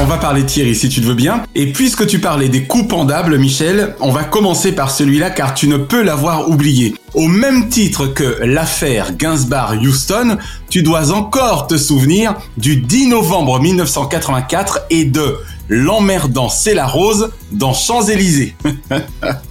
On 0.00 0.06
va 0.06 0.16
parler 0.16 0.44
Thierry 0.44 0.74
si 0.74 0.88
tu 0.88 1.00
le 1.00 1.06
veux 1.06 1.14
bien. 1.14 1.44
Et 1.54 1.72
puisque 1.72 2.06
tu 2.08 2.18
parlais 2.18 2.48
des 2.48 2.64
coups 2.64 2.88
pendables, 2.88 3.38
Michel, 3.38 3.94
on 4.00 4.10
va 4.10 4.24
commencer 4.24 4.72
par 4.72 4.90
celui-là 4.90 5.30
car 5.30 5.54
tu 5.54 5.68
ne 5.68 5.76
peux 5.76 6.02
l'avoir 6.02 6.50
oublié. 6.50 6.94
Au 7.14 7.28
même 7.28 7.68
titre 7.68 8.08
que 8.08 8.42
l'affaire 8.42 9.16
Gainsbar-Houston, 9.16 10.36
tu 10.68 10.82
dois 10.82 11.12
encore 11.12 11.68
te 11.68 11.78
souvenir 11.78 12.34
du 12.56 12.76
10 12.76 13.06
novembre 13.06 13.60
1984 13.60 14.86
et 14.90 15.04
de 15.04 15.36
L'emmerdant 15.68 16.48
c'est 16.48 16.74
la 16.74 16.86
rose 16.86 17.32
dans 17.52 17.72
Champs-Élysées. 17.72 18.54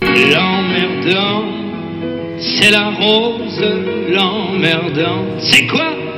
L'emmerdant, 0.01 1.43
c'est 2.39 2.69
la 2.69 2.91
rose, 2.91 3.63
l'emmerdant. 4.09 5.25
C'est 5.39 5.65
quoi 5.67 6.12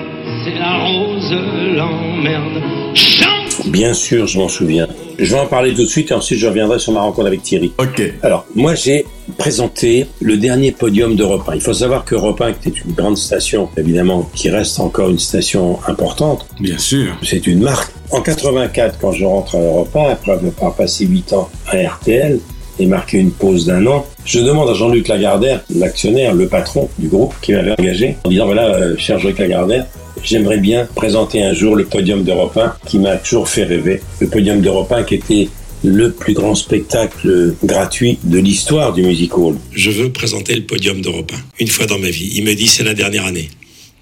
C'est 0.45 0.59
la 0.59 0.77
rose, 0.77 1.31
l'emmerdant. 1.75 2.93
Chante 2.93 3.67
Bien 3.67 3.95
sûr, 3.95 4.27
je 4.27 4.37
m'en 4.37 4.47
souviens. 4.47 4.87
Je 5.17 5.33
vais 5.33 5.39
en 5.39 5.47
parler 5.47 5.73
tout 5.73 5.81
de 5.81 5.87
suite 5.87 6.11
et 6.11 6.13
ensuite 6.13 6.37
je 6.37 6.45
reviendrai 6.45 6.77
sur 6.77 6.91
ma 6.91 7.01
rencontre 7.01 7.25
avec 7.25 7.41
Thierry. 7.41 7.71
Ok. 7.79 8.03
Alors, 8.21 8.45
moi 8.53 8.75
j'ai 8.75 9.07
présenté 9.39 10.05
le 10.21 10.37
dernier 10.37 10.71
podium 10.71 11.15
d'Europe 11.15 11.49
1. 11.49 11.55
Il 11.55 11.61
faut 11.61 11.73
savoir 11.73 12.05
qu'Europe 12.05 12.39
1 12.41 12.49
était 12.49 12.69
une 12.69 12.93
grande 12.93 13.17
station, 13.17 13.69
évidemment, 13.75 14.29
qui 14.35 14.51
reste 14.51 14.79
encore 14.79 15.09
une 15.09 15.17
station 15.17 15.79
importante. 15.87 16.45
Bien 16.59 16.77
sûr. 16.77 17.17
C'est 17.23 17.47
une 17.47 17.63
marque. 17.63 17.91
En 18.11 18.21
84, 18.21 18.99
quand 19.01 19.13
je 19.13 19.25
rentre 19.25 19.55
à 19.55 19.59
Europe 19.59 19.95
1, 19.95 20.09
après 20.11 20.33
avoir 20.33 20.75
passé 20.75 21.07
8 21.07 21.33
ans 21.33 21.49
à 21.71 21.77
RTL 21.77 22.39
et 22.77 22.85
marqué 22.85 23.17
une 23.17 23.31
pause 23.31 23.65
d'un 23.65 23.83
an, 23.87 24.05
je 24.25 24.41
demande 24.41 24.69
à 24.69 24.75
Jean-Luc 24.75 25.07
Lagardère, 25.07 25.63
l'actionnaire, 25.75 26.35
le 26.35 26.47
patron 26.47 26.87
du 26.99 27.07
groupe 27.07 27.33
qui 27.41 27.53
m'avait 27.53 27.71
engagé, 27.71 28.17
en 28.25 28.29
disant 28.29 28.45
voilà, 28.45 28.75
euh, 28.75 28.95
cher 28.95 29.17
Jean-Luc 29.17 29.39
Lagardère, 29.39 29.87
j'aimerais 30.25 30.57
bien 30.57 30.87
présenter 30.95 31.43
un 31.43 31.53
jour 31.53 31.75
le 31.75 31.85
podium 31.85 32.23
d'Europe 32.23 32.57
1 32.57 32.75
qui 32.87 32.99
m'a 32.99 33.15
toujours 33.17 33.47
fait 33.47 33.63
rêver. 33.63 34.01
Le 34.19 34.27
podium 34.27 34.59
d'Europe 34.61 34.91
1 34.91 35.03
qui 35.03 35.15
était 35.15 35.49
le 35.83 36.11
plus 36.11 36.33
grand 36.33 36.55
spectacle 36.55 37.53
gratuit 37.63 38.17
de 38.23 38.39
l'histoire 38.39 38.91
du 38.91 39.03
music 39.03 39.37
hall. 39.37 39.55
Je 39.71 39.91
veux 39.91 40.11
présenter 40.11 40.55
le 40.55 40.63
podium 40.63 41.01
d'Europe 41.01 41.31
1, 41.33 41.61
une 41.61 41.67
fois 41.67 41.85
dans 41.85 41.99
ma 41.99 42.09
vie. 42.09 42.31
Il 42.35 42.43
me 42.43 42.55
dit 42.55 42.67
c'est 42.67 42.83
la 42.83 42.95
dernière 42.95 43.25
année. 43.25 43.49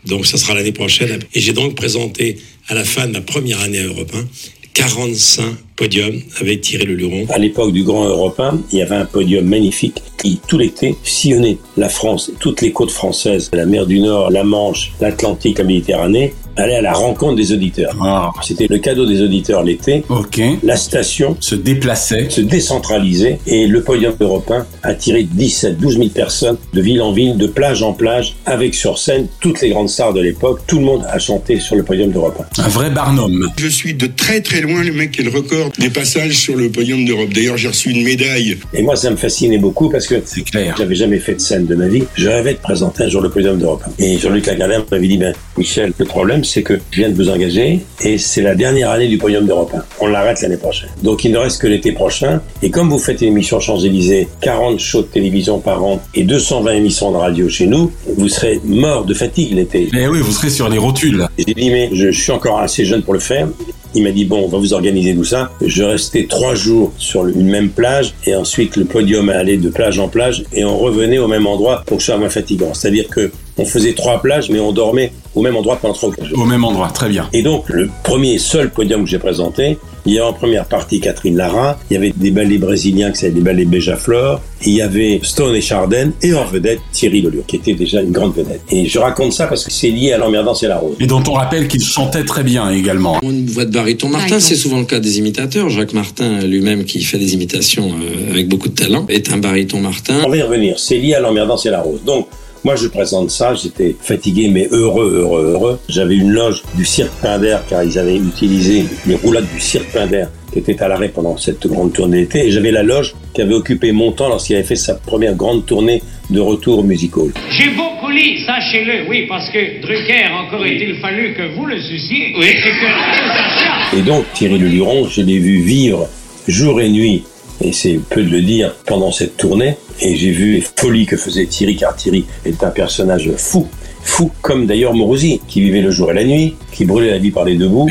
Donc 0.06 0.26
ça 0.26 0.38
sera 0.38 0.54
l'année 0.54 0.72
prochaine. 0.72 1.20
Et 1.34 1.40
j'ai 1.40 1.54
donc 1.54 1.76
présenté 1.76 2.38
à 2.68 2.74
la 2.74 2.84
fin 2.84 3.08
de 3.08 3.12
ma 3.12 3.22
première 3.22 3.62
année 3.62 3.80
à 3.80 3.84
Europe 3.84 4.12
1 4.14 4.26
45 4.74 5.44
podiums 5.76 6.20
avec 6.42 6.62
Thierry 6.62 6.86
Le 6.86 6.96
Luron. 6.96 7.26
À 7.30 7.38
l'époque 7.38 7.72
du 7.72 7.84
Grand 7.84 8.06
Européen, 8.06 8.60
il 8.72 8.80
y 8.80 8.82
avait 8.82 8.96
un 8.96 9.06
podium 9.06 9.46
magnifique 9.46 10.02
qui, 10.18 10.40
tout 10.48 10.58
l'été, 10.58 10.96
sillonnait 11.04 11.58
la 11.78 11.90
France, 11.90 12.32
toutes 12.40 12.62
les 12.62 12.72
côtes 12.72 12.92
françaises, 12.92 13.52
la 13.54 13.66
mer 13.66 13.86
du 13.86 14.00
Nord, 14.00 14.32
la 14.32 14.44
Manche, 14.44 14.92
l'Atlantique, 15.00 15.60
la 15.60 15.64
Méditerranée. 15.64 16.34
Aller 16.56 16.76
à 16.76 16.82
la 16.82 16.94
rencontre 16.94 17.36
des 17.36 17.52
auditeurs. 17.52 17.96
C'était 18.42 18.68
le 18.70 18.78
cadeau 18.78 19.06
des 19.06 19.22
auditeurs 19.22 19.64
l'été. 19.64 20.04
Ok. 20.10 20.42
La 20.64 20.76
station 20.76 21.38
se 21.40 21.56
déplaçait, 21.56 22.30
se 22.30 22.42
décentralisait 22.42 23.40
et 23.48 23.68
le 23.68 23.82
podium 23.82 24.14
européen 24.20 24.66
a 24.84 24.90
attiré 24.90 25.24
17, 25.24 25.78
12 25.78 25.98
000 25.98 26.10
personnes 26.10 26.58
de 26.74 26.82
ville 26.82 27.02
en 27.02 27.12
ville, 27.12 27.38
de 27.38 27.48
plage 27.48 27.84
en 27.84 27.94
plage, 27.94 28.36
avec 28.46 28.76
sur 28.76 28.98
scène 28.98 29.28
toutes 29.40 29.62
les 29.62 29.70
grandes 29.70 29.90
stars 29.90 30.14
de 30.14 30.22
l'époque. 30.22 30.62
Tout 30.68 30.80
le 30.80 30.86
monde 30.86 31.06
a 31.10 31.20
chanté 31.20 31.60
sur 31.60 31.76
le 31.76 31.84
podium 31.84 32.12
d'Europe 32.12 32.42
1. 32.58 32.64
Un 32.64 32.68
vrai 32.68 32.90
Barnum. 32.90 33.50
Je 33.58 33.68
suis 33.68 33.94
de 33.94 34.08
très 34.08 34.42
très 34.42 34.62
loin 34.62 34.84
le 34.84 34.94
mec 34.94 35.12
qui 35.12 35.22
est 35.22 35.26
le 35.26 35.32
record 35.32 35.72
des 35.80 35.90
passages 35.90 36.34
sur 36.34 36.56
le 36.56 36.70
podium 36.70 37.06
d'Europe. 37.06 37.30
D'ailleurs, 37.34 37.58
j'ai 37.58 37.70
reçu 37.70 37.92
une 37.92 38.04
médaille. 38.04 38.58
Et 38.74 38.82
moi, 38.82 38.96
ça 38.96 39.10
me 39.10 39.16
fascinait 39.16 39.58
beaucoup 39.58 39.90
parce 39.90 40.08
que 40.08 40.16
c'est 40.26 40.44
clair. 40.44 40.76
J'avais 40.78 40.96
jamais 40.96 41.20
fait 41.20 41.36
de 41.36 41.42
scène 41.42 41.66
de 41.66 41.76
ma 41.76 41.88
vie. 41.88 42.04
Je 42.16 42.28
rêvais 42.28 42.54
de 42.54 42.60
présenter 42.60 43.04
un 43.04 43.10
jour 43.10 43.22
le 43.22 43.30
podium 43.30 43.58
d'Europe 43.58 43.84
1. 44.00 44.04
Et 44.04 44.18
Jean-Luc 44.18 44.46
Lagardère 44.46 44.86
m'avait 44.92 45.08
dit, 45.08 45.18
ben, 45.18 45.34
Michel, 45.58 45.94
le 45.98 46.06
problème, 46.06 46.43
c'est 46.44 46.64
que 46.64 46.80
je 46.92 47.00
viens 47.00 47.10
de 47.10 47.16
vous 47.16 47.30
engager 47.30 47.82
et 48.02 48.18
c'est 48.18 48.42
la 48.42 48.56
dernière 48.56 48.92
année 48.92 49.08
du 49.08 49.18
podium 49.18 49.46
d'Europe 49.46 49.72
1. 49.74 49.84
On 50.02 50.08
l'arrête 50.08 50.42
l'année 50.42 50.58
prochaine. 50.58 50.90
Donc, 51.02 51.24
il 51.24 51.32
ne 51.32 51.38
reste 51.38 51.62
que 51.62 51.68
l'été 51.68 51.92
prochain. 51.92 52.42
Et 52.62 52.70
comme 52.70 52.90
vous 52.90 53.00
faites 53.00 53.22
une 53.22 53.30
émission 53.30 53.60
Champs-Élysées, 53.60 54.28
40 54.42 54.80
shows 54.80 55.02
de 55.02 55.08
télévision 55.08 55.60
par 55.60 55.84
an 55.84 56.02
et 56.14 56.24
220 56.24 56.72
émissions 56.74 57.12
de 57.12 57.18
radio 57.18 57.50
chez 57.50 57.68
nous, 57.68 57.92
vous 58.18 58.30
serez 58.30 58.60
mort 58.64 59.06
de 59.06 59.14
fatigue 59.14 59.54
l'été. 59.54 59.90
Eh 59.94 60.08
oui, 60.08 60.20
vous 60.20 60.32
serez 60.32 60.50
sur 60.50 60.70
les 60.70 60.78
rotules. 60.78 61.28
J'ai 61.38 61.54
dit, 61.54 61.70
mais 61.70 61.90
je 61.94 62.12
suis 62.12 62.32
encore 62.32 62.60
assez 62.60 62.86
jeune 62.86 63.02
pour 63.02 63.14
le 63.14 63.20
faire. 63.20 63.48
Il 63.96 64.04
m'a 64.04 64.12
dit, 64.12 64.26
bon, 64.26 64.46
on 64.46 64.48
va 64.48 64.58
vous 64.58 64.74
organiser 64.74 65.14
tout 65.16 65.24
ça. 65.24 65.52
Je 65.64 65.84
restais 65.84 66.26
trois 66.28 66.56
jours 66.56 66.92
sur 66.98 67.28
une 67.28 67.48
même 67.48 67.70
plage 67.70 68.16
et 68.26 68.36
ensuite 68.36 68.76
le 68.76 68.86
podium 68.86 69.30
allait 69.30 69.58
de 69.58 69.70
plage 69.70 70.00
en 70.00 70.08
plage 70.08 70.46
et 70.52 70.66
on 70.66 70.78
revenait 70.80 71.20
au 71.20 71.28
même 71.28 71.46
endroit 71.46 71.84
pour 71.86 71.98
que 71.98 72.04
ce 72.04 72.08
soit 72.08 72.18
moins 72.18 72.30
fatigant. 72.30 72.74
C'est-à-dire 72.74 73.08
que 73.08 73.32
on 73.58 73.66
faisait 73.66 73.94
trois 73.94 74.22
plages, 74.22 74.50
mais 74.50 74.60
on 74.60 74.72
dormait 74.72 75.12
au 75.36 75.42
même 75.42 75.56
endroit 75.56 75.78
pendant 75.78 75.94
trois 75.94 76.10
jours. 76.22 76.40
Au 76.40 76.46
même 76.46 76.64
endroit, 76.64 76.90
très 76.90 77.10
bien. 77.10 77.30
Et 77.34 77.42
donc, 77.44 77.70
le 77.70 77.90
premier 78.04 78.38
seul 78.38 78.70
podium 78.72 79.04
que 79.04 79.10
j'ai 79.10 79.20
présenté, 79.20 79.78
il 80.06 80.14
y 80.14 80.20
avait 80.20 80.28
en 80.28 80.34
première 80.34 80.66
partie 80.66 81.00
Catherine 81.00 81.38
Lara, 81.38 81.80
il 81.90 81.94
y 81.94 81.98
avait 81.98 82.14
des 82.16 82.32
ballets 82.32 82.58
brésiliens 82.58 83.12
qui 83.12 83.20
s'appelaient 83.20 83.36
des 83.36 83.42
ballets 83.42 83.66
Béjafleur, 83.66 84.42
il 84.66 84.74
y 84.74 84.82
avait 84.82 85.20
Stone 85.24 85.56
et 85.56 85.62
Chardin, 85.62 86.12
et 86.22 86.34
en 86.34 86.44
vedette 86.44 86.80
Thierry 86.92 87.22
Leluc, 87.22 87.48
qui 87.48 87.56
était 87.56 87.74
déjà 87.74 88.02
une 88.02 88.12
grande 88.12 88.36
vedette. 88.36 88.62
Et 88.70 88.86
je 88.86 89.00
raconte 89.00 89.34
ça 89.34 89.48
parce 89.48 89.64
que 89.64 89.72
c'est 89.72 89.90
lié 89.90 90.12
à 90.12 90.18
l'emmerdance 90.18 90.64
et 90.64 90.68
la 90.68 90.78
rose. 90.78 90.98
Et 91.00 91.08
dont 91.08 91.24
on 91.28 91.34
rappelle 91.34 91.68
qu'il 91.68 91.84
chantait 91.84 92.26
très 92.26 92.44
bien 92.44 92.70
également. 92.70 93.20
Une 93.24 93.46
voix 93.46 93.66
de 93.66 93.72
baryton 93.72 94.10
Martin, 94.10 94.40
c'est 94.40 94.56
souvent 94.56 94.80
le 94.80 94.86
cas 94.86 95.00
des 95.00 95.20
imitateurs. 95.20 95.70
Jacques 95.70 95.94
Martin 95.94 96.42
lui-même, 96.42 96.84
qui 96.84 97.02
fait 97.02 97.18
des 97.18 97.34
imitations 97.34 97.90
euh, 97.92 98.32
avec 98.32 98.50
beaucoup 98.50 98.70
de 98.70 98.76
talent, 98.76 99.06
est 99.08 99.32
un 99.32 99.38
baryton 99.38 99.80
Martin. 99.80 100.16
On 100.26 100.30
va 100.30 100.38
y 100.38 100.42
revenir, 100.42 100.80
c'est 100.80 100.98
lié 100.98 101.14
à 101.14 101.22
l'emmerdance 101.22 101.66
et 101.66 101.70
la 101.70 101.82
rose. 101.82 102.02
Donc, 102.06 102.28
moi, 102.64 102.76
je 102.76 102.88
présente 102.88 103.30
ça, 103.30 103.54
j'étais 103.56 103.96
fatigué, 104.00 104.48
mais 104.50 104.68
heureux, 104.72 105.14
heureux, 105.20 105.52
heureux. 105.52 105.80
J'avais 105.90 106.16
une 106.16 106.32
loge 106.32 106.64
du 106.76 106.86
cirque 106.86 107.12
Pinder, 107.22 107.58
car 107.70 107.84
ils 107.84 108.00
avaient 108.00 108.16
utilisé 108.16 108.86
les 109.06 109.16
roulades 109.16 109.48
du 109.54 109.60
cirque 109.60 109.92
Pinder, 109.92 110.26
qui 110.52 110.60
était 110.60 110.82
à 110.82 110.88
l'arrêt 110.88 111.10
pendant 111.10 111.36
cette 111.36 111.68
grande 111.68 111.92
tournée 111.92 112.22
d'été. 112.22 112.48
Et 112.48 112.52
j'avais 112.52 112.72
la 112.72 112.84
loge 112.84 113.16
qui 113.34 113.42
avait 113.42 113.54
occupé 113.54 113.92
mon 113.92 114.14
temps 114.14 114.30
lorsqu'il 114.30 114.56
avait 114.56 114.66
fait 114.66 114.78
sa 114.78 114.96
première 114.96 115.36
grande 115.36 115.66
tournée 115.66 116.02
de 116.30 116.40
retour 116.40 116.84
musical. 116.86 117.32
J'ai 117.52 117.70
beaucoup 117.70 118.10
lu, 118.10 118.40
sachez-le, 118.46 119.10
oui, 119.10 119.26
parce 119.28 119.50
que 119.50 119.82
Drucker, 119.82 120.28
encore 120.32 120.66
est-il 120.66 120.96
fallu 121.02 121.34
que 121.34 121.56
vous 121.56 121.66
le 121.66 121.82
suciez, 121.82 122.34
oui. 122.38 122.46
et 122.46 122.54
que 122.54 123.98
Et 124.00 124.02
donc, 124.04 124.26
Thierry 124.34 124.58
Le 124.58 124.68
Luron, 124.68 125.08
je 125.10 125.22
l'ai 125.22 125.40
vu 125.40 125.62
vivre 125.64 126.08
jour 126.48 126.82
et 126.82 126.90
nuit, 126.90 127.24
et 127.62 127.72
c'est 127.72 128.00
peu 128.10 128.24
de 128.24 128.30
le 128.30 128.42
dire, 128.42 128.74
pendant 128.86 129.12
cette 129.12 129.38
tournée. 129.38 129.76
Et 130.02 130.16
j'ai 130.16 130.32
vu 130.32 130.54
les 130.54 130.64
folies 130.76 131.06
que 131.06 131.18
faisait 131.18 131.46
Thierry, 131.46 131.76
car 131.76 131.96
Thierry 131.96 132.26
est 132.46 132.64
un 132.64 132.72
personnage 132.72 133.30
fou. 133.38 133.68
Fou 134.02 134.32
comme 134.42 134.66
d'ailleurs 134.66 134.94
Morosi, 134.94 135.40
qui 135.48 135.62
vivait 135.62 135.82
le 135.82 135.92
jour 135.92 136.12
et 136.12 136.14
la 136.14 136.26
nuit, 136.26 136.56
qui 136.72 136.84
brûlait 136.84 137.12
la 137.12 137.20
vie 137.20 137.32
par 137.32 137.46
les 137.46 137.56
deux 137.56 137.70
bouts. 137.70 137.88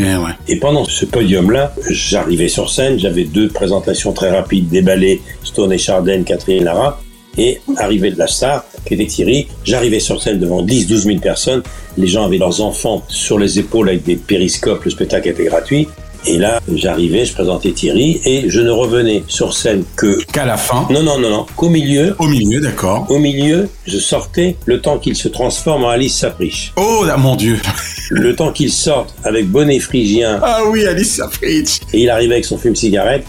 Et 0.47 0.57
pendant 0.57 0.85
ce 0.85 1.07
podium-là, 1.07 1.75
j'arrivais 1.89 2.49
sur 2.49 2.71
scène, 2.71 2.99
j'avais 2.99 3.25
deux 3.25 3.49
présentations 3.49 4.13
très 4.13 4.31
rapides, 4.31 4.69
des 4.69 4.83
ballets, 4.83 5.21
Stone 5.43 5.73
et 5.73 5.79
Chardin, 5.79 6.23
Catherine 6.23 6.65
Lara, 6.65 7.01
et 7.39 7.61
arrivée 7.77 8.11
de 8.11 8.19
la 8.19 8.27
star, 8.27 8.65
qui 8.85 8.93
était 8.95 9.07
Thierry, 9.07 9.49
j'arrivais 9.65 10.01
sur 10.01 10.23
scène 10.23 10.39
devant 10.39 10.63
10-12 10.63 10.97
000 11.05 11.19
personnes, 11.19 11.63
les 11.97 12.07
gens 12.07 12.27
avaient 12.27 12.37
leurs 12.37 12.61
enfants 12.61 13.03
sur 13.09 13.39
les 13.39 13.59
épaules 13.59 13.89
avec 13.89 14.05
des 14.05 14.17
périscopes, 14.17 14.85
le 14.85 14.91
spectacle 14.91 15.31
était 15.31 15.45
gratuit, 15.45 15.89
et 16.25 16.39
là, 16.39 16.61
j'arrivais, 16.73 17.25
je 17.25 17.33
présentais 17.33 17.73
Thierry 17.73 18.21
et 18.25 18.49
je 18.49 18.61
ne 18.61 18.71
revenais 18.71 19.25
sur 19.27 19.55
scène 19.55 19.83
que 19.97 20.23
qu'à 20.33 20.45
la 20.45 20.57
fin. 20.57 20.87
Non, 20.91 21.03
non, 21.03 21.19
non, 21.19 21.31
non, 21.31 21.47
qu'au 21.57 21.69
milieu. 21.69 22.15
Au 22.19 22.29
milieu, 22.29 22.61
d'accord. 22.61 23.07
Au 23.09 23.19
milieu, 23.19 23.69
je 23.87 23.99
sortais 23.99 24.57
le 24.67 24.81
temps 24.81 24.99
qu'il 24.99 25.17
se 25.17 25.29
transforme 25.29 25.85
en 25.85 25.89
Alice 25.89 26.17
Saprich. 26.17 26.73
Oh, 26.77 27.05
là, 27.05 27.17
mon 27.17 27.35
Dieu. 27.35 27.59
Le 28.11 28.37
temps 28.37 28.53
qu'il 28.53 28.71
sorte 28.71 29.15
avec 29.25 29.49
bonnet 29.49 29.81
phrygien. 29.81 30.39
Ah 30.43 30.61
oui, 30.71 30.87
Alice 30.87 31.17
Saprich. 31.17 31.81
Et 31.93 32.03
il 32.03 32.11
arrivait 32.11 32.35
avec 32.35 32.45
son 32.45 32.59
fume-cigarette. 32.59 33.27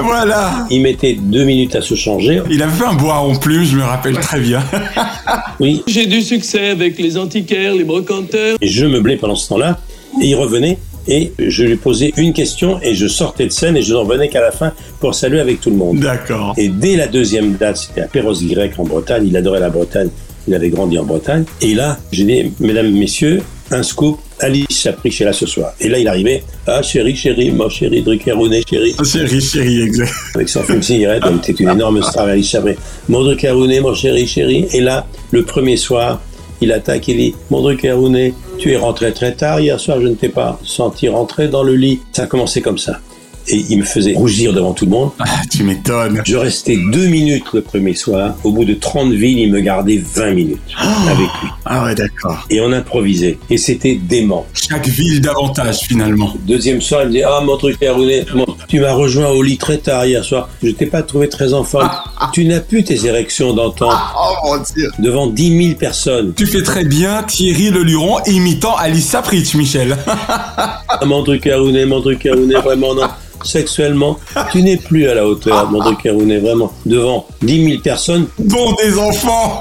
Voilà. 0.00 0.66
Il 0.70 0.82
mettait 0.82 1.14
deux 1.14 1.44
minutes 1.44 1.74
à 1.74 1.82
se 1.82 1.94
changer. 1.94 2.42
Il 2.50 2.62
avait 2.62 2.72
fait 2.72 2.86
un 2.86 2.94
bois 2.94 3.14
en 3.14 3.34
plume, 3.34 3.64
je 3.64 3.76
me 3.76 3.82
rappelle 3.82 4.18
très 4.18 4.40
bien. 4.40 4.62
oui. 5.60 5.82
J'ai 5.86 6.06
du 6.06 6.22
succès 6.22 6.68
avec 6.68 6.98
les 6.98 7.16
antiquaires, 7.16 7.74
les 7.74 7.84
brocanteurs. 7.84 8.56
Et 8.60 8.68
je 8.68 8.86
meublais 8.86 9.16
pendant 9.16 9.36
ce 9.36 9.48
temps-là. 9.48 9.78
Et 10.20 10.28
il 10.28 10.34
revenait 10.34 10.78
et 11.08 11.32
je 11.38 11.64
lui 11.64 11.76
posais 11.76 12.12
une 12.16 12.32
question 12.32 12.80
et 12.82 12.94
je 12.94 13.06
sortais 13.06 13.46
de 13.46 13.52
scène 13.52 13.76
et 13.76 13.82
je 13.82 13.92
n'en 13.94 14.00
revenais 14.00 14.28
qu'à 14.28 14.40
la 14.40 14.50
fin 14.50 14.72
pour 15.00 15.14
saluer 15.14 15.40
avec 15.40 15.60
tout 15.60 15.70
le 15.70 15.76
monde. 15.76 15.98
D'accord. 16.00 16.54
Et 16.56 16.68
dès 16.68 16.96
la 16.96 17.06
deuxième 17.06 17.54
date, 17.54 17.76
c'était 17.76 18.02
à 18.02 18.06
Perros-Grec 18.06 18.72
en 18.78 18.84
Bretagne, 18.84 19.24
il 19.26 19.36
adorait 19.36 19.60
la 19.60 19.70
Bretagne, 19.70 20.08
il 20.48 20.54
avait 20.54 20.70
grandi 20.70 20.98
en 20.98 21.04
Bretagne. 21.04 21.44
Et 21.60 21.74
là, 21.74 21.98
j'ai 22.12 22.24
dit, 22.24 22.52
mesdames, 22.60 22.90
messieurs, 22.90 23.42
un 23.70 23.82
scoop, 23.82 24.18
Alice 24.38 24.86
a 24.86 24.92
pris 24.92 25.10
chez 25.10 25.24
là 25.24 25.32
ce 25.32 25.46
soir. 25.46 25.72
Et 25.80 25.88
là, 25.88 25.98
il 25.98 26.06
arrivait, 26.06 26.42
ah 26.66 26.82
chérie, 26.82 27.16
chérie, 27.16 27.50
mon 27.50 27.68
chéri, 27.68 28.02
Druckerounet, 28.02 28.62
chérie. 28.68 28.94
Chérie, 29.04 29.40
chérie, 29.40 29.82
exact. 29.82 30.12
Avec 30.34 30.48
son 30.48 30.62
film 30.62 30.82
cigarette, 30.82 31.22
elle 31.26 31.36
était 31.36 31.52
une 31.52 31.70
énorme 31.70 32.02
star, 32.02 32.26
Alice 32.26 32.50
Chabré. 32.50 32.76
Mon 33.08 33.24
Druckerounet, 33.24 33.80
mon 33.80 33.94
chéri, 33.94 34.26
chéri. 34.26 34.66
Et 34.72 34.80
là, 34.80 35.06
le 35.30 35.42
premier 35.42 35.76
soir, 35.76 36.20
il 36.60 36.70
attaque, 36.70 37.08
il 37.08 37.16
dit, 37.16 37.34
mon 37.50 37.62
Druckerounet, 37.62 38.34
tu 38.58 38.72
es 38.72 38.76
rentré 38.76 39.12
très 39.12 39.34
tard 39.34 39.60
hier 39.60 39.78
soir, 39.78 40.00
je 40.00 40.08
ne 40.08 40.14
t'ai 40.14 40.28
pas 40.28 40.58
senti 40.64 41.08
rentrer 41.08 41.48
dans 41.48 41.62
le 41.62 41.74
lit. 41.74 42.00
Ça 42.12 42.24
a 42.24 42.26
commencé 42.26 42.60
comme 42.62 42.78
ça. 42.78 43.00
Et 43.48 43.64
il 43.68 43.78
me 43.78 43.84
faisait 43.84 44.14
rougir 44.14 44.52
devant 44.52 44.72
tout 44.72 44.86
le 44.86 44.90
monde. 44.90 45.10
Ah, 45.20 45.24
tu 45.50 45.62
m'étonnes. 45.62 46.22
Je 46.24 46.36
restais 46.36 46.76
deux 46.90 47.06
minutes 47.06 47.44
le 47.52 47.62
premier 47.62 47.94
soir. 47.94 48.34
Au 48.44 48.50
bout 48.50 48.64
de 48.64 48.74
30 48.74 49.12
villes, 49.12 49.38
il 49.38 49.52
me 49.52 49.60
gardait 49.60 50.02
20 50.14 50.34
minutes 50.34 50.60
avec 50.76 51.18
lui. 51.18 51.48
Ah 51.64 51.84
ouais, 51.84 51.94
d'accord. 51.94 52.44
Et 52.50 52.60
on 52.60 52.72
improvisait. 52.72 53.38
Et 53.50 53.56
c'était 53.56 53.94
dément. 53.94 54.46
Chaque 54.52 54.88
ville 54.88 55.20
davantage, 55.20 55.80
finalement. 55.80 56.34
Deuxième 56.46 56.80
soir, 56.80 57.02
il 57.02 57.08
me 57.08 57.12
dit, 57.12 57.22
ah, 57.22 57.40
mon 57.44 57.56
truc 57.56 57.78
bon, 57.80 58.46
tu 58.68 58.80
m'as 58.80 58.92
rejoint 58.92 59.30
au 59.30 59.42
lit 59.42 59.58
très 59.58 59.78
tard 59.78 60.06
hier 60.06 60.24
soir. 60.24 60.48
Je 60.62 60.70
t'ai 60.70 60.86
pas 60.86 61.02
trouvé 61.02 61.28
très 61.28 61.54
en 61.54 61.64
forme. 61.64 61.90
Tu 62.32 62.44
n'as 62.44 62.60
plus 62.60 62.84
tes 62.84 63.06
érections 63.06 63.52
d'antan. 63.52 63.90
Oh 63.90 64.34
mon 64.44 64.62
Dieu. 64.74 64.90
Devant 64.98 65.26
10 65.28 65.64
000 65.66 65.78
personnes. 65.78 66.32
Tu 66.34 66.46
fais 66.46 66.62
très 66.62 66.84
bien 66.84 67.22
Thierry 67.22 67.70
Le 67.70 67.82
Luron 67.82 68.18
imitant 68.26 68.76
Alice 68.76 69.06
Sapritch, 69.06 69.54
Michel. 69.54 69.96
ah, 70.06 70.80
mon 71.04 71.22
truc 71.22 71.48
Rounet, 71.52 71.86
mon 71.86 72.00
truc 72.00 72.26
Rounet, 72.30 72.54
vraiment 72.54 72.94
non 72.94 73.06
sexuellement, 73.44 74.18
tu 74.52 74.62
n'es 74.62 74.76
plus 74.76 75.08
à 75.08 75.14
la 75.14 75.26
hauteur, 75.26 75.70
mon 75.70 75.94
Carounet, 75.94 76.38
vraiment. 76.38 76.72
Devant 76.84 77.26
10 77.42 77.68
000 77.68 77.80
personnes. 77.82 78.26
Dont 78.38 78.74
des 78.74 78.98
enfants 78.98 79.60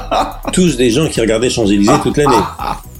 Tous 0.52 0.76
des 0.76 0.90
gens 0.90 1.08
qui 1.08 1.20
regardaient 1.20 1.50
Champs-Élysées 1.50 1.92
toute 2.02 2.16
l'année. 2.16 2.32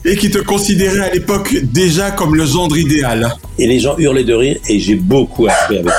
Et 0.04 0.16
qui 0.16 0.30
te 0.30 0.38
considéraient 0.38 1.10
à 1.10 1.12
l'époque 1.12 1.54
déjà 1.64 2.10
comme 2.10 2.34
le 2.34 2.44
gendre 2.44 2.76
idéal. 2.76 3.34
Et 3.58 3.66
les 3.66 3.80
gens 3.80 3.96
hurlaient 3.98 4.24
de 4.24 4.34
rire 4.34 4.56
et 4.68 4.78
j'ai 4.78 4.94
beaucoup 4.94 5.46
appris 5.46 5.78
avec. 5.78 5.92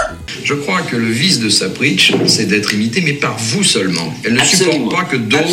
Je 0.48 0.54
crois 0.54 0.82
que 0.82 0.96
le 0.96 1.10
vice 1.10 1.42
de 1.42 1.50
Sapritch, 1.50 2.14
c'est 2.26 2.46
d'être 2.46 2.74
imité, 2.74 3.02
mais 3.02 3.12
par 3.12 3.38
vous 3.38 3.66
seulement. 3.66 4.14
Elle 4.24 4.36
ne 4.36 4.44
supporte 4.46 4.90
pas 4.90 5.04
que 5.04 5.18
d'autres 5.18 5.44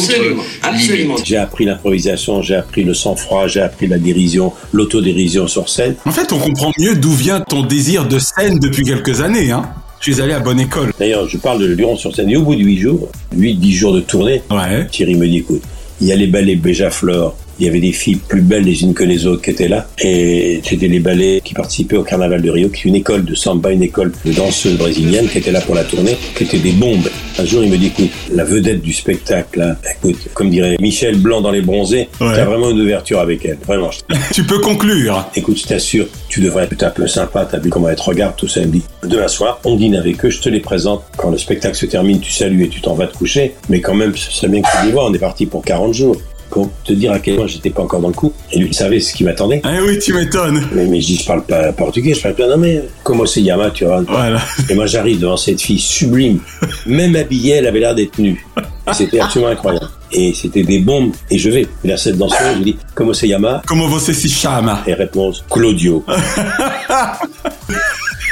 l'imitent. 0.72 1.24
J'ai 1.24 1.36
appris 1.36 1.64
l'improvisation, 1.64 2.42
j'ai 2.42 2.54
appris 2.54 2.84
le 2.84 2.94
sang-froid, 2.94 3.48
j'ai 3.48 3.60
appris 3.60 3.88
la 3.88 3.98
dérision, 3.98 4.52
l'autodérision 4.72 5.48
sur 5.48 5.68
scène. 5.68 5.96
En 6.04 6.12
fait, 6.12 6.32
on 6.32 6.38
comprend 6.38 6.70
mieux 6.78 6.94
d'où 6.94 7.10
vient 7.10 7.40
ton 7.40 7.64
désir 7.64 8.06
de 8.06 8.20
scène 8.20 8.60
depuis 8.60 8.84
quelques 8.84 9.20
années, 9.20 9.50
hein 9.50 9.68
je 9.98 10.12
suis 10.12 10.22
allé 10.22 10.32
à 10.32 10.38
bonne 10.38 10.60
école. 10.60 10.92
D'ailleurs, 10.96 11.28
je 11.28 11.38
parle 11.38 11.60
de 11.60 11.66
Luron 11.66 11.96
sur 11.96 12.14
scène. 12.14 12.30
Et 12.30 12.36
au 12.36 12.42
bout 12.42 12.54
de 12.54 12.62
8 12.62 12.78
jours, 12.78 13.08
8-10 13.36 13.72
jours 13.72 13.94
de 13.94 14.00
tournée, 14.00 14.42
ouais. 14.52 14.86
Thierry 14.86 15.16
me 15.16 15.26
dit, 15.26 15.38
écoute, 15.38 15.62
il 16.00 16.06
y 16.06 16.12
a 16.12 16.16
les 16.16 16.28
ballets 16.28 16.54
Béjaflore, 16.54 17.34
il 17.58 17.66
y 17.66 17.68
avait 17.68 17.80
des 17.80 17.92
filles 17.92 18.16
plus 18.16 18.40
belles 18.42 18.64
les 18.64 18.82
unes 18.82 18.94
que 18.94 19.04
les 19.04 19.26
autres 19.26 19.42
qui 19.42 19.50
étaient 19.50 19.68
là. 19.68 19.86
Et 20.02 20.60
c'était 20.64 20.88
les 20.88 21.00
ballets 21.00 21.40
qui 21.44 21.54
participaient 21.54 21.96
au 21.96 22.02
Carnaval 22.02 22.42
de 22.42 22.50
Rio, 22.50 22.68
qui 22.68 22.82
est 22.82 22.90
une 22.90 22.96
école 22.96 23.24
de 23.24 23.34
samba, 23.34 23.70
une 23.70 23.82
école 23.82 24.12
de 24.24 24.32
danseuses 24.32 24.76
brésiliennes 24.76 25.28
qui 25.28 25.38
étaient 25.38 25.52
là 25.52 25.60
pour 25.60 25.74
la 25.74 25.84
tournée, 25.84 26.16
qui 26.36 26.44
étaient 26.44 26.58
des 26.58 26.72
bombes. 26.72 27.08
Un 27.38 27.44
jour, 27.44 27.64
il 27.64 27.70
me 27.70 27.76
dit, 27.76 27.86
écoute, 27.86 28.10
la 28.32 28.44
vedette 28.44 28.80
du 28.80 28.92
spectacle, 28.92 29.58
là, 29.58 29.76
écoute, 29.96 30.16
comme 30.34 30.50
dirait 30.50 30.76
Michel 30.80 31.16
Blanc 31.16 31.40
dans 31.40 31.50
Les 31.50 31.62
Bronzés, 31.62 32.08
Ouais. 32.20 32.32
t'as 32.36 32.44
vraiment 32.44 32.70
une 32.70 32.80
ouverture 32.80 33.18
avec 33.20 33.44
elle. 33.44 33.58
Vraiment. 33.66 33.90
tu 34.32 34.44
peux 34.44 34.58
conclure. 34.60 35.28
Écoute, 35.34 35.58
je 35.58 35.66
t'assure, 35.66 36.06
tu 36.28 36.40
devrais 36.40 36.64
être 36.64 36.82
un 36.82 36.90
peu 36.90 37.06
sympa, 37.06 37.46
t'as 37.50 37.58
vu 37.58 37.70
comment 37.70 37.88
elle 37.88 37.96
te 37.96 38.02
regarde, 38.02 38.34
tout 38.36 38.46
ça. 38.48 38.60
Elle 38.60 38.68
me 38.68 38.72
dit, 38.74 38.82
demain 39.02 39.28
soir, 39.28 39.60
on 39.64 39.76
dîne 39.76 39.96
avec 39.96 40.24
eux, 40.24 40.30
je 40.30 40.40
te 40.40 40.48
les 40.48 40.60
présente. 40.60 41.02
Quand 41.16 41.30
le 41.30 41.38
spectacle 41.38 41.76
se 41.76 41.86
termine, 41.86 42.20
tu 42.20 42.30
salues 42.32 42.64
et 42.64 42.68
tu 42.68 42.80
t'en 42.80 42.94
vas 42.94 43.06
te 43.06 43.16
coucher. 43.16 43.54
Mais 43.68 43.80
quand 43.80 43.94
même, 43.94 44.14
ce 44.16 44.30
serait 44.30 44.48
bien 44.48 44.62
que 44.62 44.68
tu 44.80 44.86
les 44.86 44.92
vois, 44.92 45.06
on 45.08 45.12
est 45.14 45.18
parti 45.18 45.46
pour 45.46 45.64
40 45.64 45.92
jours. 45.94 46.16
Pour 46.54 46.70
te 46.84 46.92
dire 46.92 47.10
à 47.10 47.18
quel 47.18 47.34
point 47.34 47.48
j'étais 47.48 47.70
pas 47.70 47.82
encore 47.82 47.98
dans 48.00 48.06
le 48.08 48.14
coup. 48.14 48.32
Et 48.52 48.60
lui, 48.60 48.68
il 48.68 48.74
savait 48.74 49.00
ce 49.00 49.12
qui 49.12 49.24
m'attendait. 49.24 49.60
Eh 49.64 49.80
oui, 49.80 49.98
tu 49.98 50.12
m'étonnes. 50.14 50.64
Mais, 50.72 50.86
mais 50.86 51.00
je 51.00 51.06
dis, 51.08 51.16
je 51.16 51.26
parle 51.26 51.42
pas 51.42 51.72
portugais, 51.72 52.14
je 52.14 52.22
parle 52.22 52.36
pas, 52.36 52.46
non 52.46 52.56
mais, 52.58 52.80
comment 53.02 53.26
c'est 53.26 53.40
Yama, 53.42 53.70
tu 53.72 53.84
vois? 53.84 54.02
Voilà. 54.06 54.40
Et 54.70 54.74
moi, 54.76 54.86
j'arrive 54.86 55.18
devant 55.18 55.36
cette 55.36 55.60
fille 55.60 55.80
sublime. 55.80 56.38
Même 56.86 57.16
habillée, 57.16 57.54
elle 57.56 57.66
avait 57.66 57.80
l'air 57.80 57.96
d'être 57.96 58.16
nue. 58.20 58.46
C'était 58.92 59.18
absolument 59.18 59.50
incroyable. 59.50 59.88
Et 60.12 60.32
c'était 60.32 60.62
des 60.62 60.78
bombes. 60.78 61.10
Et 61.28 61.38
je 61.38 61.50
vais 61.50 61.66
vers 61.84 61.98
cette 61.98 62.18
danseuse, 62.18 62.38
je 62.52 62.58
lui 62.58 62.64
dis, 62.64 62.76
comment 62.94 63.12
c'est 63.12 63.26
Yama 63.26 63.60
Comment 63.66 63.88
você 63.88 64.14
se 64.14 64.28
chama? 64.28 64.80
Et 64.86 64.94
réponse, 64.94 65.44
Claudio. 65.50 66.04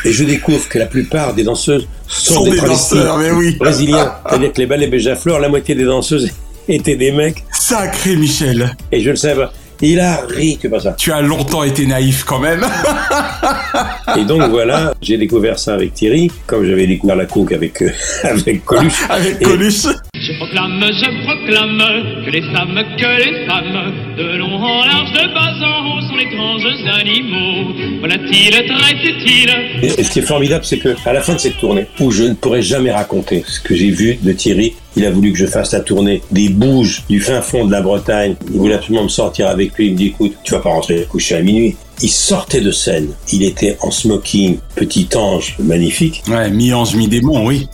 Et 0.04 0.12
je 0.12 0.24
découvre 0.24 0.68
que 0.68 0.78
la 0.78 0.86
plupart 0.86 1.32
des 1.34 1.44
danseuses 1.44 1.86
sont, 2.08 2.34
Sont 2.34 2.44
des, 2.44 2.52
des 2.52 2.60
danseurs, 2.60 3.18
mais 3.18 3.30
oui. 3.30 3.56
brésiliens. 3.56 4.12
C'est-à-dire 4.28 4.52
que 4.52 4.58
les 4.58 4.66
ballets 4.66 4.88
Béjafleur, 4.88 5.38
la 5.38 5.48
moitié 5.48 5.74
des 5.76 5.84
danseuses 5.84 6.28
étaient 6.68 6.96
des 6.96 7.12
mecs. 7.12 7.44
Sacré 7.52 8.16
Michel. 8.16 8.74
Et 8.90 9.00
je 9.00 9.10
le 9.10 9.16
savais. 9.16 9.44
Il 9.84 9.98
a 9.98 10.20
ri, 10.28 10.58
tu 10.60 10.68
vois 10.68 10.78
ça. 10.80 10.92
Tu 10.92 11.10
as 11.10 11.20
longtemps 11.20 11.64
été 11.64 11.86
naïf 11.86 12.22
quand 12.24 12.38
même. 12.38 12.64
Et 14.16 14.24
donc 14.24 14.42
voilà, 14.50 14.94
j'ai 15.02 15.16
découvert 15.16 15.58
ça 15.58 15.74
avec 15.74 15.94
Thierry, 15.94 16.30
comme 16.46 16.64
j'avais 16.64 16.86
découvert 16.86 17.16
la 17.16 17.26
coke 17.26 17.50
avec, 17.52 17.82
euh, 17.82 17.90
avec 18.22 18.64
Coluche. 18.64 18.92
avec 19.10 19.36
Et- 19.40 19.44
Coluche. 19.44 19.82
Je 20.14 20.32
proclame, 20.38 20.84
je 20.84 21.24
proclame 21.24 22.24
que 22.24 22.30
les 22.30 22.42
femmes, 22.42 22.80
que 22.96 23.24
les 23.24 23.46
femmes, 23.46 23.92
de 24.16 24.36
long 24.38 24.54
en 24.54 24.84
large, 24.86 25.12
de 25.12 25.34
bas 25.34 25.66
en 25.66 25.96
haut, 25.96 26.00
sont 26.02 26.16
d'étranges 26.16 27.00
animaux. 27.00 27.72
Voilà-t-il 28.00 28.52
très 28.52 28.96
futile. 28.98 29.50
Et 29.82 30.04
ce 30.04 30.10
qui 30.10 30.20
est 30.20 30.22
formidable, 30.22 30.64
c'est 30.64 30.78
que 30.78 30.94
à 31.04 31.12
la 31.12 31.22
fin 31.22 31.34
de 31.34 31.38
cette 31.40 31.58
tournée, 31.58 31.86
où 31.98 32.12
je 32.12 32.22
ne 32.24 32.34
pourrais 32.34 32.62
jamais 32.62 32.92
raconter 32.92 33.42
ce 33.48 33.58
que 33.60 33.74
j'ai 33.74 33.90
vu 33.90 34.16
de 34.22 34.32
Thierry, 34.32 34.74
il 34.96 35.04
a 35.04 35.10
voulu 35.10 35.32
que 35.32 35.38
je 35.38 35.46
fasse 35.46 35.72
la 35.72 35.80
tournée 35.80 36.22
des 36.30 36.48
bouges 36.48 37.04
du 37.08 37.20
fin 37.20 37.40
fond 37.40 37.64
de 37.64 37.72
la 37.72 37.80
Bretagne. 37.80 38.36
Il 38.52 38.58
voulait 38.58 38.74
absolument 38.74 39.04
me 39.04 39.08
sortir 39.08 39.48
avec 39.48 39.74
lui. 39.76 39.86
Il 39.86 39.92
me 39.92 39.96
dit, 39.96 40.06
écoute, 40.08 40.34
tu 40.44 40.52
vas 40.52 40.60
pas 40.60 40.70
rentrer 40.70 41.06
coucher 41.08 41.36
à 41.36 41.42
minuit. 41.42 41.76
Il 42.02 42.10
sortait 42.10 42.60
de 42.60 42.70
scène. 42.70 43.08
Il 43.32 43.42
était 43.42 43.76
en 43.80 43.90
smoking, 43.90 44.58
petit 44.74 45.08
ange 45.14 45.56
magnifique. 45.58 46.22
Ouais, 46.28 46.50
mi-ange, 46.50 46.94
mi-démon, 46.94 47.46
oui. 47.46 47.68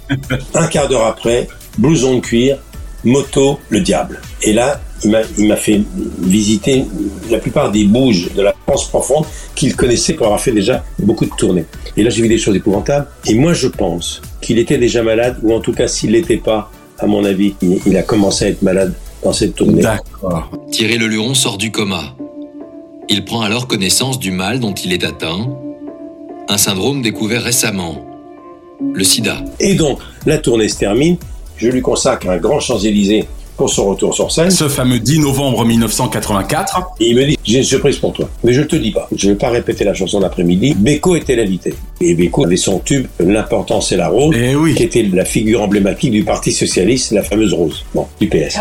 Un 0.54 0.66
quart 0.66 0.88
d'heure 0.88 1.06
après, 1.06 1.48
blouson 1.78 2.16
de 2.16 2.20
cuir, 2.20 2.58
moto, 3.04 3.58
le 3.70 3.80
diable. 3.80 4.20
Et 4.42 4.52
là, 4.52 4.80
il 5.04 5.10
m'a, 5.46 5.56
fait 5.56 5.82
visiter 6.20 6.84
la 7.30 7.38
plupart 7.38 7.70
des 7.70 7.84
bouges 7.84 8.30
de 8.34 8.42
la 8.42 8.54
France 8.66 8.88
profonde 8.88 9.24
qu'il 9.54 9.76
connaissait 9.76 10.14
pour 10.14 10.26
avoir 10.26 10.40
fait 10.40 10.52
déjà 10.52 10.84
beaucoup 10.98 11.24
de 11.24 11.30
tournées. 11.36 11.64
Et 11.96 12.02
là, 12.02 12.10
j'ai 12.10 12.22
vu 12.22 12.28
des 12.28 12.38
choses 12.38 12.56
épouvantables. 12.56 13.06
Et 13.26 13.34
moi, 13.34 13.52
je 13.52 13.68
pense 13.68 14.20
qu'il 14.40 14.58
était 14.58 14.78
déjà 14.78 15.02
malade, 15.02 15.38
ou 15.42 15.54
en 15.54 15.60
tout 15.60 15.72
cas, 15.72 15.88
s'il 15.88 16.12
l'était 16.12 16.36
pas, 16.36 16.70
à 16.98 17.06
mon 17.06 17.24
avis, 17.24 17.54
il, 17.62 17.80
il 17.86 17.96
a 17.96 18.02
commencé 18.02 18.46
à 18.46 18.48
être 18.48 18.62
malade 18.62 18.94
dans 19.22 19.32
cette 19.32 19.54
tournée. 19.54 19.82
D'accord. 19.82 20.50
Thierry 20.70 20.98
Leluron 20.98 21.34
sort 21.34 21.58
du 21.58 21.70
coma. 21.70 22.14
Il 23.08 23.24
prend 23.24 23.40
alors 23.40 23.66
connaissance 23.66 24.18
du 24.18 24.30
mal 24.30 24.60
dont 24.60 24.74
il 24.74 24.92
est 24.92 25.04
atteint, 25.04 25.48
un 26.48 26.58
syndrome 26.58 27.02
découvert 27.02 27.42
récemment, 27.42 28.04
le 28.92 29.04
sida. 29.04 29.44
Et 29.60 29.74
donc, 29.74 30.00
la 30.26 30.38
tournée 30.38 30.68
se 30.68 30.78
termine. 30.78 31.16
Je 31.56 31.68
lui 31.68 31.80
consacre 31.80 32.28
un 32.28 32.36
grand 32.36 32.60
Champs-Élysées 32.60 33.26
pour 33.58 33.68
son 33.68 33.88
retour 33.88 34.14
sur 34.14 34.30
scène. 34.30 34.50
Ce 34.50 34.68
fameux 34.68 35.00
10 35.00 35.18
novembre 35.18 35.64
1984. 35.66 36.92
Et 37.00 37.10
il 37.10 37.16
me 37.16 37.26
dit, 37.26 37.36
j'ai 37.44 37.58
une 37.58 37.64
surprise 37.64 37.98
pour 37.98 38.12
toi. 38.12 38.30
Mais 38.44 38.52
je 38.52 38.62
te 38.62 38.76
dis 38.76 38.92
pas. 38.92 39.08
Je 39.14 39.30
vais 39.30 39.34
pas 39.34 39.50
répéter 39.50 39.84
la 39.84 39.92
chanson 39.92 40.20
d'après-midi. 40.20 40.74
Beko 40.78 41.16
était 41.16 41.34
l'invité. 41.36 41.74
Et 42.00 42.14
Beko 42.14 42.46
avait 42.46 42.56
son 42.56 42.78
tube, 42.78 43.06
L'important 43.18 43.80
c'est 43.80 43.96
la 43.96 44.08
rose, 44.08 44.34
qui 44.76 44.82
était 44.82 45.02
la 45.02 45.24
figure 45.24 45.60
emblématique 45.62 46.12
du 46.12 46.22
Parti 46.22 46.52
Socialiste, 46.52 47.10
la 47.10 47.24
fameuse 47.24 47.52
rose. 47.52 47.84
Bon, 47.94 48.06
du 48.20 48.28
PS. 48.28 48.58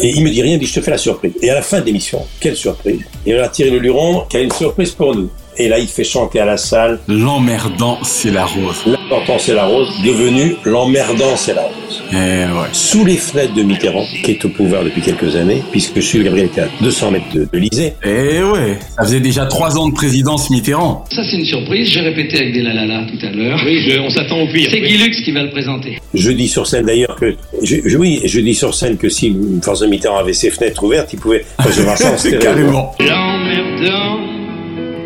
Et 0.00 0.10
il 0.10 0.24
me 0.24 0.30
dit 0.30 0.42
rien, 0.42 0.54
il 0.54 0.58
dit, 0.58 0.66
je 0.66 0.74
te 0.74 0.80
fais 0.80 0.90
la 0.90 0.98
surprise. 0.98 1.32
Et 1.40 1.48
à 1.48 1.54
la 1.54 1.62
fin 1.62 1.80
de 1.80 1.86
l'émission, 1.86 2.20
quelle 2.40 2.56
surprise. 2.56 3.00
Et 3.24 3.38
on 3.38 3.42
a 3.42 3.48
tiré 3.48 3.70
le 3.70 3.78
luron, 3.78 4.24
qui 4.28 4.36
a 4.36 4.40
une 4.40 4.52
surprise 4.52 4.90
pour 4.90 5.14
nous. 5.14 5.30
Et 5.56 5.68
là, 5.68 5.78
il 5.78 5.88
fait 5.88 6.04
chanter 6.04 6.40
à 6.40 6.44
la 6.46 6.56
salle. 6.56 6.98
L'emmerdant, 7.08 7.98
c'est 8.02 8.30
la 8.30 8.44
rose. 8.46 8.82
L'important 8.86 9.36
c'est 9.38 9.54
la 9.54 9.64
rose, 9.66 9.88
devenu 10.04 10.54
l'emmerdant 10.64 11.36
c'est 11.36 11.54
la 11.54 11.62
rose. 11.62 12.02
Eh 12.12 12.16
ouais. 12.16 12.68
Sous 12.72 13.04
les 13.04 13.16
fenêtres 13.16 13.54
de 13.54 13.62
Mitterrand, 13.62 14.04
qui 14.24 14.30
est 14.32 14.44
au 14.44 14.48
pouvoir 14.48 14.84
depuis 14.84 15.02
quelques 15.02 15.34
années, 15.36 15.62
puisque 15.72 15.96
je 15.96 16.00
suis 16.00 16.22
Gabriel 16.22 16.46
était 16.46 16.62
à 16.62 16.68
200 16.80 17.10
mètres 17.10 17.24
de, 17.34 17.40
de 17.40 17.48
l'Élysée. 17.52 17.94
Eh 18.04 18.42
ouais, 18.42 18.78
ça 18.96 19.02
faisait 19.02 19.20
déjà 19.20 19.46
trois 19.46 19.76
ans 19.78 19.88
de 19.88 19.94
présidence 19.94 20.48
Mitterrand. 20.50 21.04
Ça, 21.12 21.22
c'est 21.28 21.36
une 21.36 21.44
surprise. 21.44 21.88
J'ai 21.88 22.00
répété 22.00 22.36
avec 22.38 22.52
des 22.52 22.62
lalala 22.62 23.04
tout 23.10 23.26
à 23.26 23.30
l'heure. 23.30 23.60
Oui, 23.64 23.80
je- 23.88 23.98
on 23.98 24.10
s'attend 24.10 24.40
au 24.40 24.46
pire. 24.46 24.68
C'est 24.70 24.80
Guy 24.80 24.98
Lux 24.98 25.20
qui 25.22 25.32
va 25.32 25.42
le 25.42 25.50
présenter. 25.50 25.98
Je 26.14 26.30
dis 26.30 26.48
sur 26.48 26.66
scène 26.66 26.86
d'ailleurs 26.86 27.16
que, 27.16 27.34
je, 27.62 27.76
je- 27.84 27.96
oui, 27.98 28.20
je 28.24 28.40
dis 28.40 28.54
sur 28.54 28.74
scène 28.74 28.96
que 28.96 29.08
si 29.08 29.36
François 29.62 29.86
Mitterrand 29.88 30.18
avait 30.18 30.32
ses 30.32 30.50
fenêtres 30.50 30.82
ouvertes, 30.84 31.12
il 31.12 31.18
pouvait 31.18 31.44
recevoir 31.58 31.98
ça 31.98 32.12
en. 32.12 32.16
Carrément. 32.40 32.94
L'emmerdant, 33.00 34.20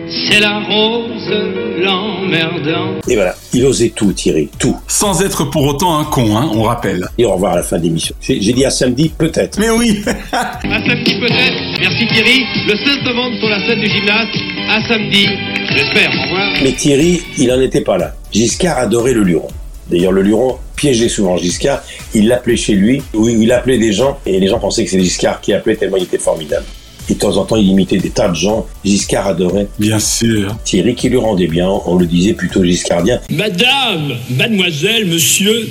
c'est 0.08 0.40
la 0.40 0.60
rose, 0.60 1.32
l'emmerdant. 1.78 3.00
Et 3.08 3.14
voilà, 3.14 3.34
il 3.52 3.64
osait 3.64 3.90
tout, 3.90 4.12
Thierry, 4.12 4.48
tout. 4.58 4.76
Sans 4.88 5.22
être 5.22 5.44
pour 5.44 5.66
autant 5.66 5.98
un 5.98 6.04
con, 6.04 6.36
hein, 6.36 6.50
on 6.54 6.62
rappelle. 6.62 7.06
Et 7.18 7.24
au 7.24 7.32
revoir 7.32 7.52
à 7.52 7.56
la 7.56 7.62
fin 7.62 7.78
de 7.78 7.84
l'émission. 7.84 8.14
J'ai 8.20 8.38
dit 8.38 8.64
à 8.64 8.70
samedi, 8.70 9.10
peut-être. 9.16 9.58
Mais 9.58 9.70
oui 9.70 10.02
À 10.32 10.60
samedi 10.62 11.18
peut-être. 11.20 11.80
Merci 11.80 12.06
Thierry. 12.06 12.44
Le 12.66 12.76
16 12.76 13.02
novembre 13.04 13.36
sur 13.38 13.48
la 13.48 13.66
scène 13.66 13.80
du 13.80 13.88
gymnase. 13.88 14.28
À 14.68 14.80
samedi. 14.88 15.26
J'espère. 15.70 16.10
Au 16.10 16.22
revoir. 16.22 16.52
Mais 16.62 16.72
Thierry, 16.72 17.22
il 17.38 17.48
n'en 17.48 17.60
était 17.60 17.82
pas 17.82 17.98
là. 17.98 18.14
Giscard 18.32 18.78
adorait 18.78 19.12
le 19.12 19.22
luron. 19.22 19.48
D'ailleurs, 19.90 20.12
le 20.12 20.22
luron 20.22 20.58
piégeait 20.76 21.08
souvent 21.08 21.36
Giscard. 21.36 21.82
Il 22.14 22.28
l'appelait 22.28 22.56
chez 22.56 22.74
lui, 22.74 23.02
où 23.12 23.28
il 23.28 23.52
appelait 23.52 23.78
des 23.78 23.92
gens, 23.92 24.18
et 24.24 24.40
les 24.40 24.48
gens 24.48 24.58
pensaient 24.58 24.84
que 24.84 24.90
c'était 24.90 25.02
Giscard 25.02 25.40
qui 25.40 25.52
appelait 25.52 25.76
tellement 25.76 25.96
il 25.96 26.04
était 26.04 26.18
formidable. 26.18 26.64
Et 27.08 27.14
de 27.14 27.18
temps 27.18 27.36
en 27.36 27.44
temps, 27.44 27.56
il 27.56 27.68
imitait 27.68 27.98
des 27.98 28.10
tas 28.10 28.28
de 28.28 28.34
gens. 28.34 28.66
Giscard 28.84 29.26
adorait. 29.26 29.68
Bien 29.78 29.98
sûr. 29.98 30.56
Thierry 30.64 30.94
qui 30.94 31.08
lui 31.08 31.18
rendait 31.18 31.46
bien, 31.46 31.68
on 31.68 31.96
le 31.96 32.06
disait 32.06 32.32
plutôt 32.32 32.64
giscardien. 32.64 33.20
Madame, 33.30 34.14
mademoiselle, 34.30 35.06
monsieur, 35.06 35.68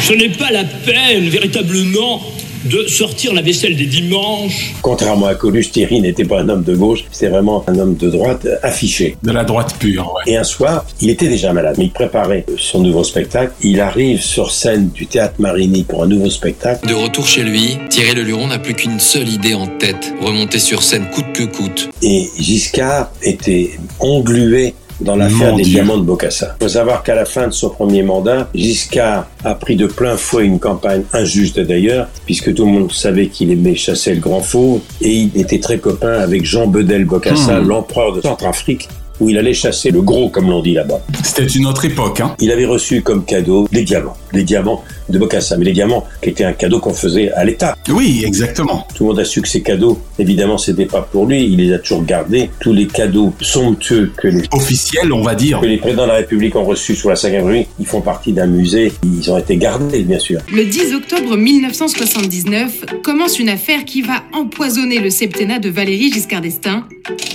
ce 0.00 0.12
n'est 0.12 0.30
pas 0.30 0.50
la 0.50 0.64
peine 0.64 1.28
véritablement 1.28 2.20
de 2.64 2.86
sortir 2.86 3.34
la 3.34 3.42
vaisselle 3.42 3.76
des 3.76 3.86
dimanches. 3.86 4.74
Contrairement 4.82 5.26
à 5.26 5.34
Coluche, 5.34 5.70
Thierry 5.70 6.00
n'était 6.00 6.24
pas 6.24 6.40
un 6.40 6.48
homme 6.48 6.62
de 6.62 6.74
gauche, 6.74 7.04
c'était 7.10 7.30
vraiment 7.30 7.64
un 7.66 7.78
homme 7.78 7.96
de 7.96 8.10
droite 8.10 8.46
euh, 8.46 8.56
affiché. 8.62 9.16
De 9.22 9.32
la 9.32 9.44
droite 9.44 9.76
pure, 9.78 10.12
ouais. 10.14 10.32
Et 10.32 10.36
un 10.36 10.44
soir, 10.44 10.84
il 11.00 11.10
était 11.10 11.28
déjà 11.28 11.52
malade, 11.52 11.76
mais 11.78 11.84
il 11.84 11.90
préparait 11.90 12.44
son 12.56 12.80
nouveau 12.80 13.04
spectacle. 13.04 13.52
Il 13.62 13.80
arrive 13.80 14.20
sur 14.20 14.50
scène 14.50 14.88
du 14.90 15.06
théâtre 15.06 15.34
Marigny 15.38 15.84
pour 15.84 16.02
un 16.02 16.06
nouveau 16.06 16.30
spectacle. 16.30 16.86
De 16.86 16.94
retour 16.94 17.26
chez 17.26 17.42
lui, 17.42 17.78
Thierry 17.90 18.14
Leluron 18.14 18.48
n'a 18.48 18.58
plus 18.58 18.74
qu'une 18.74 19.00
seule 19.00 19.28
idée 19.28 19.54
en 19.54 19.66
tête, 19.66 20.14
remonter 20.20 20.58
sur 20.58 20.82
scène 20.82 21.06
coûte 21.10 21.32
que 21.34 21.44
coûte. 21.44 21.90
Et 22.02 22.28
Giscard 22.38 23.10
était 23.22 23.72
englué 24.00 24.74
dans 25.00 25.16
l'affaire 25.16 25.50
Mon 25.52 25.56
des 25.56 25.62
Dieu. 25.64 25.74
diamants 25.74 25.98
de 25.98 26.02
Bocassa. 26.04 26.56
Il 26.60 26.64
faut 26.64 26.68
savoir 26.68 27.02
qu'à 27.02 27.14
la 27.14 27.24
fin 27.24 27.46
de 27.48 27.52
son 27.52 27.70
premier 27.70 28.02
mandat, 28.02 28.48
Giscard 28.54 29.26
a 29.44 29.54
pris 29.54 29.76
de 29.76 29.86
plein 29.86 30.16
fouet 30.16 30.44
une 30.44 30.58
campagne 30.58 31.02
injuste 31.12 31.58
d'ailleurs, 31.60 32.08
puisque 32.26 32.54
tout 32.54 32.64
le 32.64 32.70
monde 32.72 32.92
savait 32.92 33.26
qu'il 33.28 33.50
aimait 33.50 33.74
chasser 33.74 34.14
le 34.14 34.20
grand 34.20 34.40
faux, 34.40 34.80
et 35.00 35.10
il 35.12 35.30
était 35.40 35.58
très 35.60 35.78
copain 35.78 36.12
avec 36.20 36.44
Jean 36.44 36.66
Bedel 36.66 37.04
Bocassa, 37.04 37.60
Hmm. 37.60 37.68
l'empereur 37.68 38.12
de 38.12 38.20
Centrafrique, 38.20 38.88
où 39.20 39.28
il 39.28 39.38
allait 39.38 39.54
chasser 39.54 39.90
le 39.90 40.02
gros, 40.02 40.28
comme 40.28 40.50
l'on 40.50 40.60
dit 40.60 40.74
là-bas. 40.74 41.00
C'était 41.22 41.46
une 41.46 41.66
autre 41.66 41.84
époque, 41.84 42.20
hein. 42.20 42.34
Il 42.40 42.50
avait 42.50 42.66
reçu 42.66 43.00
comme 43.02 43.24
cadeau 43.24 43.68
des 43.70 43.84
diamants, 43.84 44.16
des 44.32 44.42
diamants 44.42 44.82
de 45.08 45.18
Bocassa, 45.18 45.56
mais 45.56 45.64
les 45.64 45.72
diamants 45.72 46.06
qui 46.22 46.30
étaient 46.30 46.44
un 46.44 46.52
cadeau 46.52 46.80
qu'on 46.80 46.94
faisait 46.94 47.30
à 47.32 47.44
l'État. 47.44 47.76
Oui, 47.88 48.22
exactement. 48.24 48.86
Tout 48.94 49.04
le 49.04 49.10
monde 49.10 49.20
a 49.20 49.24
su 49.24 49.42
que 49.42 49.48
ces 49.48 49.62
cadeaux, 49.62 50.00
évidemment, 50.18 50.58
c'était 50.58 50.86
pas 50.86 51.02
pour 51.02 51.26
lui. 51.26 51.44
Il 51.44 51.56
les 51.56 51.72
a 51.72 51.78
toujours 51.78 52.04
gardés. 52.04 52.50
Tous 52.60 52.72
les 52.72 52.86
cadeaux 52.86 53.32
somptueux 53.40 54.12
que 54.16 54.28
les, 54.28 54.42
Officiel, 54.52 55.12
on 55.12 55.22
va 55.22 55.34
dire. 55.34 55.60
que 55.60 55.66
les 55.66 55.78
présidents 55.78 56.04
de 56.04 56.08
la 56.08 56.14
République 56.14 56.56
ont 56.56 56.64
reçus 56.64 56.94
sous 56.94 57.08
la 57.08 57.14
Ve 57.14 57.24
République, 57.24 57.68
ils 57.78 57.86
font 57.86 58.00
partie 58.00 58.32
d'un 58.32 58.46
musée. 58.46 58.92
Ils 59.04 59.30
ont 59.30 59.38
été 59.38 59.56
gardés, 59.56 60.02
bien 60.02 60.18
sûr. 60.18 60.40
Le 60.52 60.64
10 60.64 60.94
octobre 60.94 61.36
1979 61.36 63.02
commence 63.02 63.38
une 63.38 63.48
affaire 63.48 63.84
qui 63.84 64.02
va 64.02 64.22
empoisonner 64.32 64.98
le 65.00 65.10
septennat 65.10 65.58
de 65.58 65.68
Valéry 65.68 66.12
Giscard 66.12 66.40
d'Estaing, 66.40 66.84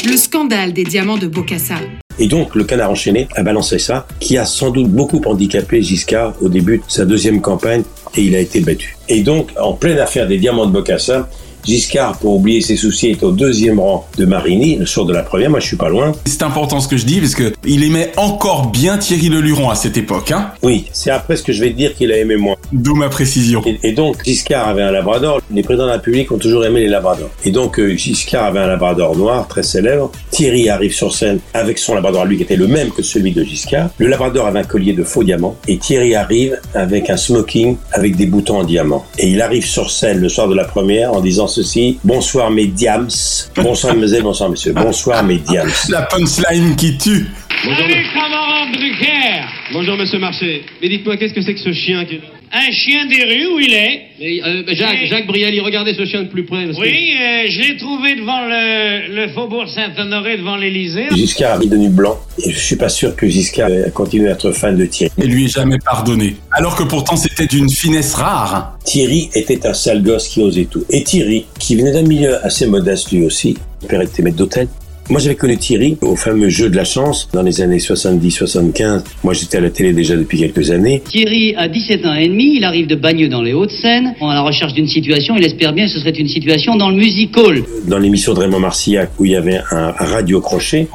le 0.06 0.18
scandale 0.18 0.74
des 0.74 0.84
diamants 0.84 1.18
de 1.18 1.28
Bocassa. 1.28 1.76
Et 2.20 2.28
donc, 2.28 2.54
le 2.54 2.66
canard 2.66 2.92
enchaîné 2.92 3.30
a 3.36 3.44
balancé 3.44 3.80
ça, 3.80 4.06
qui 4.20 4.38
a 4.38 4.46
sans 4.46 4.72
doute 4.72 4.90
beaucoup 4.90 5.22
handicapé 5.26 5.82
Giscard 5.82 6.34
au 6.42 6.50
début 6.50 6.80
de 6.80 6.84
sa 6.88 7.06
deuxième 7.06 7.42
campagne, 7.42 7.84
et 8.16 8.22
il 8.22 8.36
a 8.36 8.40
été 8.40 8.60
battu. 8.60 8.98
Et 9.08 9.22
donc, 9.22 9.52
en 9.60 9.74
pleine 9.74 10.00
affaire 10.00 10.28
des 10.28 10.38
diamants 10.38 10.66
de 10.66 10.72
Bocassa, 10.72 11.30
Giscard, 11.66 12.18
pour 12.18 12.36
oublier 12.36 12.62
ses 12.62 12.76
soucis, 12.76 13.08
est 13.08 13.24
au 13.24 13.32
deuxième 13.32 13.80
rang 13.80 14.08
de 14.18 14.26
Marigny, 14.26 14.76
le 14.76 14.86
soir 14.86 15.06
de 15.06 15.14
la 15.14 15.24
première. 15.24 15.50
Moi, 15.50 15.60
je 15.60 15.68
suis 15.68 15.78
pas 15.78 15.90
loin. 15.90 16.12
C'est 16.26 16.44
important 16.44 16.80
ce 16.80 16.88
que 16.88 16.98
je 16.98 17.06
dis, 17.06 17.20
parce 17.20 17.36
que 17.36 17.54
il 17.66 17.84
aimait 17.84 18.12
encore 18.18 18.68
bien 18.68 18.98
Thierry 18.98 19.30
Leluron 19.30 19.70
à 19.70 19.76
cette 19.76 19.98
époque, 19.98 20.32
hein. 20.32 20.52
Oui, 20.64 20.86
c'est 20.94 21.12
après 21.12 21.36
ce 21.36 21.44
que 21.44 21.54
je 21.54 21.62
vais 21.62 21.72
te 21.72 21.78
dire 21.78 21.96
qu'il 21.96 22.12
a 22.12 22.18
aimé 22.18 22.36
moins. 22.36 22.56
D'où 22.72 22.96
ma 22.96 23.10
précision. 23.10 23.62
Et, 23.66 23.80
et 23.84 23.92
donc, 23.94 24.24
Giscard 24.24 24.68
avait 24.68 24.84
un 24.84 24.92
labrador. 24.92 25.42
Les 25.54 25.64
présidents 25.64 25.86
de 25.86 25.90
la 25.90 25.96
République 25.96 26.32
ont 26.32 26.38
toujours 26.38 26.66
aimé 26.66 26.82
les 26.82 26.88
labradors. 26.88 27.30
Et 27.46 27.52
donc, 27.52 27.80
euh, 27.80 27.96
Giscard 27.96 28.46
avait 28.46 28.60
un 28.60 28.68
labrador 28.68 29.16
noir, 29.16 29.48
très 29.48 29.64
célèbre. 29.64 30.12
Thierry 30.32 30.70
arrive 30.70 30.94
sur 30.94 31.14
scène 31.14 31.40
avec 31.54 31.78
son 31.78 31.96
labrador 31.96 32.22
à 32.22 32.26
lui, 32.26 32.38
qui 32.38 32.44
était 32.44 32.56
le 32.56 32.68
même 32.68 32.92
que 32.92 33.02
celui 33.02 33.32
de 33.32 33.44
Giscard. 33.44 33.90
Le 33.98 34.08
labrador 34.08 34.48
avait 34.48 34.60
un 34.60 34.64
collier 34.64 34.94
de 34.94 35.04
faux 35.04 35.24
diamants. 35.24 35.56
Et 35.68 35.78
Thierry 35.78 36.16
arrive 36.16 36.60
avec 36.74 37.10
un 37.10 37.18
smoking 37.18 37.78
avec 37.92 38.16
des 38.16 38.26
boutons 38.26 38.60
en 38.60 38.64
diamant. 38.64 39.06
Et 39.18 39.30
il 39.30 39.42
arrive 39.42 39.66
sur 39.66 39.92
scène 39.92 40.20
le 40.20 40.30
soir 40.30 40.48
de 40.48 40.56
la 40.56 40.66
première 40.66 41.14
en 41.14 41.22
disant 41.22 41.48
ceci. 41.50 42.00
Bonsoir 42.04 42.50
mes 42.52 42.68
diams. 42.68 43.10
Bonsoir 43.56 43.94
mesdemoiselles, 43.96 44.24
bonsoir 44.24 44.50
messieurs. 44.50 44.74
Bonsoir 44.74 45.24
mes 45.24 45.38
diams. 45.38 45.72
La 45.90 46.04
punchline 46.04 46.76
qui 46.76 46.98
tue. 46.98 47.28
Drucker 47.66 49.42
Bonjour, 49.72 49.98
monsieur 49.98 50.20
Marché. 50.20 50.64
Mais 50.82 50.90
dites-moi, 50.90 51.18
qu'est-ce 51.18 51.34
que 51.34 51.42
c'est 51.42 51.54
que 51.54 51.60
ce 51.60 51.74
chien 51.74 52.06
qui... 52.06 52.20
Un 52.52 52.72
chien 52.72 53.06
des 53.06 53.24
rues, 53.24 53.48
où 53.56 53.60
il 53.60 53.74
est 53.74 54.02
Mais, 54.20 54.42
euh, 54.44 54.64
Jacques, 54.74 54.98
Oui. 55.02 55.08
Jacques 55.08 55.28
Brialy, 55.28 55.60
regardez 55.60 55.94
ce 55.94 56.04
chien 56.06 56.24
de 56.24 56.28
plus 56.30 56.44
près. 56.46 56.66
parce 56.66 56.78
que- 56.78 56.82
Oui, 56.82 57.14
euh, 57.22 57.46
je 57.48 57.60
l'ai 57.62 57.78
trouvé 57.78 58.16
devant 58.16 58.42
le, 58.42 59.16
le 59.16 59.28
faubourg 59.30 59.70
Saint-Honoré, 59.70 60.38
devant 60.38 60.58
l'Élysée. 60.58 61.06
Giscard 61.16 61.62
est 61.62 61.68
devenu 61.68 61.90
blanc 61.90 62.18
et 62.44 62.52
je 62.52 62.58
suis 62.60 62.76
pas 62.76 62.90
sûr 62.90 63.16
que 63.16 63.28
Giscard 63.28 63.70
continue 63.94 64.28
à 64.28 64.32
être 64.32 64.52
fan 64.52 64.76
de 64.78 64.86
Thierry. 64.86 65.12
Et 65.22 65.28
lui 65.28 65.46
est 65.46 65.54
jamais 65.54 65.78
pardonné. 65.86 66.36
Alors 66.52 66.76
que 66.76 66.84
pourtant 66.84 67.16
c'était 67.16 67.46
d'une 67.46 67.70
finesse 67.70 68.14
rare. 68.16 68.78
Thierry 68.84 69.30
était 69.36 69.68
un 69.68 69.74
sale 69.74 70.02
gosse 70.02 70.28
qui 70.28 70.42
osait 70.42 70.66
tout. 70.66 70.84
Et 70.90 71.04
Thierry, 71.04 71.46
qui 71.60 71.76
venait 71.76 71.92
d'un 71.94 72.02
milieu 72.02 72.44
assez 72.46 72.66
modeste 72.66 73.12
lui 73.12 73.22
aussi, 73.24 73.58
son 73.82 73.88
père 73.88 74.02
était 74.02 74.24
maître 74.24 74.38
d'hôtel. 74.38 74.68
Moi 75.10 75.20
j'avais 75.20 75.36
connu 75.36 75.58
Thierry 75.58 75.98
au 76.02 76.16
fameux 76.16 76.50
jeu 76.50 76.70
de 76.70 76.76
la 76.76 76.84
chance 76.84 77.30
dans 77.34 77.42
les 77.42 77.62
années 77.62 77.80
70-75. 77.80 79.02
Moi 79.24 79.34
j'étais 79.34 79.58
à 79.58 79.62
la 79.62 79.72
télé 79.72 79.92
déjà 79.92 80.16
depuis 80.16 80.38
quelques 80.38 80.70
années. 80.70 81.02
Thierry 81.10 81.56
a 81.56 81.68
17 81.68 82.06
ans 82.06 82.14
et 82.14 82.28
demi, 82.28 82.58
il 82.58 82.64
arrive 82.64 82.86
de 82.86 82.94
Bagneux 82.94 83.28
dans 83.28 83.42
les 83.42 83.54
Hauts-de-Seine, 83.54 84.14
à 84.22 84.34
la 84.36 84.42
recherche 84.42 84.74
d'une 84.74 84.88
situation, 84.88 85.36
il 85.36 85.44
espère 85.44 85.74
bien 85.74 85.86
que 85.86 85.92
ce 85.92 86.00
serait 86.00 86.12
une 86.12 86.28
situation 86.28 86.76
dans 86.76 86.92
le 86.92 86.96
music 86.96 87.36
hall. 87.36 87.64
Dans 87.88 87.98
l'émission 87.98 88.36
de 88.36 88.40
Raymond 88.42 88.60
Marcillac 88.60 89.10
où 89.18 89.26
il 89.26 89.32
y 89.32 89.36
avait 89.36 89.60
un, 89.72 89.92
radio 89.98 90.42
crochet, 90.42 90.88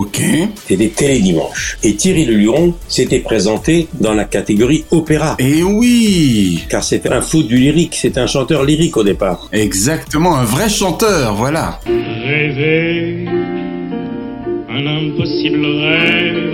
c'était 0.68 0.88
Télé 0.88 1.18
Dimanche. 1.18 1.78
Et 1.82 1.94
Thierry 1.96 2.24
Le 2.24 2.34
Luron 2.34 2.74
s'était 2.86 3.18
présenté 3.18 3.88
dans 4.00 4.14
la 4.14 4.24
catégorie 4.24 4.84
opéra. 4.92 5.34
Et 5.40 5.64
oui 5.64 6.60
Car 6.68 6.84
c'était 6.84 7.12
un 7.12 7.20
fou 7.20 7.42
du 7.42 7.56
lyrique, 7.56 7.96
c'était 7.96 8.20
un 8.20 8.28
chanteur 8.28 8.64
lyrique 8.64 8.96
au 8.96 9.02
départ. 9.02 9.48
Exactement, 9.52 10.36
un 10.36 10.44
vrai 10.44 10.68
chanteur, 10.68 11.34
voilà. 11.34 11.80
Rêver, 11.86 13.24
un 14.74 14.86
impossible 14.86 15.64
rêve, 15.66 16.50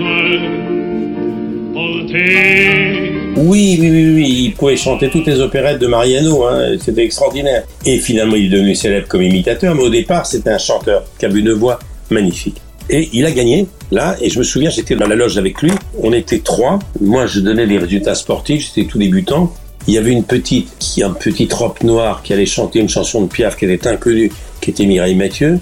porter 1.72 3.12
Oui, 3.36 3.78
oui, 3.80 3.90
oui, 3.90 4.12
oui, 4.14 4.42
il 4.44 4.52
pouvait 4.52 4.76
chanter 4.76 5.08
toutes 5.08 5.26
les 5.26 5.40
opérettes 5.40 5.78
de 5.78 5.86
Mariano, 5.86 6.44
hein, 6.44 6.76
c'était 6.78 7.04
extraordinaire. 7.04 7.64
Et 7.86 7.96
finalement, 7.98 8.36
il 8.36 8.46
est 8.46 8.48
devenu 8.50 8.74
célèbre 8.74 9.08
comme 9.08 9.22
imitateur, 9.22 9.74
mais 9.74 9.82
au 9.82 9.88
départ, 9.88 10.26
c'était 10.26 10.50
un 10.50 10.58
chanteur 10.58 11.04
qui 11.18 11.24
avait 11.24 11.40
une 11.40 11.52
voix 11.52 11.78
magnifique. 12.10 12.56
Et 12.90 13.08
il 13.14 13.24
a 13.24 13.30
gagné, 13.30 13.66
là, 13.90 14.16
et 14.20 14.28
je 14.28 14.38
me 14.38 14.44
souviens, 14.44 14.68
j'étais 14.68 14.96
dans 14.96 15.06
la 15.06 15.14
loge 15.14 15.38
avec 15.38 15.62
lui, 15.62 15.70
on 16.02 16.12
était 16.12 16.40
trois, 16.40 16.78
moi 17.00 17.26
je 17.26 17.40
donnais 17.40 17.64
les 17.64 17.78
résultats 17.78 18.14
sportifs, 18.14 18.66
j'étais 18.66 18.86
tout 18.86 18.98
débutant. 18.98 19.54
Il 19.88 19.94
y 19.94 19.98
avait 19.98 20.12
une 20.12 20.24
petite, 20.24 20.68
qui 20.78 21.02
a 21.02 21.06
une 21.06 21.14
petite 21.14 21.52
robe 21.54 21.82
noire, 21.84 22.22
qui 22.22 22.34
allait 22.34 22.44
chanter 22.44 22.80
une 22.80 22.88
chanson 22.88 23.22
de 23.22 23.28
Piaf 23.28 23.56
qui 23.56 23.64
était 23.64 23.88
inconnue, 23.88 24.30
qui 24.60 24.70
était 24.70 24.84
Mireille 24.84 25.14
Mathieu. 25.14 25.58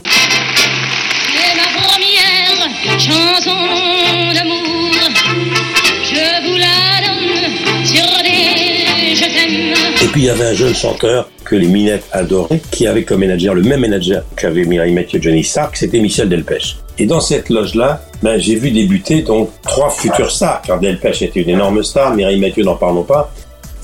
Il 10.18 10.24
y 10.24 10.30
avait 10.30 10.46
un 10.46 10.52
jeune 10.52 10.74
chanteur 10.74 11.30
que 11.44 11.54
les 11.54 11.68
minettes 11.68 12.04
adoraient, 12.10 12.60
qui 12.72 12.88
avait 12.88 13.04
comme 13.04 13.20
manager 13.20 13.54
le 13.54 13.62
même 13.62 13.80
manager 13.80 14.24
qu'avait 14.36 14.64
Mireille 14.64 14.92
Mathieu 14.92 15.22
Johnny 15.22 15.44
Sark, 15.44 15.76
c'était 15.76 16.00
Michel 16.00 16.28
Delpech. 16.28 16.78
Et 16.98 17.06
dans 17.06 17.20
cette 17.20 17.48
loge-là, 17.50 18.02
ben, 18.20 18.36
j'ai 18.36 18.56
vu 18.56 18.72
débuter 18.72 19.22
donc 19.22 19.50
trois 19.62 19.90
futurs 19.90 20.32
stars, 20.32 20.62
car 20.62 20.80
Delpech 20.80 21.22
était 21.22 21.42
une 21.42 21.50
énorme 21.50 21.84
star, 21.84 22.16
Mireille 22.16 22.40
Mathieu 22.40 22.64
n'en 22.64 22.74
parlons 22.74 23.04
pas, 23.04 23.32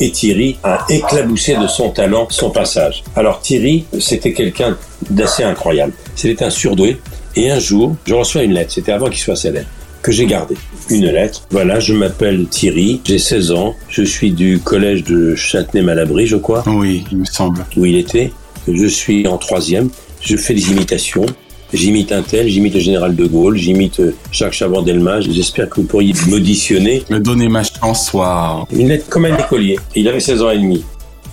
et 0.00 0.10
Thierry 0.10 0.58
a 0.64 0.84
éclaboussé 0.88 1.56
de 1.56 1.68
son 1.68 1.90
talent 1.90 2.26
son 2.30 2.50
passage. 2.50 3.04
Alors 3.14 3.40
Thierry, 3.40 3.84
c'était 4.00 4.32
quelqu'un 4.32 4.76
d'assez 5.08 5.44
incroyable. 5.44 5.92
C'était 6.16 6.44
un 6.44 6.50
surdoué, 6.50 6.96
et 7.36 7.52
un 7.52 7.60
jour, 7.60 7.94
je 8.06 8.14
reçois 8.14 8.42
une 8.42 8.54
lettre, 8.54 8.72
c'était 8.72 8.90
avant 8.90 9.06
qu'il 9.06 9.20
soit 9.20 9.36
célèbre, 9.36 9.68
que 10.04 10.12
j'ai 10.12 10.26
gardée. 10.26 10.56
Une 10.90 11.06
lettre, 11.06 11.46
voilà, 11.50 11.80
je 11.80 11.94
m'appelle 11.94 12.46
Thierry, 12.46 13.00
j'ai 13.04 13.18
16 13.18 13.52
ans, 13.52 13.74
je 13.88 14.02
suis 14.02 14.30
du 14.32 14.60
collège 14.60 15.02
de 15.02 15.34
Châtenay-Malabry, 15.34 16.26
je 16.26 16.36
crois. 16.36 16.62
Oui, 16.66 17.04
il 17.10 17.18
me 17.18 17.24
semble. 17.24 17.64
Où 17.76 17.86
il 17.86 17.96
était. 17.96 18.30
Je 18.68 18.86
suis 18.86 19.26
en 19.26 19.38
troisième, 19.38 19.88
je 20.20 20.36
fais 20.36 20.54
des 20.54 20.70
imitations. 20.70 21.24
J'imite 21.72 22.12
un 22.12 22.22
tel, 22.22 22.48
j'imite 22.48 22.74
le 22.74 22.80
général 22.80 23.16
de 23.16 23.26
Gaulle, 23.26 23.56
j'imite 23.56 23.98
euh, 23.98 24.14
Jacques 24.30 24.52
Chaban-Delmas. 24.52 25.22
J'espère 25.22 25.68
que 25.70 25.80
vous 25.80 25.86
pourriez 25.86 26.12
m'auditionner. 26.28 27.02
Me 27.10 27.18
donner 27.18 27.48
ma 27.48 27.62
chance, 27.64 28.12
waouh. 28.12 28.64
Une 28.72 28.88
lettre 28.88 29.08
comme 29.08 29.24
un 29.24 29.36
écolier. 29.36 29.78
Il 29.96 30.06
avait 30.06 30.20
16 30.20 30.42
ans 30.42 30.50
et 30.50 30.58
demi. 30.58 30.84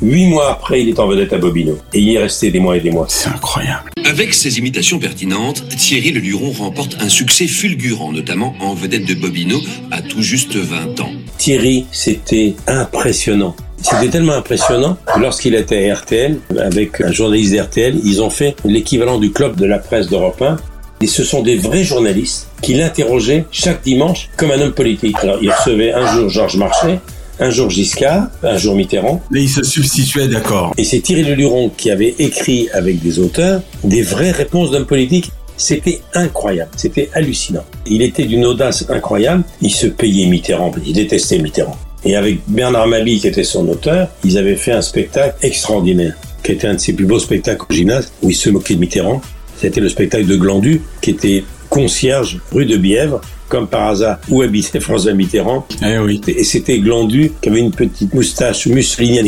Huit 0.01 0.25
mois 0.25 0.49
après, 0.49 0.81
il 0.81 0.89
est 0.89 0.99
en 0.99 1.07
vedette 1.07 1.31
à 1.31 1.37
Bobino. 1.37 1.77
Et 1.93 1.99
il 1.99 2.05
y 2.05 2.15
est 2.15 2.19
resté 2.19 2.49
des 2.49 2.59
mois 2.59 2.75
et 2.75 2.79
des 2.79 2.89
mois. 2.89 3.05
C'est 3.07 3.29
incroyable. 3.29 3.91
Avec 4.03 4.33
ses 4.33 4.57
imitations 4.57 4.97
pertinentes, 4.97 5.67
Thierry 5.77 6.11
Le 6.11 6.19
Luron 6.19 6.51
remporte 6.51 6.97
un 7.01 7.07
succès 7.07 7.45
fulgurant, 7.45 8.11
notamment 8.11 8.55
en 8.59 8.73
vedette 8.73 9.05
de 9.05 9.13
Bobino 9.13 9.59
à 9.91 10.01
tout 10.01 10.23
juste 10.23 10.55
20 10.55 10.99
ans. 11.01 11.11
Thierry, 11.37 11.85
c'était 11.91 12.55
impressionnant. 12.65 13.55
C'était 13.79 14.09
tellement 14.09 14.33
impressionnant 14.33 14.97
que 15.05 15.19
lorsqu'il 15.19 15.53
était 15.53 15.91
à 15.91 15.95
RTL, 15.95 16.37
avec 16.59 16.99
un 17.01 17.11
journaliste 17.11 17.53
d'RTL, 17.53 17.99
ils 18.03 18.23
ont 18.23 18.31
fait 18.31 18.55
l'équivalent 18.65 19.19
du 19.19 19.31
club 19.31 19.55
de 19.55 19.67
la 19.67 19.77
presse 19.77 20.07
d'Europe 20.07 20.41
1. 20.41 20.57
Et 21.01 21.07
ce 21.07 21.23
sont 21.23 21.43
des 21.43 21.57
vrais 21.57 21.83
journalistes 21.83 22.47
qui 22.61 22.73
l'interrogeaient 22.73 23.45
chaque 23.51 23.83
dimanche 23.83 24.29
comme 24.35 24.49
un 24.49 24.61
homme 24.61 24.73
politique. 24.73 25.17
Alors, 25.21 25.37
il 25.41 25.51
recevait 25.51 25.93
un 25.93 26.11
jour 26.15 26.29
Georges 26.29 26.57
Marchais, 26.57 26.99
un 27.41 27.49
jour 27.49 27.69
Giscard, 27.69 28.29
un 28.43 28.57
jour 28.57 28.75
Mitterrand. 28.75 29.21
Et 29.35 29.41
il 29.41 29.49
se 29.49 29.63
substituait, 29.63 30.27
d'accord. 30.27 30.73
Et 30.77 30.83
c'est 30.83 30.99
Thierry 30.99 31.23
Le 31.23 31.33
Luron 31.33 31.71
qui 31.75 31.89
avait 31.89 32.15
écrit 32.19 32.69
avec 32.71 33.01
des 33.01 33.19
auteurs 33.19 33.61
des 33.83 34.03
vraies 34.03 34.31
réponses 34.31 34.71
d'hommes 34.71 34.85
politiques. 34.85 35.31
C'était 35.57 36.01
incroyable, 36.13 36.71
c'était 36.75 37.09
hallucinant. 37.13 37.65
Il 37.85 38.01
était 38.01 38.25
d'une 38.25 38.45
audace 38.45 38.85
incroyable. 38.89 39.43
Il 39.61 39.71
se 39.71 39.87
payait 39.87 40.27
Mitterrand, 40.27 40.71
il 40.85 40.93
détestait 40.93 41.39
Mitterrand. 41.39 41.77
Et 42.05 42.15
avec 42.15 42.39
Bernard 42.47 42.87
Mabille, 42.87 43.19
qui 43.19 43.27
était 43.27 43.43
son 43.43 43.67
auteur, 43.67 44.09
ils 44.23 44.37
avaient 44.37 44.55
fait 44.55 44.71
un 44.71 44.81
spectacle 44.81 45.35
extraordinaire, 45.43 46.15
qui 46.43 46.53
était 46.53 46.67
un 46.67 46.75
de 46.75 46.79
ses 46.79 46.93
plus 46.93 47.05
beaux 47.05 47.19
spectacles 47.19 47.65
au 47.69 47.73
gymnase, 47.73 48.11
où 48.23 48.29
il 48.29 48.35
se 48.35 48.49
moquait 48.49 48.75
de 48.75 48.79
Mitterrand. 48.79 49.21
C'était 49.57 49.81
le 49.81 49.89
spectacle 49.89 50.25
de 50.25 50.35
Glandu, 50.35 50.81
qui 51.01 51.11
était 51.11 51.43
concierge 51.71 52.37
rue 52.51 52.65
de 52.65 52.75
Bièvre, 52.75 53.21
comme 53.47 53.67
par 53.67 53.87
hasard, 53.87 54.19
où 54.29 54.41
habitait 54.41 54.79
François 54.79 55.13
Mitterrand. 55.13 55.65
Eh 55.83 55.97
oui. 55.97 56.21
Et 56.27 56.43
c'était 56.43 56.79
Glandu, 56.79 57.31
qui 57.41 57.49
avait 57.49 57.59
une 57.59 57.71
petite 57.71 58.13
moustache 58.13 58.67
mussolinienne 58.67 59.27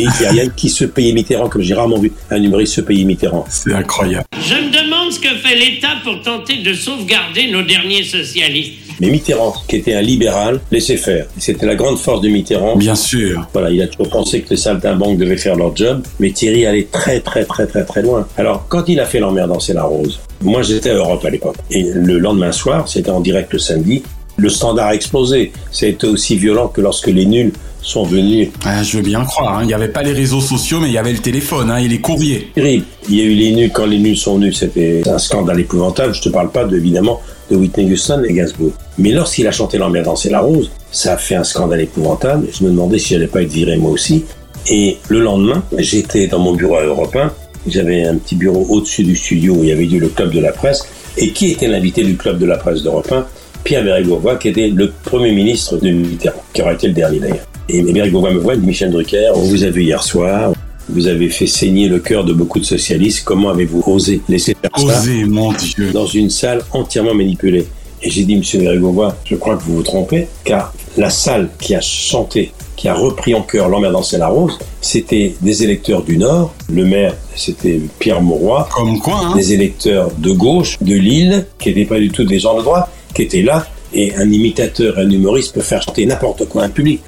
qui 0.54 0.68
se 0.68 0.84
payait 0.84 1.12
Mitterrand, 1.12 1.48
comme 1.48 1.62
j'ai 1.62 1.74
rarement 1.74 1.98
vu 1.98 2.12
un 2.30 2.42
humoriste 2.42 2.74
se 2.74 2.80
payer 2.82 3.04
Mitterrand. 3.04 3.44
C'est 3.48 3.72
incroyable. 3.72 4.26
Je 4.38 4.54
me 4.54 4.70
demande 4.70 5.10
ce 5.10 5.20
que 5.20 5.34
fait 5.36 5.56
l'État 5.56 5.96
pour 6.04 6.20
tenter 6.22 6.58
de 6.58 6.74
sauvegarder 6.74 7.50
nos 7.50 7.62
derniers 7.62 8.04
socialistes. 8.04 8.72
Mais 9.00 9.08
Mitterrand, 9.08 9.54
qui 9.66 9.76
était 9.76 9.94
un 9.94 10.02
libéral, 10.02 10.60
laissait 10.70 10.96
faire. 10.96 11.26
C'était 11.38 11.66
la 11.66 11.74
grande 11.74 11.98
force 11.98 12.20
de 12.20 12.28
Mitterrand. 12.28 12.76
Bien 12.76 12.94
sûr. 12.94 13.46
Voilà, 13.52 13.70
il 13.70 13.82
a 13.82 13.88
toujours 13.88 14.10
pensé 14.10 14.42
que 14.42 14.50
les 14.50 14.56
saltimbanques 14.56 15.18
devaient 15.18 15.36
faire 15.36 15.56
leur 15.56 15.74
job, 15.74 16.02
mais 16.20 16.30
Thierry 16.30 16.64
allait 16.66 16.88
très 16.92 17.20
très 17.20 17.44
très 17.44 17.66
très 17.66 17.84
très 17.84 18.02
loin. 18.02 18.28
Alors, 18.36 18.66
quand 18.68 18.88
il 18.88 19.00
a 19.00 19.06
fait 19.06 19.18
l'emmerdant, 19.18 19.58
c'est 19.58 19.74
la 19.74 19.84
rose. 19.84 20.20
Moi, 20.44 20.62
j'étais 20.62 20.90
à 20.90 20.94
Europe 20.94 21.24
à 21.24 21.30
l'époque. 21.30 21.56
Et 21.70 21.82
le 21.92 22.18
lendemain 22.18 22.52
soir, 22.52 22.86
c'était 22.88 23.10
en 23.10 23.20
direct 23.20 23.52
le 23.52 23.58
samedi, 23.58 24.02
le 24.36 24.48
standard 24.48 24.88
a 24.88 24.94
explosé. 24.94 25.52
Été 25.80 26.06
aussi 26.06 26.36
violent 26.36 26.68
que 26.68 26.80
lorsque 26.80 27.06
les 27.08 27.24
nuls 27.26 27.52
sont 27.82 28.04
venus. 28.04 28.48
Ah, 28.64 28.82
je 28.82 28.96
veux 28.96 29.02
bien 29.02 29.24
croire. 29.24 29.58
hein. 29.58 29.62
Il 29.62 29.66
n'y 29.66 29.74
avait 29.74 29.88
pas 29.88 30.02
les 30.02 30.12
réseaux 30.12 30.40
sociaux, 30.40 30.80
mais 30.80 30.88
il 30.88 30.92
y 30.92 30.98
avait 30.98 31.12
le 31.12 31.18
téléphone 31.18 31.70
hein, 31.70 31.76
et 31.76 31.86
les 31.88 32.00
courriers. 32.00 32.48
Terrible. 32.54 32.84
Il 33.08 33.14
y 33.16 33.20
a 33.20 33.24
eu 33.24 33.34
les 33.34 33.52
nuls, 33.52 33.70
quand 33.72 33.86
les 33.86 33.98
nuls 33.98 34.16
sont 34.16 34.36
venus, 34.36 34.58
c'était 34.58 35.02
un 35.08 35.18
scandale 35.18 35.60
épouvantable. 35.60 36.14
Je 36.14 36.22
te 36.22 36.28
parle 36.30 36.50
pas, 36.50 36.64
de, 36.64 36.76
évidemment, 36.76 37.20
de 37.50 37.56
Whitney 37.56 37.92
Houston 37.92 38.22
et 38.26 38.32
Gainsbourg. 38.32 38.72
Mais 38.98 39.10
lorsqu'il 39.12 39.46
a 39.46 39.52
chanté 39.52 39.76
l'emmerdant, 39.78 40.16
c'est 40.16 40.30
la 40.30 40.40
rose, 40.40 40.70
ça 40.90 41.12
a 41.14 41.16
fait 41.18 41.34
un 41.36 41.44
scandale 41.44 41.82
épouvantable. 41.82 42.46
Je 42.52 42.64
me 42.64 42.70
demandais 42.70 42.98
si 42.98 43.10
j'allais 43.14 43.26
pas 43.26 43.42
être 43.42 43.52
viré 43.52 43.76
moi 43.76 43.90
aussi. 43.90 44.24
Et 44.66 44.96
le 45.08 45.20
lendemain, 45.20 45.62
j'étais 45.76 46.26
dans 46.26 46.38
mon 46.38 46.54
bureau 46.54 46.76
à 46.76 46.84
Europe 46.84 47.14
1. 47.14 47.30
J'avais 47.66 48.04
un 48.04 48.16
petit 48.16 48.34
bureau 48.34 48.66
au-dessus 48.68 49.04
du 49.04 49.16
studio 49.16 49.54
où 49.54 49.64
il 49.64 49.70
y 49.70 49.72
avait 49.72 49.84
eu 49.86 49.98
le 49.98 50.08
club 50.08 50.32
de 50.32 50.40
la 50.40 50.52
presse. 50.52 50.86
Et 51.16 51.30
qui 51.30 51.52
était 51.52 51.68
l'invité 51.68 52.02
du 52.02 52.16
club 52.16 52.38
de 52.38 52.46
la 52.46 52.56
presse 52.56 52.82
d'Europe 52.82 53.10
1 53.10 53.26
Pierre 53.64 53.82
Bérégovoy, 53.82 54.38
qui 54.38 54.48
était 54.48 54.68
le 54.68 54.92
premier 55.04 55.32
ministre 55.32 55.78
de 55.78 55.90
Mitterrand, 55.90 56.42
qui 56.52 56.62
aurait 56.62 56.74
été 56.74 56.88
le 56.88 56.92
dernier 56.92 57.18
d'ailleurs. 57.18 57.46
Et 57.68 57.82
Bérégovoy 57.82 58.34
me 58.34 58.38
voit, 58.38 58.56
Michel 58.56 58.90
Drucker, 58.90 59.30
on 59.34 59.40
vous 59.40 59.64
a 59.64 59.70
vu 59.70 59.82
hier 59.84 60.02
soir, 60.02 60.52
vous 60.88 61.06
avez 61.06 61.30
fait 61.30 61.46
saigner 61.46 61.88
le 61.88 61.98
cœur 61.98 62.24
de 62.24 62.34
beaucoup 62.34 62.60
de 62.60 62.64
socialistes, 62.64 63.22
comment 63.24 63.48
avez-vous 63.48 63.82
osé 63.86 64.20
laisser 64.28 64.54
faire 64.60 64.70
ça 64.76 65.00
Osé, 65.00 65.24
mon 65.24 65.52
Dieu. 65.52 65.90
dans 65.92 66.06
une 66.06 66.28
salle 66.28 66.62
entièrement 66.72 67.14
manipulée? 67.14 67.66
Et 68.02 68.10
j'ai 68.10 68.24
dit, 68.24 68.36
Monsieur 68.36 68.60
Bérégovoy, 68.60 69.14
je 69.24 69.36
crois 69.36 69.56
que 69.56 69.62
vous 69.62 69.76
vous 69.76 69.82
trompez, 69.82 70.28
car 70.44 70.74
la 70.98 71.08
salle 71.08 71.48
qui 71.58 71.74
a 71.74 71.80
chanté, 71.80 72.52
qui 72.76 72.88
a 72.88 72.94
repris 72.94 73.34
en 73.34 73.42
chœur 73.42 73.68
L'emmerdant 73.68 74.02
c'est 74.02 74.18
la 74.18 74.28
rose, 74.28 74.58
c'était 74.80 75.34
des 75.40 75.62
électeurs 75.64 76.02
du 76.02 76.16
Nord, 76.18 76.52
le 76.72 76.84
maire 76.84 77.14
c'était 77.36 77.80
Pierre 77.98 78.22
Mauroy, 78.22 78.68
Comme 78.74 78.98
quoi, 79.00 79.20
hein. 79.24 79.34
Des 79.36 79.52
électeurs 79.52 80.10
de 80.18 80.30
gauche, 80.32 80.76
de 80.80 80.94
Lille, 80.94 81.46
qui 81.58 81.68
n'étaient 81.70 81.84
pas 81.84 81.98
du 81.98 82.10
tout 82.10 82.24
des 82.24 82.38
gens 82.38 82.56
de 82.56 82.62
droite, 82.62 82.88
qui 83.14 83.22
étaient 83.22 83.42
là, 83.42 83.66
et 83.92 84.14
un 84.16 84.30
imitateur, 84.30 84.98
un 84.98 85.08
humoriste 85.10 85.54
peut 85.54 85.60
faire 85.60 85.82
chanter 85.82 86.04
n'importe 86.06 86.46
quoi 86.48 86.62
à 86.62 86.66
un 86.66 86.70
public. 86.70 87.00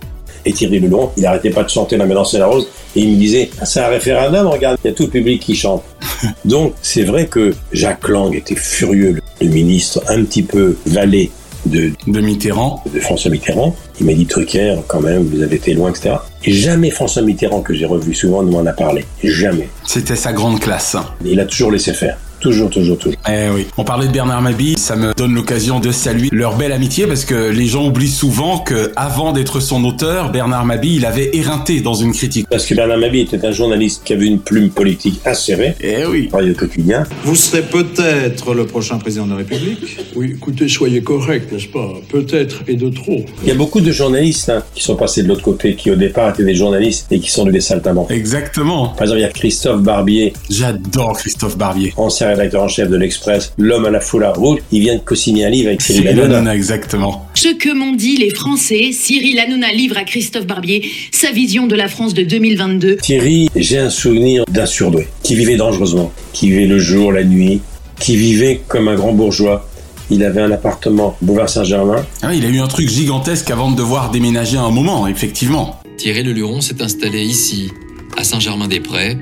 Et 0.44 0.52
Thierry 0.52 0.78
Leluron, 0.78 1.10
il 1.16 1.26
arrêtait 1.26 1.50
pas 1.50 1.64
de 1.64 1.68
chanter 1.68 1.96
La 1.96 2.06
Mélancée 2.06 2.38
la 2.38 2.46
Rose, 2.46 2.68
et 2.94 3.00
il 3.00 3.10
me 3.10 3.16
disait, 3.16 3.50
Ah, 3.60 3.66
c'est 3.66 3.80
un 3.80 3.88
référendum, 3.88 4.46
regarde, 4.46 4.78
il 4.84 4.88
y 4.88 4.90
a 4.90 4.94
tout 4.94 5.02
le 5.04 5.08
public 5.10 5.42
qui 5.42 5.56
chante. 5.56 5.82
Donc, 6.44 6.74
c'est 6.82 7.02
vrai 7.02 7.26
que 7.26 7.52
Jacques 7.72 8.06
Lang 8.08 8.32
était 8.34 8.54
furieux, 8.54 9.12
le- 9.12 9.22
le 9.46 9.48
ministre 9.52 10.02
un 10.08 10.22
petit 10.24 10.42
peu 10.44 10.76
valet 10.86 11.30
de, 11.66 11.92
de 12.06 12.20
Mitterrand. 12.20 12.82
De 12.92 13.00
François 13.00 13.30
Mitterrand. 13.30 13.74
Il 14.00 14.06
m'a 14.06 14.12
dit, 14.12 14.26
Trucker, 14.26 14.76
quand 14.86 15.00
même, 15.00 15.24
vous 15.24 15.42
avez 15.42 15.56
été 15.56 15.74
loin, 15.74 15.90
etc. 15.90 16.16
Et 16.44 16.52
jamais 16.52 16.90
François 16.90 17.22
Mitterrand, 17.22 17.60
que 17.60 17.74
j'ai 17.74 17.86
revu 17.86 18.14
souvent, 18.14 18.42
ne 18.42 18.50
m'en 18.50 18.64
a 18.66 18.72
parlé. 18.72 19.04
Jamais. 19.22 19.68
C'était 19.84 20.16
sa 20.16 20.32
grande 20.32 20.60
classe. 20.60 20.96
Il 21.24 21.40
a 21.40 21.44
toujours 21.44 21.70
laissé 21.70 21.92
faire. 21.92 22.18
Toujours, 22.46 22.70
toujours, 22.70 22.96
toujours. 22.96 23.18
Eh 23.28 23.48
oui. 23.52 23.66
On 23.76 23.82
parlait 23.82 24.06
de 24.06 24.12
Bernard 24.12 24.40
Mabille, 24.40 24.78
ça 24.78 24.94
me 24.94 25.12
donne 25.14 25.34
l'occasion 25.34 25.80
de 25.80 25.90
saluer 25.90 26.28
leur 26.30 26.56
belle 26.56 26.70
amitié 26.70 27.08
parce 27.08 27.24
que 27.24 27.50
les 27.50 27.66
gens 27.66 27.88
oublient 27.88 28.06
souvent 28.06 28.58
que 28.58 28.92
avant 28.94 29.32
d'être 29.32 29.58
son 29.58 29.82
auteur, 29.82 30.30
Bernard 30.30 30.64
Mabille, 30.64 30.94
il 30.94 31.06
avait 31.06 31.30
éreinté 31.34 31.80
dans 31.80 31.94
une 31.94 32.12
critique. 32.12 32.46
Parce 32.48 32.64
que 32.64 32.74
Bernard 32.74 32.98
Mabille 32.98 33.22
était 33.22 33.44
un 33.44 33.50
journaliste 33.50 34.02
qui 34.04 34.12
avait 34.12 34.26
une 34.26 34.38
plume 34.38 34.70
politique 34.70 35.20
acérée. 35.24 35.74
Eh 35.80 36.06
oui. 36.06 36.28
Au 36.32 36.54
quotidien. 36.54 37.02
Vous 37.24 37.34
serez 37.34 37.62
peut-être 37.62 38.54
le 38.54 38.64
prochain 38.64 38.98
président 38.98 39.26
de 39.26 39.32
la 39.32 39.38
République. 39.38 39.98
Oui, 40.14 40.34
écoutez, 40.36 40.68
soyez 40.68 41.02
correct, 41.02 41.50
n'est-ce 41.50 41.66
pas? 41.66 41.94
Peut-être 42.08 42.62
et 42.68 42.76
de 42.76 42.90
trop. 42.90 43.24
Il 43.42 43.48
y 43.48 43.50
a 43.50 43.56
beaucoup 43.56 43.80
de 43.80 43.90
journalistes 43.90 44.50
hein, 44.50 44.62
qui 44.72 44.84
sont 44.84 44.94
passés 44.94 45.24
de 45.24 45.28
l'autre 45.28 45.42
côté, 45.42 45.74
qui 45.74 45.90
au 45.90 45.96
départ 45.96 46.30
étaient 46.30 46.44
des 46.44 46.54
journalistes 46.54 47.08
et 47.10 47.18
qui 47.18 47.28
sont 47.28 47.42
devenus 47.42 47.64
des 47.64 47.68
saltimbanques. 47.68 48.12
Exactement. 48.12 48.90
Par 48.90 49.02
exemple, 49.02 49.18
il 49.18 49.22
y 49.22 49.24
a 49.24 49.30
Christophe 49.30 49.82
Barbier. 49.82 50.32
J'adore 50.48 51.18
Christophe 51.18 51.58
Barbier. 51.58 51.92
Ancien 51.96 52.35
rédacteur 52.36 52.62
en 52.62 52.68
chef 52.68 52.88
de 52.88 52.96
l'Express, 52.96 53.52
l'homme 53.58 53.86
à 53.86 53.90
la 53.90 54.00
foulard 54.00 54.36
rouge. 54.36 54.60
Il 54.72 54.80
vient 54.80 54.94
de 54.94 55.00
co-signer 55.00 55.44
un 55.44 55.50
livre 55.50 55.68
avec 55.68 55.82
Cyril 55.82 56.02
Cyril 56.02 56.20
Hanouna. 56.20 56.38
Hanouna, 56.38 56.54
exactement. 56.54 57.26
Ce 57.34 57.48
que 57.48 57.72
m'ont 57.72 57.94
dit 57.94 58.16
les 58.16 58.30
Français, 58.30 58.90
Cyril 58.92 59.38
Hanouna 59.38 59.72
livre 59.72 59.96
à 59.98 60.04
Christophe 60.04 60.46
Barbier 60.46 60.84
sa 61.12 61.32
vision 61.32 61.66
de 61.66 61.74
la 61.74 61.88
France 61.88 62.14
de 62.14 62.22
2022. 62.22 62.96
Thierry, 62.96 63.48
j'ai 63.56 63.78
un 63.78 63.90
souvenir 63.90 64.44
d'un 64.48 64.66
surdoué, 64.66 65.08
qui 65.22 65.34
vivait 65.34 65.56
dangereusement, 65.56 66.12
qui 66.32 66.50
vivait 66.50 66.66
le 66.66 66.78
jour, 66.78 67.12
la 67.12 67.24
nuit, 67.24 67.60
qui 67.98 68.16
vivait 68.16 68.60
comme 68.68 68.88
un 68.88 68.94
grand 68.94 69.12
bourgeois. 69.12 69.68
Il 70.10 70.22
avait 70.22 70.42
un 70.42 70.50
appartement, 70.52 71.16
boulevard 71.20 71.48
Saint-Germain. 71.48 72.06
Ah, 72.22 72.34
il 72.34 72.44
a 72.44 72.48
eu 72.48 72.60
un 72.60 72.68
truc 72.68 72.88
gigantesque 72.88 73.50
avant 73.50 73.70
de 73.70 73.76
devoir 73.76 74.10
déménager 74.10 74.56
à 74.56 74.62
un 74.62 74.70
moment, 74.70 75.06
effectivement. 75.08 75.80
Thierry 75.96 76.22
Leluron 76.22 76.60
s'est 76.60 76.80
installé 76.82 77.22
ici, 77.22 77.72
à 78.16 78.22
Saint-Germain-des-Prés, 78.22 79.16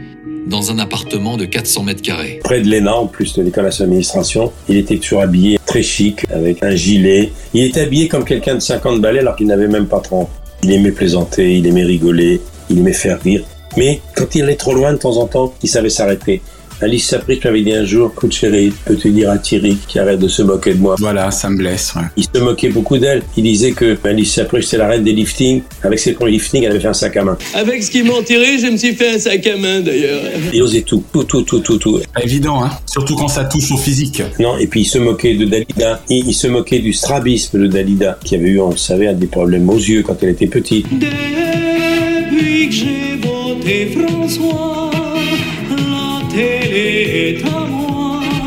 dans 0.46 0.70
un 0.70 0.78
appartement 0.78 1.36
de 1.36 1.44
400 1.44 1.82
mètres 1.84 2.02
carrés. 2.02 2.40
Près 2.42 2.60
de 2.60 2.68
l'ENA, 2.68 2.94
en 2.94 3.06
plus 3.06 3.34
de 3.34 3.42
l'école 3.42 3.68
d'administration. 3.70 4.52
Il 4.68 4.76
était 4.76 4.96
toujours 4.96 5.20
habillé 5.20 5.58
très 5.66 5.82
chic, 5.82 6.24
avec 6.30 6.62
un 6.62 6.74
gilet. 6.74 7.32
Il 7.52 7.64
était 7.64 7.80
habillé 7.80 8.08
comme 8.08 8.24
quelqu'un 8.24 8.54
de 8.54 8.60
50 8.60 9.00
balais 9.00 9.20
alors 9.20 9.36
qu'il 9.36 9.46
n'avait 9.46 9.68
même 9.68 9.86
pas 9.86 10.00
30. 10.00 10.28
Il 10.62 10.72
aimait 10.72 10.92
plaisanter, 10.92 11.56
il 11.56 11.66
aimait 11.66 11.84
rigoler, 11.84 12.40
il 12.70 12.78
aimait 12.78 12.92
faire 12.92 13.20
rire. 13.20 13.44
Mais 13.76 14.00
quand 14.14 14.34
il 14.34 14.42
allait 14.42 14.56
trop 14.56 14.74
loin 14.74 14.92
de 14.92 14.98
temps 14.98 15.16
en 15.16 15.26
temps, 15.26 15.54
il 15.62 15.68
savait 15.68 15.90
s'arrêter. 15.90 16.40
Alice 16.84 17.06
Sapris 17.06 17.40
m'avait 17.42 17.62
dit 17.62 17.72
un 17.72 17.86
jour, 17.86 18.12
écoute 18.14 18.32
chérie, 18.34 18.70
peux-tu 18.84 19.10
dire 19.10 19.30
à 19.30 19.38
Thierry 19.38 19.78
qui 19.88 19.98
arrête 19.98 20.18
de 20.18 20.28
se 20.28 20.42
moquer 20.42 20.74
de 20.74 20.80
moi? 20.80 20.96
Voilà, 20.98 21.30
ça 21.30 21.48
me 21.48 21.56
blesse, 21.56 21.94
ouais. 21.94 22.02
Il 22.14 22.24
se 22.24 22.38
moquait 22.38 22.68
beaucoup 22.68 22.98
d'elle. 22.98 23.22
Il 23.38 23.44
disait 23.44 23.72
que 23.72 23.96
Alice 24.04 24.34
Sapris, 24.34 24.64
c'est 24.64 24.76
la 24.76 24.88
reine 24.88 25.02
des 25.02 25.14
liftings. 25.14 25.62
Avec 25.82 25.98
ses 25.98 26.12
premiers 26.12 26.32
liftings, 26.32 26.62
elle 26.64 26.72
avait 26.72 26.80
fait 26.80 26.88
un 26.88 26.92
sac 26.92 27.16
à 27.16 27.24
main. 27.24 27.38
Avec 27.54 27.82
ce 27.82 27.90
qu'ils 27.90 28.04
m'ont 28.04 28.22
tiré, 28.22 28.58
je 28.58 28.66
me 28.66 28.76
suis 28.76 28.94
fait 28.94 29.14
un 29.14 29.18
sac 29.18 29.46
à 29.46 29.56
main 29.56 29.80
d'ailleurs. 29.80 30.20
Il 30.52 30.62
osait 30.62 30.82
tout, 30.82 31.02
tout, 31.10 31.24
tout, 31.24 31.40
tout, 31.40 31.60
tout, 31.60 31.78
tout. 31.78 32.00
Pas 32.14 32.22
évident, 32.22 32.62
hein. 32.62 32.70
Surtout 32.84 33.16
quand 33.16 33.28
ça 33.28 33.44
touche 33.44 33.72
au 33.72 33.78
physique. 33.78 34.22
Non, 34.38 34.58
et 34.58 34.66
puis 34.66 34.82
il 34.82 34.86
se 34.86 34.98
moquait 34.98 35.36
de 35.36 35.46
Dalida. 35.46 36.02
Il, 36.10 36.28
il 36.28 36.34
se 36.34 36.48
moquait 36.48 36.80
du 36.80 36.92
strabisme 36.92 37.60
de 37.60 37.66
Dalida, 37.66 38.18
qui 38.22 38.34
avait 38.34 38.50
eu, 38.50 38.60
on 38.60 38.72
le 38.72 38.76
savait, 38.76 39.14
des 39.14 39.26
problèmes 39.26 39.70
aux 39.70 39.78
yeux 39.78 40.02
quand 40.02 40.22
elle 40.22 40.28
était 40.28 40.48
petite. 40.48 40.86
Depuis 40.92 42.68
que 42.68 42.74
j'ai 42.74 43.16
voté 43.22 43.86
François, 43.86 44.90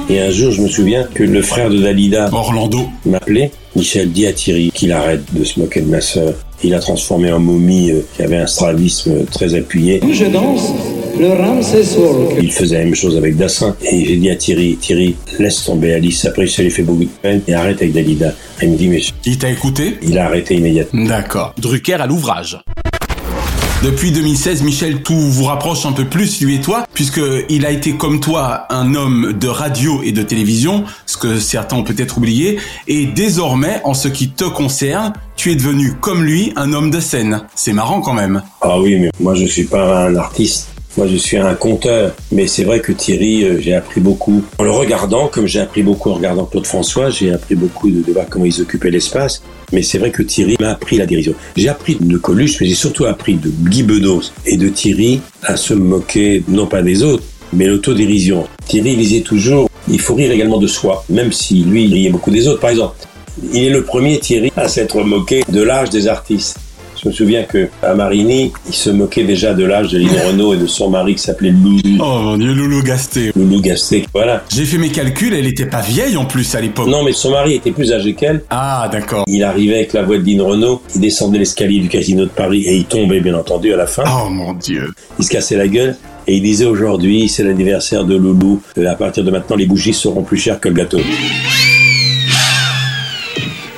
Et 0.09 0.19
un 0.19 0.32
jour, 0.32 0.51
je 0.51 0.61
me 0.61 0.67
souviens 0.67 1.05
que 1.13 1.23
le 1.23 1.41
frère 1.41 1.69
de 1.69 1.78
Dalida, 1.78 2.30
Orlando, 2.34 2.88
m'appelait. 3.05 3.51
Michel 3.75 4.11
dit 4.11 4.25
à 4.25 4.34
Thierry 4.34 4.71
qu'il 4.73 4.91
arrête 4.91 5.21
de 5.34 5.43
se 5.43 5.59
moquer 5.59 5.82
de 5.82 5.89
ma 5.89 6.01
sœur. 6.01 6.34
Il 6.63 6.73
a 6.73 6.80
transformé 6.80 7.32
en 7.32 7.39
momie 7.39 7.91
euh, 7.91 8.01
qui 8.15 8.23
avait 8.23 8.38
un 8.38 8.47
strabisme 8.47 9.25
très 9.25 9.53
appuyé. 9.53 10.01
Je 10.11 10.25
danse 10.25 10.73
le. 11.19 12.41
Il 12.41 12.51
faisait 12.51 12.80
la 12.80 12.84
même 12.86 12.95
chose 12.95 13.15
avec 13.15 13.38
Dassin. 13.38 13.75
Et 13.82 14.05
j'ai 14.05 14.17
dit 14.17 14.30
à 14.30 14.36
Thierry, 14.36 14.75
Thierry, 14.75 15.15
laisse 15.39 15.63
tomber 15.63 15.93
Alice. 15.93 16.25
Après, 16.25 16.47
ça 16.47 16.63
lui 16.63 16.71
fait 16.71 16.84
beaucoup 16.84 17.05
de 17.05 17.09
peine. 17.21 17.41
Et 17.47 17.53
arrête 17.53 17.78
avec 17.78 17.93
Dalida. 17.93 18.34
Il 18.61 18.71
me 18.71 18.78
dit, 18.78 18.88
mais... 18.88 19.01
Il 19.25 19.38
t'a 19.38 19.49
écouté? 19.49 19.97
Il 20.01 20.17
a 20.17 20.25
arrêté 20.25 20.55
immédiatement. 20.55 21.05
D'accord. 21.05 21.53
Drucker 21.59 22.01
à 22.01 22.07
l'ouvrage. 22.07 22.57
Depuis 23.84 24.11
2016, 24.11 24.63
Michel, 24.63 25.03
tout 25.03 25.13
vous 25.13 25.43
rapproche 25.43 25.86
un 25.86 25.91
peu 25.91 26.05
plus, 26.05 26.41
lui 26.41 26.55
et 26.55 26.61
toi, 26.61 26.88
puisque 26.95 27.21
il 27.47 27.63
a 27.63 27.69
été 27.69 27.93
comme 27.93 28.19
toi 28.19 28.65
un 28.71 28.95
homme 28.95 29.34
de 29.39 29.47
radio 29.47 30.01
et 30.03 30.11
de 30.11 30.23
télévision, 30.23 30.84
ce 31.05 31.15
que 31.15 31.39
certains 31.39 31.78
ont 31.78 31.84
peut-être 31.84 32.17
oublié, 32.17 32.57
et 32.88 33.05
désormais, 33.05 33.80
en 33.84 33.93
ce 33.93 34.07
qui 34.07 34.30
te 34.30 34.45
concerne, 34.45 35.13
tu 35.36 35.51
es 35.51 35.55
devenu 35.55 35.93
comme 35.93 36.23
lui 36.23 36.53
un 36.55 36.73
homme 36.73 36.89
de 36.89 36.99
scène. 36.99 37.43
C'est 37.53 37.71
marrant 37.71 38.01
quand 38.01 38.13
même. 38.13 38.41
Ah 38.61 38.80
oui, 38.80 38.97
mais 38.99 39.11
moi 39.19 39.36
je 39.36 39.45
suis 39.45 39.65
pas 39.65 40.07
un 40.07 40.15
artiste. 40.15 40.69
Moi 40.98 41.06
je 41.06 41.16
suis 41.16 41.38
un 41.38 41.54
conteur. 41.54 42.16
Mais 42.32 42.48
c'est 42.48 42.64
vrai 42.64 42.80
que 42.80 42.91
Thierry, 42.91 43.43
euh, 43.43 43.60
j'ai 43.62 43.76
appris 43.76 44.02
beaucoup 44.02 44.43
en 44.58 44.64
le 44.64 44.72
regardant, 44.72 45.28
comme 45.28 45.45
j'ai 45.45 45.60
appris 45.60 45.84
beaucoup 45.84 46.10
en 46.10 46.16
regardant 46.16 46.45
Claude 46.45 46.66
François. 46.66 47.12
J'ai 47.12 47.32
appris 47.32 47.54
beaucoup 47.54 47.91
de, 47.91 48.12
voir 48.12 48.26
comment 48.28 48.45
ils 48.45 48.62
occupaient 48.62 48.89
l'espace. 48.89 49.43
Mais 49.72 49.84
c'est 49.84 50.00
vrai 50.00 50.10
que 50.10 50.24
Thierry 50.24 50.56
m'a 50.60 50.72
appris 50.72 50.98
la 50.98 51.06
dérision. 51.06 51.36
J'ai 51.56 51.70
appris 51.70 51.98
de 52.00 52.18
Coluche, 52.18 52.60
mais 52.60 52.68
j'ai 52.68 52.74
surtout 52.74 53.06
appris 53.06 53.36
de 53.36 53.50
Guy 53.70 53.84
Bedos 53.84 54.32
et 54.48 54.58
de 54.58 54.70
Thierry 54.70 55.22
à 55.43 55.56
se 55.56 55.76
moquer 55.76 56.43
non 56.48 56.66
pas 56.66 56.82
des 56.82 57.04
autres, 57.04 57.24
mais 57.54 57.68
l'autodérision. 57.68 58.48
Thierry 58.66 58.95
disait 58.95 59.22
toujours, 59.22 59.70
il 59.88 60.00
faut 60.00 60.16
rire 60.16 60.32
également 60.32 60.58
de 60.58 60.68
soi, 60.68 61.06
même 61.10 61.32
si 61.32 61.64
lui, 61.64 61.84
il 61.84 61.93
riait 61.93 62.10
beaucoup 62.10 62.32
des 62.32 62.48
autres. 62.48 62.60
Par 62.60 62.72
exemple, 62.72 62.95
il 63.54 63.66
est 63.66 63.70
le 63.70 63.84
premier 63.84 64.20
Thierry 64.20 64.52
à 64.56 64.68
s'être 64.68 65.04
moqué 65.04 65.43
de 65.48 65.62
l'âge 65.62 65.91
des 65.91 66.08
artistes. 66.08 66.58
Je 67.02 67.08
me 67.10 67.14
souviens 67.14 67.43
que 67.43 67.68
à 67.84 67.93
Marigny, 67.93 68.52
il 68.68 68.74
se 68.74 68.89
moquait 68.89 69.24
déjà 69.24 69.54
de 69.54 69.64
l'âge 69.66 69.89
de 69.91 69.98
Lynn 70.00 70.10
Renault 70.28 70.54
et 70.54 70.58
de 70.58 70.68
son 70.68 70.89
mari 70.89 71.16
qui 71.16 71.22
s'appelait 71.22 71.52
Loulou. 71.52 71.98
Oh 72.00 72.20
mon 72.24 72.38
dieu, 72.38 72.54
Loulou 72.54 72.82
Gasté. 72.84 73.32
Loulou 73.36 73.62
Gasté, 73.62 74.06
voilà. 74.14 74.43
J'ai 74.54 74.66
fait 74.66 74.78
mes 74.78 74.89
calculs, 74.89 75.34
elle 75.34 75.48
était 75.48 75.66
pas 75.68 75.82
vieille 75.82 76.18
en 76.18 76.26
plus 76.26 76.56
à 76.56 76.62
l'époque. 76.62 76.88
Non, 76.88 77.04
mais 77.04 77.14
son 77.14 77.32
mari 77.32 77.54
était 77.56 77.72
plus 77.72 77.91
âgé 77.93 78.14
qu'elle. 78.14 78.43
Ah, 78.50 78.89
d'accord. 78.91 79.24
Il 79.28 79.43
arrivait 79.43 79.76
avec 79.76 79.93
la 79.93 80.04
voix 80.04 80.18
de 80.18 80.24
Lynn 80.26 80.41
Renault, 80.41 80.82
il 80.95 81.02
descendait 81.02 81.38
l'escalier 81.39 81.80
du 81.80 81.88
casino 81.89 82.24
de 82.24 82.30
Paris 82.30 82.64
et 82.66 82.76
il 82.76 82.86
tombait, 82.86 83.20
bien 83.22 83.36
entendu, 83.36 83.74
à 83.74 83.78
la 83.78 83.88
fin. 83.88 84.04
Oh 84.08 84.30
mon 84.30 84.54
dieu. 84.54 84.91
Il 85.20 85.26
se 85.26 85.30
cassait 85.30 85.58
la 85.58 85.68
gueule. 85.68 85.95
Et 86.30 86.36
il 86.38 86.41
disait 86.43 86.66
aujourd'hui, 86.66 87.30
c'est 87.30 87.43
l'anniversaire 87.43 88.04
de 88.04 88.16
Loulou. 88.18 88.62
Euh, 88.78 88.86
À 88.91 88.95
partir 88.95 89.24
de 89.24 89.32
maintenant, 89.32 89.56
les 89.56 89.66
bougies 89.66 89.93
seront 89.93 90.24
plus 90.24 90.38
chères 90.38 90.60
que 90.60 90.68
le 90.68 90.76
gâteau. 90.76 91.00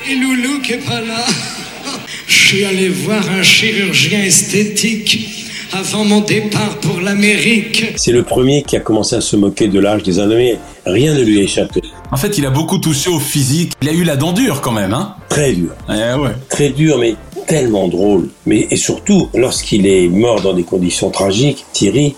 Et 0.09 0.15
Loulou 0.15 0.59
qui 0.61 0.73
est 0.73 0.77
pas 0.77 0.99
là. 1.01 1.25
Je 2.49 2.55
suis 2.55 2.65
allé 2.65 2.89
voir 2.89 3.21
un 3.29 3.43
chirurgien 3.43 4.23
esthétique 4.23 5.45
avant 5.71 6.03
mon 6.03 6.21
départ 6.21 6.79
pour 6.79 6.99
l'Amérique. 6.99 7.93
C'est 7.95 8.11
le 8.11 8.23
premier 8.23 8.63
qui 8.63 8.75
a 8.75 8.79
commencé 8.79 9.15
à 9.15 9.21
se 9.21 9.35
moquer 9.35 9.67
de 9.67 9.79
l'âge 9.79 10.01
des 10.01 10.17
années. 10.17 10.57
Rien 10.83 11.13
ne 11.13 11.21
lui 11.21 11.41
a 11.41 11.43
échappé. 11.43 11.83
En 12.11 12.17
fait, 12.17 12.39
il 12.39 12.47
a 12.47 12.49
beaucoup 12.49 12.79
touché 12.79 13.11
au 13.11 13.19
physique. 13.19 13.73
Il 13.83 13.89
a 13.89 13.91
eu 13.91 14.03
la 14.03 14.15
dent 14.15 14.33
dure 14.33 14.61
quand 14.61 14.71
même, 14.71 14.95
hein 14.95 15.13
Très 15.29 15.53
dur. 15.53 15.75
Eh 15.89 16.19
ouais. 16.19 16.31
Très 16.49 16.69
dur, 16.69 16.97
mais 16.97 17.13
tellement 17.45 17.87
drôle. 17.87 18.29
Mais 18.47 18.65
et 18.71 18.77
surtout, 18.77 19.29
lorsqu'il 19.35 19.85
est 19.85 20.07
mort 20.07 20.41
dans 20.41 20.53
des 20.53 20.63
conditions 20.63 21.11
tragiques, 21.11 21.67
Thierry, 21.71 22.15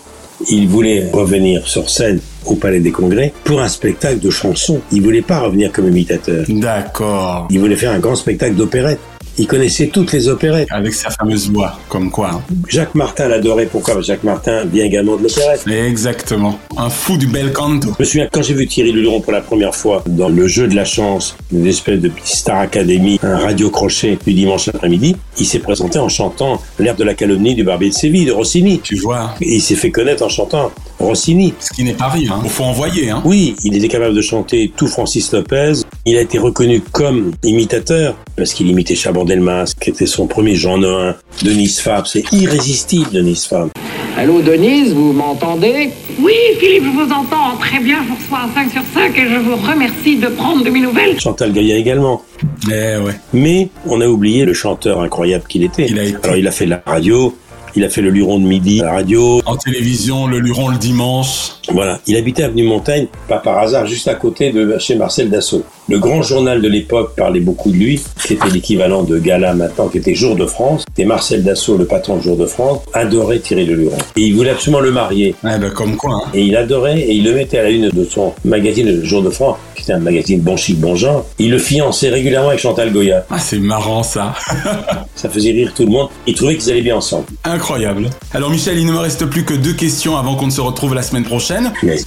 il 0.49 0.69
voulait 0.69 1.09
revenir 1.11 1.67
sur 1.67 1.89
scène 1.89 2.21
au 2.45 2.55
Palais 2.55 2.79
des 2.79 2.91
Congrès 2.91 3.33
pour 3.43 3.59
un 3.59 3.67
spectacle 3.67 4.19
de 4.19 4.29
chansons. 4.29 4.79
Il 4.93 5.01
voulait 5.01 5.23
pas 5.23 5.41
revenir 5.41 5.73
comme 5.73 5.89
imitateur. 5.89 6.45
D'accord. 6.47 7.49
Il 7.51 7.59
voulait 7.59 7.75
faire 7.75 7.91
un 7.91 7.99
grand 7.99 8.15
spectacle 8.15 8.55
d'opérette. 8.55 8.99
Il 9.37 9.47
connaissait 9.47 9.87
toutes 9.87 10.11
les 10.11 10.27
opérettes. 10.27 10.67
Avec 10.71 10.93
sa 10.93 11.09
fameuse 11.09 11.49
voix, 11.49 11.79
comme 11.89 12.11
quoi. 12.11 12.31
hein. 12.33 12.41
Jacques 12.67 12.95
Martin 12.95 13.27
l'adorait. 13.27 13.65
Pourquoi? 13.65 14.01
Jacques 14.01 14.23
Martin 14.23 14.65
vient 14.65 14.85
également 14.85 15.15
de 15.15 15.23
l'opérette. 15.23 15.63
Exactement. 15.67 16.59
Un 16.77 16.89
fou 16.89 17.17
du 17.17 17.27
bel 17.27 17.51
canto. 17.53 17.89
Je 17.97 18.03
me 18.03 18.05
souviens 18.05 18.27
quand 18.31 18.41
j'ai 18.41 18.53
vu 18.53 18.67
Thierry 18.67 18.91
Leluron 18.91 19.21
pour 19.21 19.31
la 19.33 19.41
première 19.41 19.73
fois 19.75 20.03
dans 20.07 20.29
le 20.29 20.47
jeu 20.47 20.67
de 20.67 20.75
la 20.75 20.85
chance, 20.85 21.35
une 21.51 21.65
espèce 21.65 21.99
de 21.99 22.11
Star 22.23 22.59
Academy, 22.59 23.19
un 23.23 23.37
radio 23.37 23.69
crochet 23.69 24.17
du 24.25 24.33
dimanche 24.33 24.67
après-midi, 24.67 25.15
il 25.39 25.45
s'est 25.45 25.59
présenté 25.59 25.97
en 25.99 26.09
chantant 26.09 26.61
l'air 26.79 26.95
de 26.95 27.03
la 27.03 27.13
calomnie 27.13 27.55
du 27.55 27.63
Barbier 27.63 27.89
de 27.89 27.93
Séville 27.93 28.25
de 28.25 28.31
Rossini. 28.31 28.79
Tu 28.83 28.95
vois. 28.97 29.33
Et 29.41 29.55
il 29.55 29.61
s'est 29.61 29.75
fait 29.75 29.91
connaître 29.91 30.23
en 30.23 30.29
chantant 30.29 30.71
Rossini. 31.01 31.53
Ce 31.59 31.73
qui 31.73 31.83
n'est 31.83 31.93
pas 31.93 32.07
rien. 32.09 32.33
Hein. 32.33 32.47
faut 32.47 32.63
envoyer, 32.63 33.09
hein. 33.09 33.21
Oui, 33.25 33.55
il 33.63 33.75
était 33.75 33.87
capable 33.87 34.15
de 34.15 34.21
chanter 34.21 34.71
tout 34.75 34.87
Francis 34.87 35.31
Lopez. 35.31 35.73
Il 36.05 36.17
a 36.17 36.21
été 36.21 36.37
reconnu 36.39 36.81
comme 36.91 37.31
imitateur 37.43 38.15
parce 38.35 38.53
qu'il 38.53 38.67
imitait 38.69 38.95
Chabandelmas, 38.95 39.73
qui 39.79 39.89
était 39.91 40.05
son 40.05 40.27
premier 40.27 40.55
Jean 40.55 40.77
Noin, 40.77 41.15
Denise 41.43 41.79
Fab. 41.79 42.05
C'est 42.07 42.23
irrésistible, 42.31 43.09
Denise 43.11 43.45
Fab. 43.45 43.69
Allô 44.17 44.41
Denise, 44.41 44.93
vous 44.93 45.13
m'entendez? 45.13 45.89
Oui, 46.19 46.33
Philippe, 46.59 46.83
je 46.83 46.89
vous 46.89 47.11
entends 47.11 47.55
très 47.59 47.79
bien. 47.79 47.97
Je 48.03 48.09
vous 48.09 48.15
reçois 48.15 48.39
un 48.49 48.53
5 48.53 48.71
sur 48.71 48.81
5 48.93 49.17
et 49.17 49.29
je 49.29 49.37
vous 49.37 49.55
remercie 49.55 50.17
de 50.17 50.27
prendre 50.27 50.63
de 50.63 50.69
mes 50.69 50.81
nouvelles. 50.81 51.19
Chantal 51.19 51.51
Gaillat 51.53 51.77
également. 51.77 52.21
Eh 52.67 52.97
ouais. 52.97 53.13
Mais 53.33 53.69
on 53.85 54.01
a 54.01 54.07
oublié 54.07 54.43
le 54.45 54.53
chanteur 54.53 55.01
incroyable 55.01 55.45
qu'il 55.47 55.63
était. 55.63 55.85
Il 55.89 55.97
a 55.99 56.03
été- 56.03 56.17
Alors 56.23 56.35
il 56.35 56.47
a 56.47 56.51
fait 56.51 56.65
la 56.65 56.81
radio, 56.85 57.35
il 57.75 57.83
a 57.83 57.89
fait 57.89 58.01
le 58.01 58.09
Luron 58.09 58.39
de 58.39 58.45
midi 58.45 58.81
à 58.81 58.85
la 58.85 58.91
radio. 58.93 59.41
En 59.45 59.55
télévision, 59.55 60.27
le 60.27 60.39
Luron 60.39 60.69
le 60.69 60.77
dimanche. 60.77 61.51
Voilà, 61.71 61.99
il 62.07 62.17
habitait 62.17 62.43
avenue 62.43 62.63
Montaigne, 62.63 63.07
pas 63.27 63.37
par 63.37 63.57
hasard, 63.59 63.85
juste 63.85 64.07
à 64.07 64.15
côté 64.15 64.51
de 64.51 64.77
chez 64.79 64.95
Marcel 64.95 65.29
Dassault. 65.29 65.63
Le 65.91 65.99
grand 65.99 66.21
journal 66.21 66.61
de 66.61 66.69
l'époque 66.69 67.17
parlait 67.17 67.41
beaucoup 67.41 67.69
de 67.69 67.75
lui, 67.75 68.01
qui 68.25 68.31
était 68.31 68.47
l'équivalent 68.49 69.03
de 69.03 69.19
Gala 69.19 69.53
maintenant, 69.53 69.89
qui 69.89 69.97
était 69.97 70.15
Jour 70.15 70.37
de 70.37 70.45
France. 70.45 70.85
Et 70.97 71.03
Marcel 71.03 71.43
Dassault, 71.43 71.75
le 71.77 71.83
patron 71.83 72.15
de 72.15 72.21
Jour 72.21 72.37
de 72.37 72.45
France, 72.45 72.79
adorait 72.93 73.39
Thierry 73.39 73.65
Le 73.65 73.75
Luron. 73.75 73.97
Et 74.15 74.21
il 74.21 74.33
voulait 74.33 74.51
absolument 74.51 74.79
le 74.79 74.91
marier. 74.93 75.35
Ben 75.43 75.59
comme 75.71 75.97
quoi. 75.97 76.13
hein. 76.13 76.29
Et 76.33 76.43
il 76.43 76.55
adorait, 76.55 76.97
et 77.01 77.11
il 77.11 77.25
le 77.25 77.33
mettait 77.33 77.57
à 77.57 77.63
la 77.63 77.71
une 77.71 77.89
de 77.89 78.05
son 78.05 78.33
magazine 78.45 78.87
Le 78.87 79.03
Jour 79.03 79.21
de 79.21 79.29
France, 79.31 79.57
qui 79.75 79.83
était 79.83 79.91
un 79.91 79.99
magazine 79.99 80.39
bon 80.39 80.55
chic, 80.55 80.79
bon 80.79 80.95
genre. 80.95 81.25
Il 81.39 81.51
le 81.51 81.57
fiançait 81.59 82.07
régulièrement 82.07 82.47
avec 82.47 82.61
Chantal 82.61 82.93
Goya. 82.93 83.25
Ah, 83.29 83.37
c'est 83.39 83.59
marrant 83.59 84.03
ça. 84.03 84.33
Ça 85.15 85.27
faisait 85.27 85.51
rire 85.51 85.73
tout 85.75 85.83
le 85.83 85.91
monde. 85.91 86.07
Il 86.25 86.35
trouvait 86.35 86.55
qu'ils 86.55 86.71
allaient 86.71 86.81
bien 86.81 86.95
ensemble. 86.95 87.25
Incroyable. 87.43 88.09
Alors 88.33 88.49
Michel, 88.49 88.77
il 88.79 88.85
ne 88.85 88.93
me 88.93 88.97
reste 88.97 89.25
plus 89.25 89.43
que 89.43 89.53
deux 89.53 89.73
questions 89.73 90.15
avant 90.15 90.35
qu'on 90.35 90.45
ne 90.47 90.51
se 90.51 90.61
retrouve 90.61 90.95
la 90.95 91.01
semaine 91.03 91.25
prochaine. 91.25 91.73
Yes. 91.83 92.05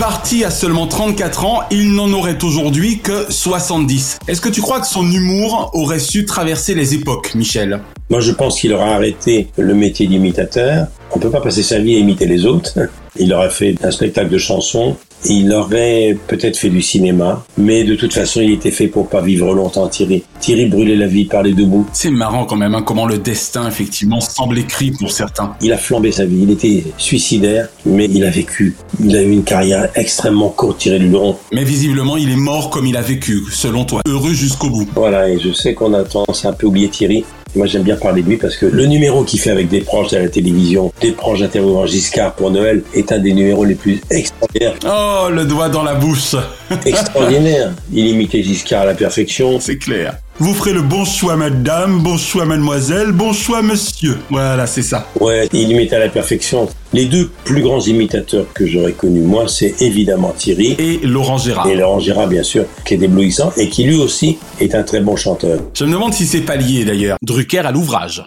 Parti 0.00 0.44
à 0.44 0.50
seulement 0.50 0.86
34 0.86 1.44
ans, 1.44 1.60
il 1.70 1.92
n'en 1.92 2.10
aurait 2.14 2.42
aujourd'hui 2.42 3.00
que 3.00 3.30
70. 3.30 4.20
Est-ce 4.28 4.40
que 4.40 4.48
tu 4.48 4.62
crois 4.62 4.80
que 4.80 4.86
son 4.86 5.04
humour 5.12 5.72
aurait 5.74 5.98
su 5.98 6.24
traverser 6.24 6.74
les 6.74 6.94
époques, 6.94 7.34
Michel? 7.34 7.80
Moi, 8.08 8.20
je 8.20 8.32
pense 8.32 8.58
qu'il 8.58 8.72
aura 8.72 8.94
arrêté 8.94 9.48
le 9.58 9.74
métier 9.74 10.06
d'imitateur. 10.06 10.86
On 11.12 11.18
peut 11.18 11.28
pas 11.28 11.42
passer 11.42 11.62
sa 11.62 11.80
vie 11.80 11.96
à 11.96 11.98
imiter 11.98 12.24
les 12.24 12.46
autres. 12.46 12.78
Il 13.16 13.34
aurait 13.34 13.50
fait 13.50 13.74
un 13.82 13.90
spectacle 13.90 14.30
de 14.30 14.38
chansons. 14.38 14.96
Il 15.24 15.52
aurait 15.52 16.16
peut-être 16.26 16.56
fait 16.56 16.70
du 16.70 16.82
cinéma. 16.82 17.44
Mais 17.58 17.84
de 17.84 17.94
toute 17.94 18.12
façon, 18.14 18.40
il 18.40 18.52
était 18.52 18.70
fait 18.70 18.88
pour 18.88 19.08
pas 19.08 19.20
vivre 19.20 19.54
longtemps, 19.54 19.88
Thierry. 19.88 20.22
Thierry 20.40 20.66
brûlait 20.66 20.96
la 20.96 21.06
vie 21.06 21.26
par 21.26 21.42
les 21.42 21.52
deux 21.52 21.66
bouts. 21.66 21.86
C'est 21.92 22.10
marrant 22.10 22.46
quand 22.46 22.56
même, 22.56 22.74
hein, 22.74 22.82
comment 22.82 23.06
le 23.06 23.18
destin, 23.18 23.68
effectivement, 23.68 24.20
semble 24.20 24.58
écrit 24.58 24.92
pour 24.92 25.10
certains. 25.10 25.54
Il 25.60 25.72
a 25.72 25.76
flambé 25.76 26.12
sa 26.12 26.24
vie. 26.24 26.40
Il 26.42 26.50
était 26.50 26.84
suicidaire, 26.96 27.68
mais 27.84 28.06
il 28.06 28.24
a 28.24 28.30
vécu. 28.30 28.76
Il 29.02 29.14
a 29.16 29.22
eu 29.22 29.30
une 29.30 29.44
carrière 29.44 29.90
extrêmement 29.94 30.48
courte, 30.48 30.78
Thierry 30.78 31.00
Luron. 31.00 31.36
Mais 31.52 31.64
visiblement, 31.64 32.16
il 32.16 32.30
est 32.30 32.36
mort 32.36 32.70
comme 32.70 32.86
il 32.86 32.96
a 32.96 33.02
vécu, 33.02 33.42
selon 33.50 33.84
toi. 33.84 34.00
Heureux 34.06 34.32
jusqu'au 34.32 34.70
bout. 34.70 34.88
Voilà, 34.94 35.28
et 35.28 35.38
je 35.38 35.52
sais 35.52 35.74
qu'on 35.74 35.92
a 35.94 36.04
tendance 36.04 36.44
à 36.44 36.50
un 36.50 36.52
peu 36.52 36.66
oublier 36.66 36.88
Thierry. 36.88 37.24
Moi, 37.56 37.66
j'aime 37.66 37.82
bien 37.82 37.96
parler 37.96 38.22
de 38.22 38.28
lui 38.28 38.36
parce 38.36 38.56
que 38.56 38.66
le 38.66 38.86
numéro 38.86 39.24
qu'il 39.24 39.40
fait 39.40 39.50
avec 39.50 39.68
des 39.68 39.80
proches 39.80 40.12
à 40.12 40.20
la 40.20 40.28
télévision, 40.28 40.92
des 41.00 41.12
proches 41.12 41.42
interviewant 41.42 41.86
Giscard 41.86 42.34
pour 42.34 42.50
Noël, 42.50 42.82
est 42.94 43.10
un 43.10 43.18
des 43.18 43.32
numéros 43.32 43.64
les 43.64 43.74
plus 43.74 44.00
extraordinaires. 44.10 44.74
Oh, 44.86 45.28
le 45.30 45.44
doigt 45.44 45.68
dans 45.68 45.82
la 45.82 45.94
bouche. 45.94 46.36
Extraordinaire. 46.86 47.72
Il 47.92 48.06
imitait 48.06 48.42
Giscard 48.42 48.82
à 48.82 48.86
la 48.86 48.94
perfection. 48.94 49.58
C'est 49.58 49.78
clair. 49.78 50.14
Vous 50.38 50.54
ferez 50.54 50.72
le 50.72 50.80
bon 50.80 51.04
choix, 51.04 51.36
madame, 51.36 52.02
bon 52.02 52.16
choix, 52.16 52.46
mademoiselle, 52.46 53.12
bon 53.12 53.32
choix, 53.32 53.60
monsieur. 53.60 54.16
Voilà, 54.30 54.66
c'est 54.66 54.82
ça. 54.82 55.06
Ouais, 55.20 55.48
il 55.52 55.70
imitait 55.70 55.96
à 55.96 55.98
la 55.98 56.08
perfection. 56.08 56.68
Les 56.92 57.04
deux 57.04 57.30
plus 57.44 57.62
grands 57.62 57.80
imitateurs 57.80 58.46
que 58.52 58.66
j'aurais 58.66 58.94
connus, 58.94 59.20
moi, 59.20 59.46
c'est 59.46 59.80
évidemment 59.80 60.34
Thierry. 60.36 60.74
Et 60.76 60.98
Laurent 61.04 61.38
Gérard. 61.38 61.68
Et 61.68 61.76
Laurent 61.76 62.00
Gérard, 62.00 62.26
bien 62.26 62.42
sûr, 62.42 62.64
qui 62.84 62.94
est 62.94 63.02
éblouissant 63.02 63.52
et 63.56 63.68
qui 63.68 63.84
lui 63.84 63.96
aussi 63.96 64.38
est 64.60 64.74
un 64.74 64.82
très 64.82 65.00
bon 65.00 65.14
chanteur. 65.14 65.60
Je 65.72 65.84
me 65.84 65.92
demande 65.92 66.12
si 66.12 66.26
c'est 66.26 66.40
pas 66.40 66.56
lié 66.56 66.84
d'ailleurs. 66.84 67.16
Drucker 67.22 67.58
à 67.60 67.70
l'ouvrage. 67.70 68.24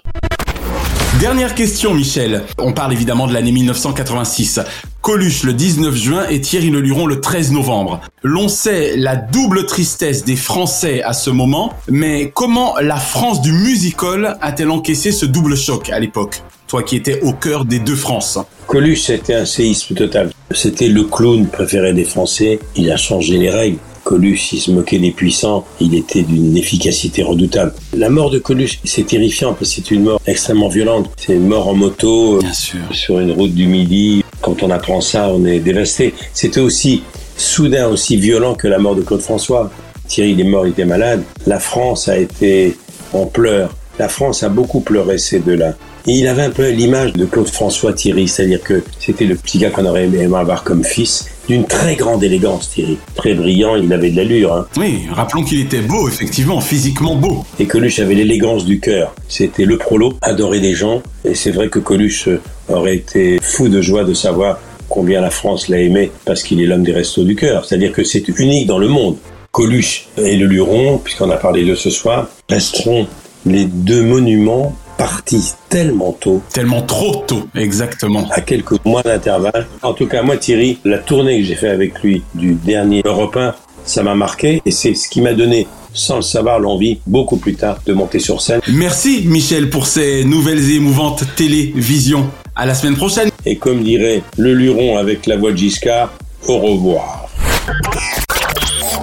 Dernière 1.20 1.56
question, 1.56 1.94
Michel. 1.94 2.44
On 2.58 2.74
parle 2.74 2.92
évidemment 2.92 3.28
de 3.28 3.34
l'année 3.34 3.52
1986. 3.52 4.60
Coluche 5.02 5.44
le 5.44 5.54
19 5.54 5.96
juin 5.96 6.26
et 6.30 6.42
Thierry 6.42 6.70
Leluron 6.70 7.06
le 7.06 7.22
13 7.22 7.52
novembre. 7.52 8.02
L'on 8.24 8.50
sait 8.50 8.98
la 8.98 9.16
double 9.16 9.66
tristesse 9.66 10.26
des 10.26 10.36
Français 10.36 11.02
à 11.04 11.14
ce 11.14 11.30
moment, 11.30 11.74
mais 11.88 12.32
comment 12.34 12.76
la 12.82 12.98
France 12.98 13.42
du 13.42 13.52
musical 13.52 14.38
a-t-elle 14.42 14.72
encaissé 14.72 15.12
ce 15.12 15.26
double 15.26 15.56
choc 15.56 15.90
à 15.90 16.00
l'époque? 16.00 16.42
Toi 16.68 16.84
qui 16.84 16.96
étais 16.96 17.22
au 17.22 17.34
cœur 17.34 17.66
des 17.66 17.80
deux 17.80 17.96
France. 17.96 18.40
Coluche, 18.68 19.04
c'était 19.04 19.36
un 19.36 19.46
séisme 19.46 19.96
total. 19.96 20.32
C'était 20.52 20.88
le 20.88 21.04
clown 21.04 21.48
préféré 21.48 21.94
des 21.94 22.06
Français. 22.06 22.60
Il 22.76 22.92
a 22.92 22.98
changé 22.98 23.38
les 23.38 23.50
règles. 23.50 23.78
Coluche, 24.04 24.54
il 24.54 24.60
se 24.60 24.72
moquait 24.72 25.00
des 25.00 25.12
puissants, 25.12 25.66
il 25.80 25.96
était 25.96 26.24
d'une 26.24 26.58
efficacité 26.58 27.24
redoutable. 27.24 27.74
La 27.96 28.10
mort 28.10 28.30
de 28.30 28.40
Coluche, 28.40 28.80
c'est 28.84 29.08
terrifiant 29.08 29.54
parce 29.54 29.70
que 29.70 29.76
c'est 29.76 29.92
une 29.92 30.04
mort 30.04 30.22
extrêmement 30.28 30.68
violente. 30.70 31.10
C'est 31.18 31.34
une 31.34 31.48
mort 31.48 31.68
en 31.68 31.74
moto, 31.74 32.40
Bien 32.40 32.54
sûr. 32.54 32.80
sur 32.92 33.20
une 33.20 33.32
route 33.32 33.54
du 33.54 33.68
Midi. 33.68 34.24
Quand 34.42 34.62
on 34.62 34.70
apprend 34.72 35.00
ça, 35.02 35.30
on 35.30 35.46
est 35.46 35.60
dévasté. 35.60 36.14
C'était 36.34 36.60
aussi 36.60 37.04
soudain, 37.38 37.88
aussi 37.88 38.18
violent 38.18 38.56
que 38.56 38.68
la 38.68 38.78
mort 38.78 38.96
de 38.96 39.02
Claude 39.02 39.22
François. 39.22 39.72
Thierry, 40.08 40.32
il 40.32 40.42
est 40.42 40.44
mort, 40.44 40.68
il 40.68 40.72
était 40.72 40.86
malade. 40.86 41.24
La 41.48 41.60
France 41.60 42.10
a 42.10 42.18
été 42.18 42.76
en 43.14 43.26
pleurs. 43.26 43.74
La 44.00 44.10
France 44.10 44.44
a 44.44 44.50
beaucoup 44.50 44.82
pleuré 44.82 45.18
ces 45.18 45.40
deux-là. 45.40 45.76
Et 46.08 46.12
il 46.12 46.28
avait 46.28 46.42
un 46.42 46.50
peu 46.50 46.70
l'image 46.70 47.14
de 47.14 47.26
Claude 47.26 47.48
François 47.48 47.94
Thierry, 47.94 48.28
c'est-à-dire 48.28 48.62
que 48.62 48.84
c'était 49.00 49.24
le 49.26 49.36
petit 49.36 49.60
gars 49.60 49.70
qu'on 49.70 49.86
aurait 49.86 50.04
aimé 50.06 50.26
avoir 50.36 50.64
comme 50.66 50.84
fils, 50.84 51.28
d'une 51.48 51.66
très 51.66 51.96
grande 51.96 52.24
élégance 52.24 52.70
Thierry. 52.70 52.98
Très 53.16 53.34
brillant, 53.34 53.76
il 53.76 53.92
avait 53.92 54.12
de 54.12 54.18
l'allure. 54.18 54.54
Hein. 54.54 54.68
Oui, 54.78 55.02
rappelons 55.12 55.44
qu'il 55.44 55.60
était 55.60 55.82
beau, 55.82 56.08
effectivement, 56.08 56.62
physiquement 56.62 57.16
beau. 57.16 57.46
Et 57.60 57.66
Coluche 57.66 58.00
avait 58.00 58.16
l'élégance 58.16 58.66
du 58.66 58.80
cœur. 58.80 59.14
C'était 59.28 59.66
le 59.66 59.78
prolo, 59.78 60.14
adoré 60.22 60.60
des 60.60 60.74
gens. 60.74 61.02
Et 61.26 61.36
c'est 61.36 61.52
vrai 61.52 61.70
que 61.70 61.80
Coluche 61.80 62.30
aurait 62.70 62.96
été 62.96 63.40
fou 63.42 63.70
de 63.70 63.82
joie 63.82 64.04
de 64.04 64.14
savoir 64.14 64.60
combien 64.90 65.22
la 65.22 65.30
France 65.30 65.70
l'a 65.70 65.80
aimé 65.80 66.12
parce 66.26 66.44
qu'il 66.44 66.62
est 66.62 66.66
l'homme 66.66 66.84
des 66.84 66.94
restos 66.94 67.24
du 67.24 67.36
cœur. 67.36 67.66
C'est-à-dire 67.66 67.92
que 67.92 68.04
c'est 68.04 68.28
unique 68.28 68.68
dans 68.68 68.78
le 68.78 68.88
monde. 68.88 69.18
Coluche 69.52 70.08
et 70.18 70.36
le 70.36 70.48
Luron, 70.48 70.98
puisqu'on 70.98 71.30
a 71.30 71.38
parlé 71.38 71.64
de 71.64 71.76
ce 71.76 71.90
soir, 71.90 72.28
resteront 72.50 73.08
les 73.46 73.66
deux 73.66 74.04
monuments 74.04 74.76
partis 75.04 75.56
tellement 75.68 76.14
tôt. 76.14 76.42
Tellement 76.54 76.82
trop 76.82 77.26
tôt, 77.28 77.50
exactement. 77.56 78.26
À 78.32 78.40
quelques 78.40 78.86
mois 78.86 79.04
d'intervalle. 79.04 79.68
En 79.82 79.94
tout 79.94 80.08
cas, 80.08 80.22
moi, 80.24 80.38
Thierry, 80.38 80.78
la 80.86 80.98
tournée 80.98 81.42
que 81.42 81.46
j'ai 81.46 81.56
fait 81.56 81.68
avec 81.68 82.02
lui 82.02 82.24
du 82.34 82.54
dernier 82.54 83.02
européen, 83.04 83.54
ça 83.84 84.02
m'a 84.02 84.16
marqué 84.16 84.62
et 84.66 84.72
c'est 84.72 84.94
ce 84.94 85.10
qui 85.10 85.20
m'a 85.20 85.34
donné, 85.34 85.68
sans 85.94 86.16
le 86.16 86.22
savoir, 86.22 86.58
l'envie, 86.58 87.02
beaucoup 87.06 87.36
plus 87.36 87.56
tard, 87.56 87.80
de 87.86 87.92
monter 87.92 88.20
sur 88.20 88.40
scène. 88.40 88.62
Merci, 88.70 89.24
Michel, 89.26 89.70
pour 89.70 89.88
ces 89.88 90.24
nouvelles 90.24 90.72
et 90.72 90.76
émouvantes 90.76 91.26
télévisions. 91.36 92.30
À 92.56 92.66
la 92.66 92.74
semaine 92.74 92.96
prochaine. 92.96 93.30
Et 93.46 93.58
comme 93.58 93.84
dirait 93.84 94.24
le 94.38 94.54
Luron 94.54 94.96
avec 94.98 95.26
la 95.26 95.36
voix 95.36 95.52
de 95.52 95.58
Giscard, 95.58 96.14
au 96.48 96.60
revoir. 96.60 97.28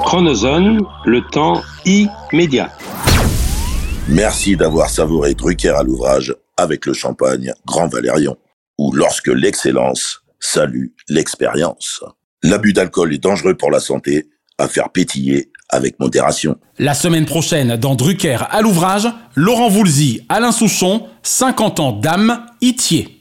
Chronozone, 0.06 0.80
le 1.04 1.20
temps 1.30 1.60
immédiat. 1.84 2.70
Merci 4.10 4.56
d'avoir 4.56 4.90
savouré 4.90 5.34
Drucker 5.34 5.68
à 5.68 5.84
l'ouvrage 5.84 6.34
avec 6.56 6.84
le 6.84 6.92
champagne 6.92 7.54
Grand 7.64 7.86
Valérion, 7.86 8.36
ou 8.76 8.92
lorsque 8.92 9.28
l'excellence 9.28 10.22
salue 10.40 10.86
l'expérience. 11.08 12.02
L'abus 12.42 12.72
d'alcool 12.72 13.14
est 13.14 13.22
dangereux 13.22 13.54
pour 13.54 13.70
la 13.70 13.78
santé, 13.78 14.28
à 14.58 14.66
faire 14.66 14.90
pétiller 14.90 15.52
avec 15.68 16.00
modération. 16.00 16.56
La 16.80 16.94
semaine 16.94 17.24
prochaine, 17.24 17.76
dans 17.76 17.94
Drucker 17.94 18.38
à 18.50 18.62
l'ouvrage, 18.62 19.06
Laurent 19.36 19.68
Voulzy, 19.68 20.26
Alain 20.28 20.50
Souchon, 20.50 21.06
50 21.22 21.78
ans 21.78 21.92
d'âme, 21.92 22.46
Itier. 22.60 23.19